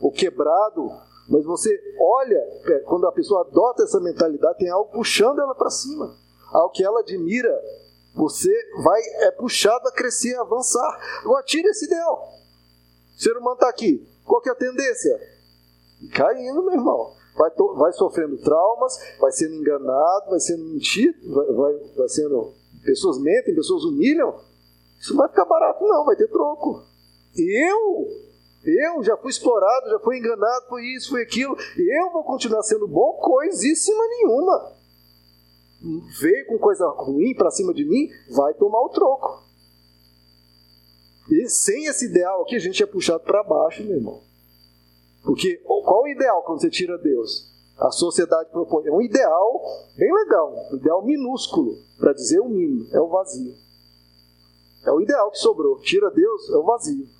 [0.00, 0.90] ou quebrado,
[1.28, 1.70] mas você
[2.00, 6.14] olha, é, quando a pessoa adota essa mentalidade, tem algo puxando ela para cima,
[6.52, 7.52] algo que ela admira,
[8.14, 8.52] você
[8.82, 11.20] vai é puxado a crescer, a avançar.
[11.22, 12.32] Agora tira esse ideal.
[13.14, 14.06] O ser humano está aqui.
[14.24, 15.20] Qual que é a tendência?
[16.14, 17.14] Caindo, meu irmão.
[17.36, 22.54] Vai, vai sofrendo traumas, vai sendo enganado, vai sendo mentido, vai, vai, vai sendo.
[22.82, 24.34] Pessoas mentem, pessoas humilham.
[24.98, 26.82] Isso não vai ficar barato, não, vai ter troco.
[27.36, 28.08] Eu,
[28.66, 31.56] eu já fui explorado, já fui enganado, foi isso, foi aquilo.
[31.76, 34.76] Eu vou continuar sendo bom, coisíssima nenhuma.
[36.20, 39.44] Veio com coisa ruim para cima de mim, vai tomar o troco.
[41.30, 44.22] E sem esse ideal aqui, a gente é puxado para baixo, meu irmão.
[45.24, 47.52] Porque qual o ideal quando você tira Deus?
[47.78, 48.86] A sociedade propõe.
[48.86, 49.62] É um ideal
[49.96, 53.54] bem legal, um ideal minúsculo, para dizer o mínimo, é o vazio.
[54.84, 55.80] É o ideal que sobrou.
[55.80, 57.15] Tira Deus, é o vazio.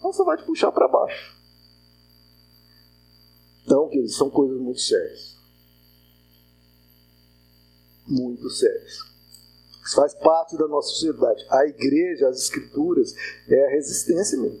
[0.00, 1.38] Então você vai te puxar para baixo.
[3.64, 5.36] Então, queridos, são coisas muito sérias.
[8.08, 8.98] Muito sérias.
[9.84, 11.46] Isso faz parte da nossa sociedade.
[11.50, 13.14] A igreja, as escrituras,
[13.46, 14.60] é a resistência mesmo.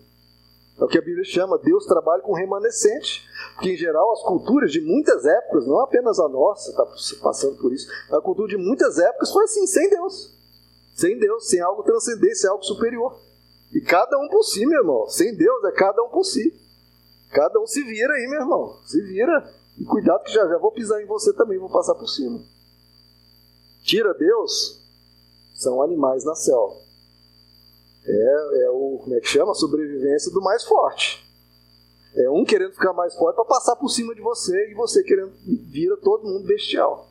[0.78, 3.26] É o que a Bíblia chama, Deus trabalha com remanescente.
[3.54, 6.86] Porque, em geral, as culturas de muitas épocas, não apenas a nossa está
[7.22, 10.38] passando por isso, a cultura de muitas épocas foi assim, sem Deus.
[10.94, 13.29] Sem Deus, sem algo transcendente, sem algo superior.
[13.72, 15.08] E cada um por si, meu irmão.
[15.08, 16.52] Sem Deus é cada um por si.
[17.30, 18.80] Cada um se vira aí, meu irmão.
[18.84, 19.54] Se vira.
[19.78, 22.40] E cuidado que já já vou pisar em você também, vou passar por cima.
[23.82, 24.80] Tira Deus,
[25.54, 26.76] são animais na selva.
[28.04, 29.52] É, é o, como é que chama?
[29.52, 31.26] A sobrevivência do mais forte.
[32.14, 35.32] É um querendo ficar mais forte para passar por cima de você e você querendo
[35.70, 37.08] vira todo mundo bestial.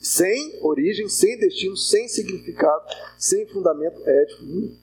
[0.00, 2.84] Sem origem, sem destino, sem significado,
[3.18, 4.81] sem fundamento ético nenhum.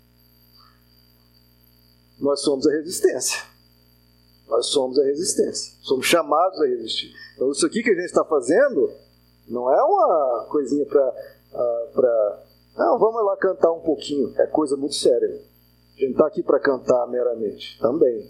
[2.19, 3.41] Nós somos a resistência.
[4.47, 5.73] Nós somos a resistência.
[5.81, 7.13] Somos chamados a resistir.
[7.35, 8.91] Então, isso aqui que a gente está fazendo
[9.47, 11.07] não é uma coisinha para.
[11.53, 12.43] Uh, pra...
[12.77, 14.33] Não, vamos lá cantar um pouquinho.
[14.37, 15.27] É coisa muito séria.
[15.27, 17.79] A gente está aqui para cantar meramente.
[17.79, 18.29] Também.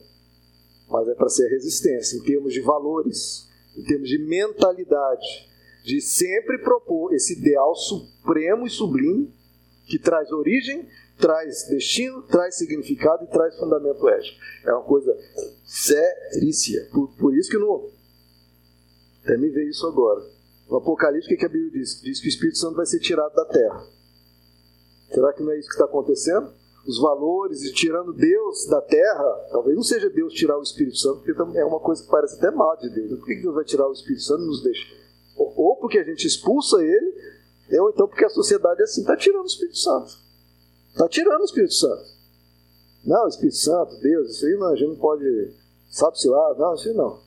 [0.89, 3.47] Mas é para ser resistência, em termos de valores,
[3.77, 5.47] em termos de mentalidade,
[5.83, 9.31] de sempre propor esse ideal supremo e sublime
[9.85, 10.87] que traz origem,
[11.19, 14.39] traz destino, traz significado e traz fundamento ético.
[14.65, 15.15] É uma coisa
[15.63, 16.87] serícia.
[16.91, 17.89] Por, por isso que no.
[19.23, 20.21] Até me veio isso agora.
[20.69, 22.01] No Apocalipse, o que, que a Bíblia diz?
[22.01, 23.85] Diz que o Espírito Santo vai ser tirado da terra.
[25.11, 26.53] Será que não é isso que está acontecendo?
[26.87, 31.21] Os valores e tirando Deus da terra, talvez não seja Deus tirar o Espírito Santo,
[31.21, 33.19] porque é uma coisa que parece até mal de Deus.
[33.19, 34.87] Por que Deus vai tirar o Espírito Santo e nos deixa?
[35.35, 37.15] Ou porque a gente expulsa ele,
[37.79, 40.28] ou então porque a sociedade é assim, está tirando o Espírito Santo.
[40.91, 42.19] Está tirando o Espírito Santo.
[43.03, 45.53] Não, Espírito Santo, Deus, isso aí não, a gente não pode,
[45.89, 47.21] sabe-se lá, não, isso aí não.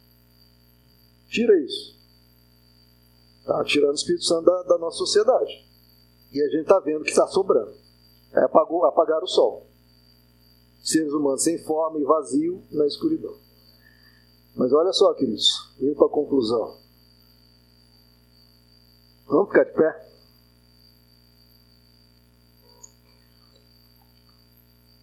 [1.28, 1.96] Tira isso.
[3.40, 5.66] Está tirando o Espírito Santo da, da, nossa sociedade.
[6.32, 7.74] E a gente está vendo que está sobrando.
[8.32, 9.66] É apagou, apagar o sol.
[10.82, 13.36] Seres humanos sem forma e vazio na escuridão.
[14.54, 16.78] Mas olha só, queridos, indo para a conclusão.
[19.26, 20.11] Vamos ficar de pé?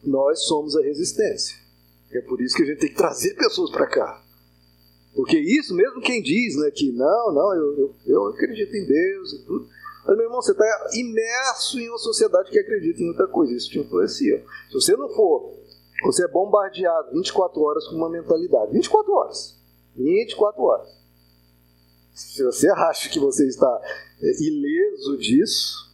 [0.09, 1.57] Nós somos a resistência.
[2.11, 4.23] É por isso que a gente tem que trazer pessoas para cá.
[5.13, 9.33] Porque isso, mesmo quem diz né, que não, não, eu, eu, eu acredito em Deus
[9.33, 9.67] e tudo.
[10.05, 13.53] Mas, meu irmão, você está imerso em uma sociedade que acredita em outra coisa.
[13.53, 14.43] Isso te influencia.
[14.67, 15.53] Se você não for,
[16.03, 18.71] você é bombardeado 24 horas com uma mentalidade.
[18.71, 19.59] 24 horas.
[19.95, 20.99] 24 horas.
[22.13, 23.81] Se você acha que você está
[24.21, 25.89] é, ileso disso,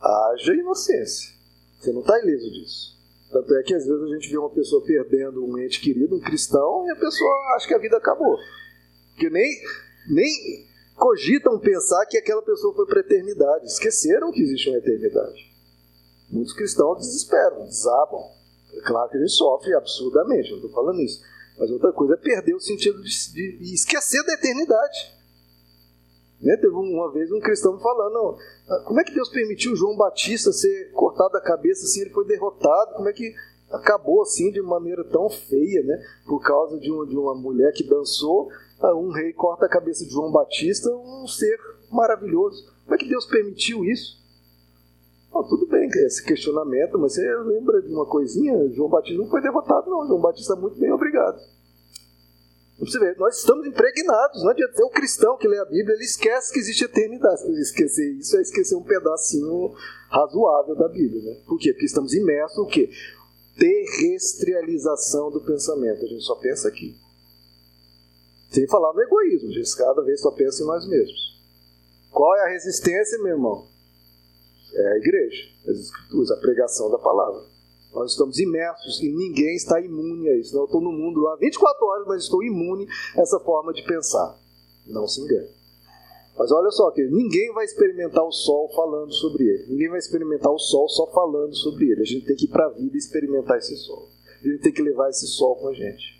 [0.00, 1.34] haja inocência.
[1.78, 2.89] Você não está ileso disso.
[3.30, 6.20] Tanto é que às vezes a gente vê uma pessoa perdendo um ente querido, um
[6.20, 8.36] cristão, e a pessoa acha que a vida acabou.
[9.12, 9.48] Porque nem,
[10.08, 10.66] nem
[10.96, 13.66] cogitam pensar que aquela pessoa foi para a eternidade.
[13.66, 15.48] Esqueceram que existe uma eternidade.
[16.28, 18.20] Muitos cristãos desesperam, desabam.
[18.74, 21.20] É claro que a gente sofre absurdamente, não estou falando isso.
[21.58, 25.19] Mas outra coisa é perder o sentido de, de esquecer da eternidade.
[26.40, 26.56] Né?
[26.56, 28.36] Teve uma vez um cristão falando,
[28.68, 32.24] ah, como é que Deus permitiu João Batista ser cortado da cabeça assim, ele foi
[32.26, 33.32] derrotado, como é que
[33.70, 36.02] acabou assim de maneira tão feia, né?
[36.26, 38.48] Por causa de uma, de uma mulher que dançou,
[38.80, 41.58] ah, um rei corta a cabeça de João Batista, um ser
[41.90, 42.64] maravilhoso.
[42.84, 44.18] Como é que Deus permitiu isso?
[45.32, 48.68] Oh, tudo bem esse questionamento, mas você lembra de uma coisinha?
[48.70, 50.06] João Batista não foi derrotado, não.
[50.06, 51.38] João Batista muito bem, obrigado.
[52.80, 54.42] Você vê, nós estamos impregnados.
[54.42, 54.84] Não adianta.
[54.84, 57.42] O cristão que lê a Bíblia, ele esquece que existe eternidade.
[57.60, 59.74] Esquecer isso é esquecer um pedacinho
[60.08, 61.22] razoável da Bíblia.
[61.22, 61.40] Né?
[61.46, 61.72] Por quê?
[61.72, 62.90] Porque estamos imersos no quê?
[63.58, 66.04] Terrestrialização do pensamento.
[66.04, 66.96] A gente só pensa aqui.
[68.50, 69.50] Sem falar no egoísmo.
[69.50, 71.38] A gente cada vez só pensa em nós mesmos.
[72.10, 73.68] Qual é a resistência, meu irmão?
[74.72, 77.42] É a igreja, as escrituras, a pregação da palavra.
[77.92, 80.56] Nós estamos imersos e ninguém está imune a isso.
[80.56, 82.86] Eu estou no mundo lá 24 horas, mas estou imune
[83.16, 84.38] a essa forma de pensar.
[84.86, 85.48] Não se engane.
[86.38, 89.66] Mas olha só, que ninguém vai experimentar o sol falando sobre ele.
[89.72, 92.00] Ninguém vai experimentar o sol só falando sobre ele.
[92.00, 94.08] A gente tem que ir para a vida experimentar esse sol.
[94.42, 96.18] A gente tem que levar esse sol com a gente.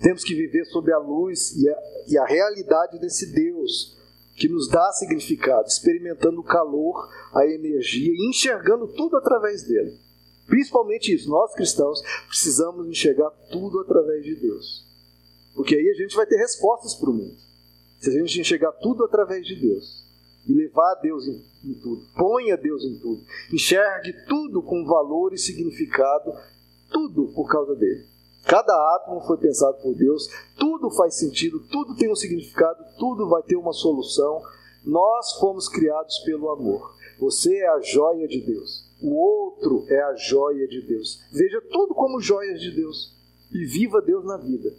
[0.00, 3.96] Temos que viver sob a luz e a, e a realidade desse Deus
[4.36, 9.98] que nos dá significado, experimentando o calor, a energia e enxergando tudo através dele.
[10.52, 14.86] Principalmente isso, nós cristãos precisamos enxergar tudo através de Deus.
[15.54, 17.34] Porque aí a gente vai ter respostas para o mundo.
[17.98, 20.04] Se a gente enxergar tudo através de Deus
[20.46, 25.32] e levar a Deus em, em tudo, ponha Deus em tudo, enxergue tudo com valor
[25.32, 26.30] e significado,
[26.90, 28.04] tudo por causa dele.
[28.44, 33.42] Cada átomo foi pensado por Deus, tudo faz sentido, tudo tem um significado, tudo vai
[33.42, 34.42] ter uma solução.
[34.84, 36.94] Nós fomos criados pelo amor.
[37.20, 38.81] Você é a joia de Deus.
[39.02, 41.20] O outro é a joia de Deus.
[41.32, 43.12] Veja tudo como joias de Deus
[43.50, 44.72] e viva Deus na vida.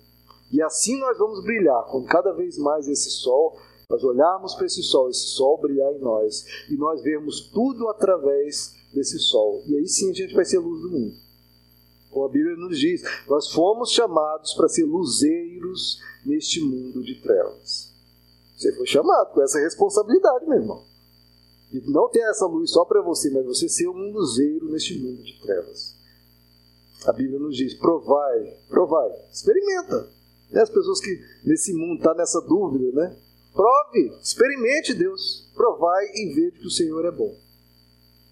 [0.52, 3.58] E assim nós vamos brilhar, quando cada vez mais esse sol,
[3.90, 8.74] nós olharmos para esse sol, esse sol brilhar em nós, e nós vermos tudo através
[8.94, 9.64] desse sol.
[9.68, 11.16] E aí sim a gente vai ser luz do mundo.
[12.10, 17.92] Como a Bíblia nos diz, nós fomos chamados para ser luzeiros neste mundo de trevas.
[18.56, 20.93] Você foi chamado com essa responsabilidade, meu irmão.
[21.74, 25.24] E não ter essa luz só para você, mas você ser um luzeiro neste mundo
[25.24, 25.96] de trevas.
[27.06, 30.08] A Bíblia nos diz: provai, provai, experimenta.
[30.52, 30.62] Né?
[30.62, 33.18] As pessoas que nesse mundo estão tá nessa dúvida, né?
[33.54, 37.36] Prove, experimente Deus, provai e veja que o Senhor é bom.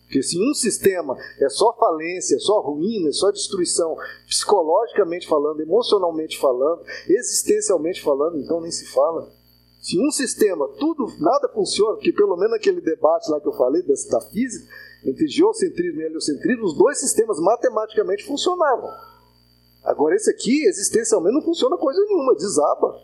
[0.03, 3.95] Porque se um sistema é só falência, é só ruína, é só destruição,
[4.27, 9.31] psicologicamente falando, emocionalmente falando, existencialmente falando, então nem se fala.
[9.81, 13.81] Se um sistema, tudo, nada funciona, porque pelo menos aquele debate lá que eu falei
[13.81, 14.71] da física,
[15.03, 18.87] entre geocentrismo e heliocentrismo, os dois sistemas matematicamente funcionavam.
[19.83, 22.95] Agora, esse aqui, existencialmente, não funciona coisa nenhuma, desaba.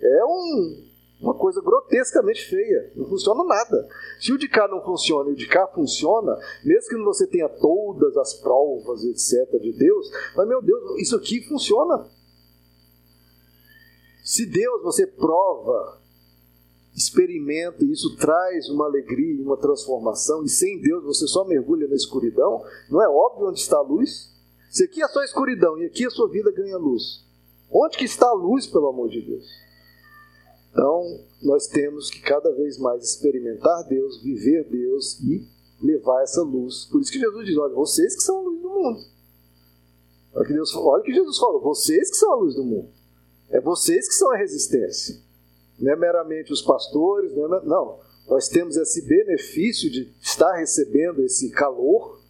[0.00, 0.88] É um,
[1.20, 3.88] uma coisa grotescamente feia, não funciona nada.
[4.18, 7.48] Se o de cá não funciona e o de cá funciona, mesmo que você tenha
[7.48, 12.10] todas as provas, etc., de Deus, mas meu Deus, isso aqui funciona.
[14.24, 16.02] Se Deus você prova,
[16.94, 21.94] experimenta, e isso traz uma alegria, uma transformação, e sem Deus você só mergulha na
[21.94, 24.32] escuridão, não é óbvio onde está a luz?
[24.70, 27.24] Se aqui é só escuridão e aqui a sua vida ganha luz,
[27.70, 29.46] onde que está a luz, pelo amor de Deus?
[30.70, 35.46] Então, nós temos que cada vez mais experimentar Deus, viver Deus e
[35.80, 36.86] levar essa luz.
[36.86, 39.00] Por isso que Jesus diz: olha, vocês que são a luz do mundo.
[40.34, 40.72] Olha que, Deus,
[41.04, 42.88] que Jesus falou: vocês que são a luz do mundo.
[43.50, 45.22] É vocês que são a resistência.
[45.78, 48.00] Não é meramente os pastores, não, é, não.
[48.28, 52.24] Nós temos esse benefício de estar recebendo esse calor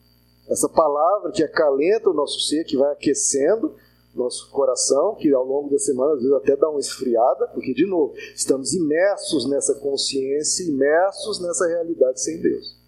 [0.48, 3.74] essa palavra que acalenta o nosso ser, que vai aquecendo
[4.14, 7.84] nosso coração, que ao longo da semana às vezes até dá uma esfriada, porque, de
[7.84, 12.78] novo, estamos imersos nessa consciência, imersos nessa realidade sem Deus.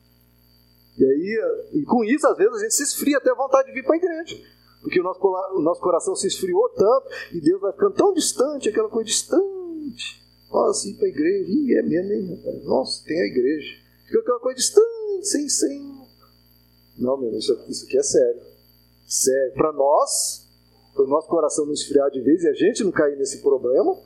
[0.97, 3.75] E aí, e com isso, às vezes a gente se esfria até a vontade de
[3.75, 4.41] vir para a igreja.
[4.81, 5.21] Porque o nosso,
[5.57, 10.25] o nosso coração se esfriou tanto e Deus vai ficando tão distante, aquela coisa distante.
[10.51, 12.65] Nossa, ir para a igreja, Ih, é mesmo, hein, rapaz?
[12.65, 13.77] Nossa, tem a igreja.
[14.07, 15.97] Fica aquela coisa distante, sem, sem
[16.99, 18.43] não, meu, isso, isso aqui é sério.
[19.07, 19.53] Sério.
[19.53, 20.47] Para nós,
[20.95, 23.97] para o nosso coração não esfriar de vez e a gente não cair nesse problema,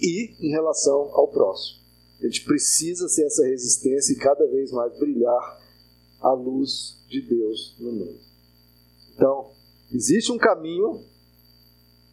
[0.00, 1.80] e em relação ao próximo.
[2.20, 5.60] A gente precisa ser essa resistência e cada vez mais brilhar
[6.20, 8.20] a luz de Deus no mundo.
[9.14, 9.52] Então,
[9.92, 11.04] existe um caminho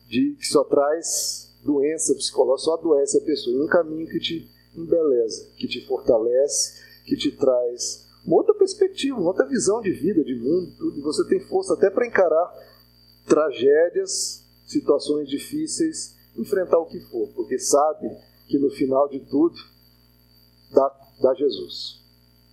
[0.07, 4.49] de que só traz doença psicológica, só adoece a pessoa, e um caminho que te
[4.75, 10.21] embeleza, que te fortalece, que te traz uma outra perspectiva, uma outra visão de vida,
[10.21, 11.01] de mundo, tudo.
[11.01, 12.53] Você tem força até para encarar
[13.25, 18.09] tragédias, situações difíceis, enfrentar o que for, porque sabe
[18.47, 19.55] que no final de tudo
[20.73, 20.89] dá,
[21.21, 22.03] dá Jesus.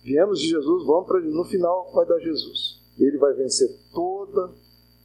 [0.01, 2.79] Viemos de Jesus, vamos para no final vai dar Jesus.
[2.97, 4.53] Ele vai vencer toda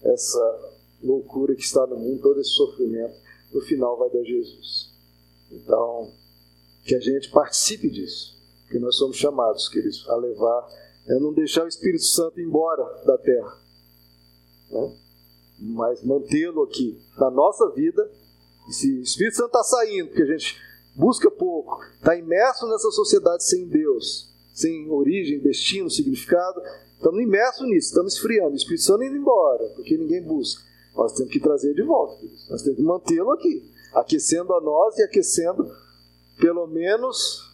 [0.04, 3.14] essa loucura que está no mundo, todo esse sofrimento.
[3.52, 4.92] No final vai dar Jesus.
[5.50, 6.12] Então,
[6.84, 8.40] que a gente participe disso
[8.70, 10.68] que nós somos chamados, queridos, a levar,
[11.08, 13.58] é não deixar o Espírito Santo embora da terra,
[14.70, 14.96] né?
[15.58, 18.08] mas mantê-lo aqui na nossa vida.
[18.68, 20.56] E se o Espírito Santo está saindo, porque a gente
[20.94, 26.60] busca pouco, está imerso nessa sociedade sem Deus, sem origem, destino, significado,
[26.94, 28.52] estamos imersos nisso, estamos esfriando.
[28.52, 30.62] O Espírito Santo indo embora, porque ninguém busca.
[30.94, 35.02] Nós temos que trazer de volta, nós temos que mantê-lo aqui, aquecendo a nós e
[35.02, 35.70] aquecendo
[36.38, 37.48] pelo menos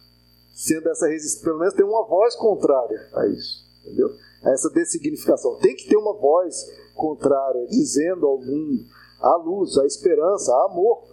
[0.53, 4.09] sendo essa resistência, pelo menos tem uma voz contrária a isso, entendeu?
[4.43, 5.55] a essa dessignificação.
[5.59, 6.65] Tem que ter uma voz
[6.95, 8.85] contrária, dizendo ao mundo
[9.19, 11.03] a luz, a esperança, a amor.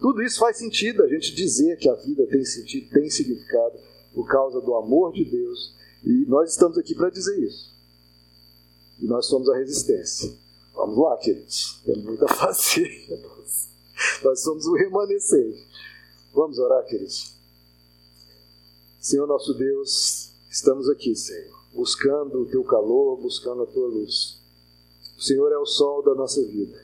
[0.00, 3.78] Tudo isso faz sentido, a gente dizer que a vida tem sentido, tem significado,
[4.14, 5.74] por causa do amor de Deus.
[6.04, 7.74] E nós estamos aqui para dizer isso.
[9.00, 10.30] E nós somos a resistência.
[10.80, 11.78] Vamos lá, queridos.
[11.84, 12.90] Tem muito a fazer.
[14.24, 15.68] Nós somos o remanescente.
[16.32, 17.34] Vamos orar, queridos.
[18.98, 24.40] Senhor nosso Deus, estamos aqui, Senhor, buscando o teu calor, buscando a tua luz.
[25.18, 26.82] O Senhor é o sol da nossa vida,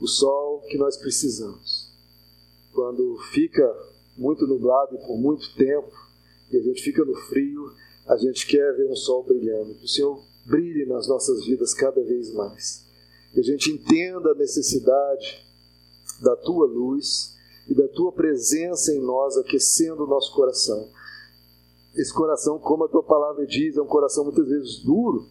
[0.00, 1.94] o sol que nós precisamos.
[2.72, 3.64] Quando fica
[4.16, 5.92] muito nublado e por muito tempo,
[6.50, 7.72] e a gente fica no frio,
[8.08, 9.76] a gente quer ver um sol brilhando.
[9.76, 12.89] Que o Senhor brilhe nas nossas vidas cada vez mais.
[13.32, 15.46] Que a gente entenda a necessidade
[16.20, 17.36] da tua luz
[17.68, 20.88] e da tua presença em nós, aquecendo o nosso coração.
[21.94, 25.28] Esse coração, como a tua palavra diz, é um coração muitas vezes duro,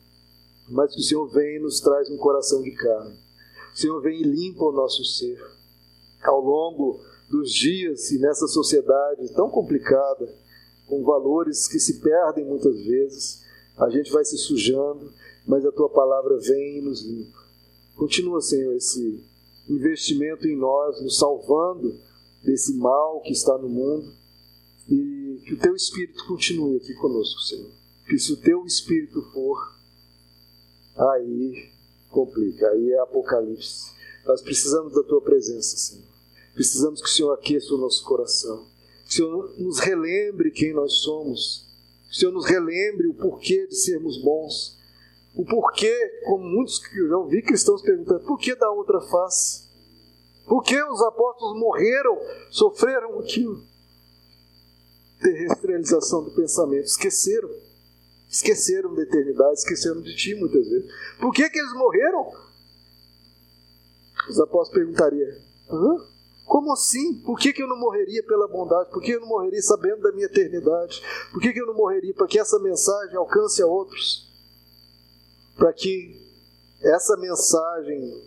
[0.69, 3.17] mas que o Senhor vem e nos traz um coração de carne.
[3.73, 5.41] O Senhor vem e limpa o nosso ser.
[6.23, 6.99] Ao longo
[7.29, 10.33] dos dias e nessa sociedade tão complicada,
[10.87, 13.41] com valores que se perdem muitas vezes,
[13.77, 15.13] a gente vai se sujando,
[15.47, 17.38] mas a tua palavra vem e nos limpa.
[17.99, 19.21] Continua, Senhor, esse
[19.67, 21.99] investimento em nós, nos salvando
[22.41, 24.09] desse mal que está no mundo
[24.87, 27.69] e que o teu Espírito continue aqui conosco, Senhor.
[28.07, 29.75] Que se o teu Espírito for,
[30.95, 31.73] aí
[32.09, 33.91] complica, aí é Apocalipse.
[34.25, 36.07] Nós precisamos da tua presença, Senhor.
[36.53, 38.65] Precisamos que o Senhor aqueça o nosso coração.
[39.03, 41.67] Que o Senhor nos relembre quem nós somos.
[42.07, 44.78] Que o Senhor nos relembre o porquê de sermos bons.
[45.39, 49.69] O porquê, como muitos que eu já ouvi cristãos perguntando, por que da outra face?
[50.45, 52.19] Por que os apóstolos morreram,
[52.51, 53.63] sofreram aquilo?
[55.21, 57.49] Terrestrialização do pensamento, esqueceram.
[58.29, 60.91] Esqueceram da eternidade, esqueceram de ti muitas vezes.
[61.21, 62.33] Por que, que eles morreram?
[64.29, 65.29] Os apóstolos perguntariam:
[65.69, 66.05] Hã?
[66.43, 67.21] Como assim?
[67.21, 68.89] Por que, que eu não morreria pela bondade?
[68.89, 71.01] Por que eu não morreria sabendo da minha eternidade?
[71.31, 74.28] Por que, que eu não morreria para que essa mensagem alcance a outros?
[75.59, 76.17] Para que
[76.81, 78.23] essa mensagem,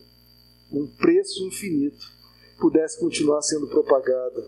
[0.71, 2.13] um preço infinito,
[2.61, 4.47] pudesse continuar sendo propagada.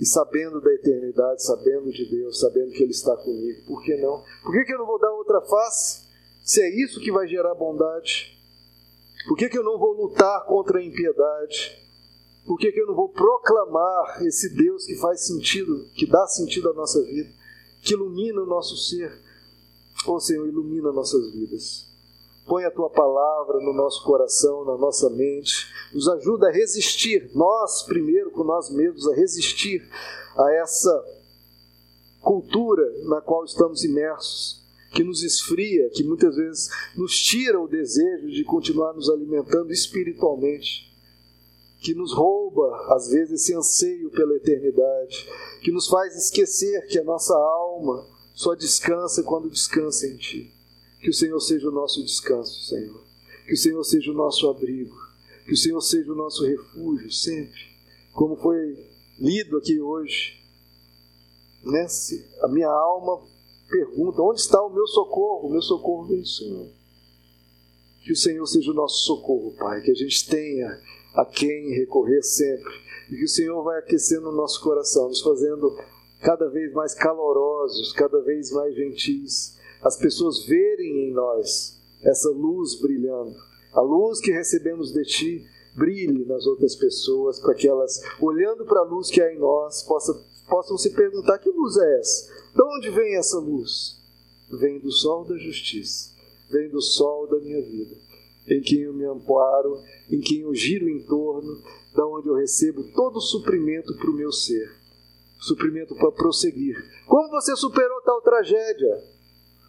[0.00, 3.62] E sabendo da eternidade, sabendo de Deus, sabendo que Ele está comigo.
[3.66, 4.24] Por que não?
[4.42, 6.08] Por que, que eu não vou dar outra face?
[6.42, 8.34] Se é isso que vai gerar bondade.
[9.26, 11.78] Por que, que eu não vou lutar contra a impiedade?
[12.46, 16.70] Por que, que eu não vou proclamar esse Deus que faz sentido, que dá sentido
[16.70, 17.28] à nossa vida,
[17.82, 19.12] que ilumina o nosso ser?
[20.06, 21.87] Ô Senhor, ilumina nossas vidas.
[22.48, 25.66] Põe a tua palavra no nosso coração, na nossa mente.
[25.92, 29.86] Nos ajuda a resistir, nós primeiro com nós mesmos, a resistir
[30.36, 31.04] a essa
[32.20, 38.28] cultura na qual estamos imersos, que nos esfria, que muitas vezes nos tira o desejo
[38.28, 40.88] de continuar nos alimentando espiritualmente,
[41.80, 45.28] que nos rouba, às vezes, esse anseio pela eternidade,
[45.62, 50.57] que nos faz esquecer que a nossa alma só descansa quando descansa em Ti.
[51.00, 53.00] Que o Senhor seja o nosso descanso, Senhor.
[53.46, 54.96] Que o Senhor seja o nosso abrigo.
[55.44, 57.60] Que o Senhor seja o nosso refúgio sempre.
[58.12, 58.76] Como foi
[59.18, 60.36] lido aqui hoje.
[61.64, 63.20] Nesse, a minha alma
[63.70, 65.48] pergunta: onde está o meu socorro?
[65.48, 66.68] O meu socorro vem do Senhor.
[68.02, 69.80] Que o Senhor seja o nosso socorro, Pai.
[69.82, 70.80] Que a gente tenha
[71.14, 72.72] a quem recorrer sempre.
[73.10, 75.76] E que o Senhor vai aquecendo o nosso coração, nos fazendo
[76.20, 82.80] cada vez mais calorosos, cada vez mais gentis as pessoas verem em nós essa luz
[82.80, 83.36] brilhando.
[83.72, 88.80] A luz que recebemos de Ti brilhe nas outras pessoas, para que elas, olhando para
[88.80, 92.32] a luz que há em nós, possam, possam se perguntar: que luz é essa?
[92.54, 93.98] De onde vem essa luz?
[94.50, 96.10] Vem do sol da justiça,
[96.50, 97.94] vem do sol da minha vida,
[98.48, 101.62] em quem eu me amparo, em quem eu giro em torno,
[101.94, 104.78] da onde eu recebo todo o suprimento para o meu ser
[105.40, 106.76] suprimento para prosseguir.
[107.06, 109.02] Como você superou tal tragédia?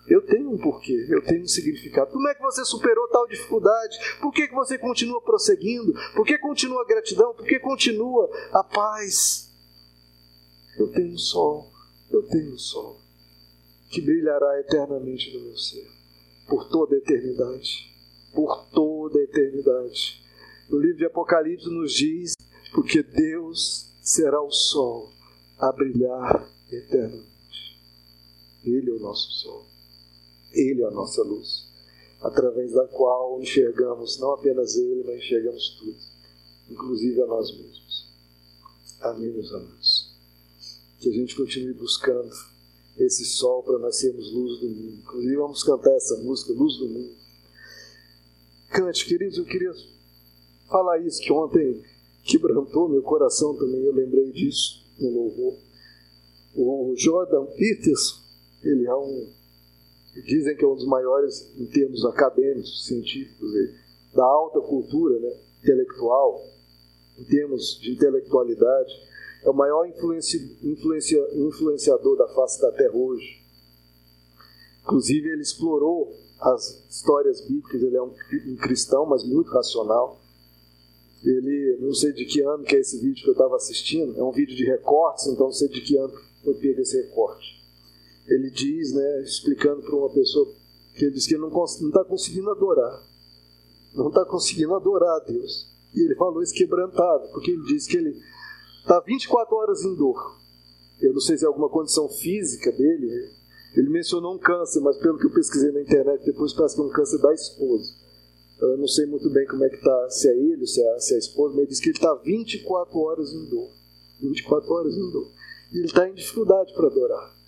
[0.10, 2.12] Eu tenho um porquê, eu tenho um significado.
[2.12, 3.96] Como é que você superou tal dificuldade?
[4.20, 5.94] Por que, que você continua prosseguindo?
[6.16, 7.34] Por que continua a gratidão?
[7.36, 9.52] Por que continua a paz?
[10.80, 11.72] Eu tenho um sol,
[12.10, 13.00] eu tenho um sol
[13.92, 15.88] que brilhará eternamente no meu ser,
[16.48, 17.90] por toda a eternidade.
[18.34, 20.24] Por toda a eternidade.
[20.72, 22.34] O livro de Apocalipse nos diz:
[22.74, 25.12] porque Deus será o sol
[25.58, 27.80] a brilhar eternamente.
[28.64, 29.69] Ele é o nosso sol.
[30.54, 31.68] Ele é a nossa luz,
[32.22, 35.98] através da qual enxergamos não apenas Ele, mas enxergamos tudo,
[36.70, 38.10] inclusive a nós mesmos.
[39.02, 40.14] Amém, meus amados.
[41.00, 42.30] Que a gente continue buscando
[42.98, 44.98] esse sol para nós sermos luz do mundo.
[45.00, 47.16] Inclusive, vamos cantar essa música, Luz do Mundo.
[48.72, 49.74] Cante, queridos, eu queria
[50.70, 51.82] falar isso que ontem
[52.24, 55.58] quebrantou meu coração também, eu lembrei disso no louvor.
[56.56, 58.20] O Jordan Peters,
[58.64, 59.39] ele é um.
[60.26, 63.52] Dizem que é um dos maiores em termos acadêmicos, científicos,
[64.14, 66.44] da alta cultura né, intelectual,
[67.18, 68.94] em termos de intelectualidade.
[69.44, 70.42] É o maior influencia,
[71.34, 73.42] influenciador da face da Terra hoje.
[74.84, 78.14] Inclusive, ele explorou as histórias bíblicas, ele é um,
[78.48, 80.20] um cristão, mas muito racional.
[81.24, 84.24] Ele, não sei de que ano que é esse vídeo que eu estava assistindo, é
[84.24, 86.14] um vídeo de recortes, então não sei de que ano
[86.44, 87.59] foi pego esse recorte.
[88.30, 90.54] Ele diz, né, explicando para uma pessoa
[90.96, 93.04] que ele diz que ele não está conseguindo adorar,
[93.94, 95.68] não está conseguindo adorar a Deus.
[95.96, 98.16] E ele falou isso quebrantado, porque ele diz que ele
[98.82, 100.38] está 24 horas em dor.
[101.02, 103.32] Eu não sei se é alguma condição física dele,
[103.76, 106.86] ele mencionou um câncer, mas pelo que eu pesquisei na internet, depois parece que é
[106.86, 107.94] um câncer da esposa.
[108.62, 111.14] Eu não sei muito bem como é que está, se é ele, se é, se
[111.14, 113.70] é a esposa, mas ele diz que ele está 24 horas em dor.
[114.22, 115.32] 24 horas em dor.
[115.72, 117.39] E ele está em dificuldade para adorar.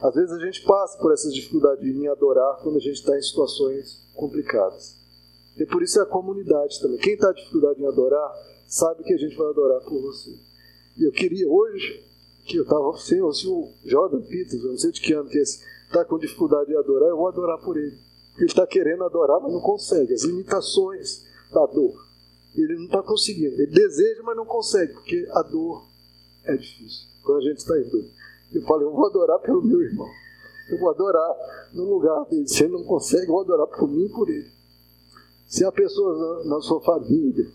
[0.00, 3.22] Às vezes a gente passa por essas dificuldades em adorar quando a gente está em
[3.22, 4.96] situações complicadas.
[5.56, 6.98] E por isso é a comunidade também.
[6.98, 8.32] Quem está em dificuldade em adorar,
[8.66, 10.36] sabe que a gente vai adorar por você.
[10.96, 12.04] E eu queria hoje
[12.44, 15.38] que eu estava sem o senhor Jordan Peters, eu não sei de que ano que
[15.38, 17.96] é esse, está com dificuldade de adorar, eu vou adorar por ele.
[18.36, 20.12] Ele está querendo adorar, mas não consegue.
[20.12, 22.04] As limitações da dor.
[22.56, 23.54] Ele não está conseguindo.
[23.54, 25.86] Ele deseja, mas não consegue, porque a dor
[26.44, 27.06] é difícil.
[27.22, 28.04] Quando a gente está em dor.
[28.54, 30.08] Eu falei, eu vou adorar pelo meu irmão.
[30.70, 31.36] Eu vou adorar
[31.72, 32.48] no lugar dele.
[32.48, 34.50] Se ele não consegue, eu vou adorar por mim e por ele.
[35.46, 37.46] Se há pessoas na, na sua família,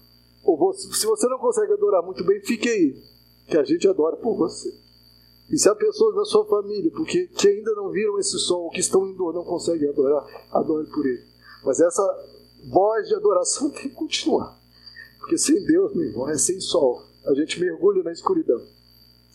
[0.44, 2.96] ou você, se você não consegue adorar muito bem, fique aí
[3.48, 4.74] que a gente adora por você.
[5.50, 8.80] E se há pessoas na sua família porque, que ainda não viram esse sol, que
[8.80, 11.24] estão em dor, não conseguem adorar, adore por ele.
[11.66, 12.04] Mas essa
[12.70, 14.58] voz de adoração tem que continuar.
[15.18, 17.04] Porque sem Deus, meu irmão, é sem sol.
[17.26, 18.62] A gente mergulha na escuridão.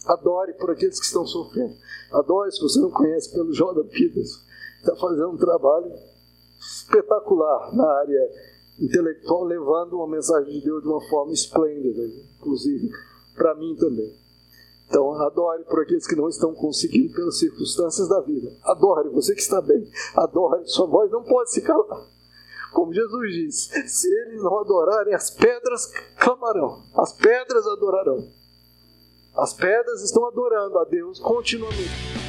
[0.07, 1.75] Adore por aqueles que estão sofrendo.
[2.13, 4.45] Adore, se você não conhece, pelo Jordan Peters.
[4.79, 5.93] Está fazendo um trabalho
[6.59, 8.31] espetacular na área
[8.79, 12.03] intelectual, levando uma mensagem de Deus de uma forma esplêndida,
[12.39, 12.91] inclusive
[13.35, 14.15] para mim também.
[14.87, 18.53] Então, adore por aqueles que não estão conseguindo pelas circunstâncias da vida.
[18.63, 19.91] Adore, você que está bem.
[20.15, 22.07] Adore, sua voz não pode se calar.
[22.73, 25.87] Como Jesus disse: se eles não adorarem, as pedras
[26.19, 28.29] clamarão, as pedras adorarão.
[29.37, 32.24] As pedras estão adorando a Deus continuamente.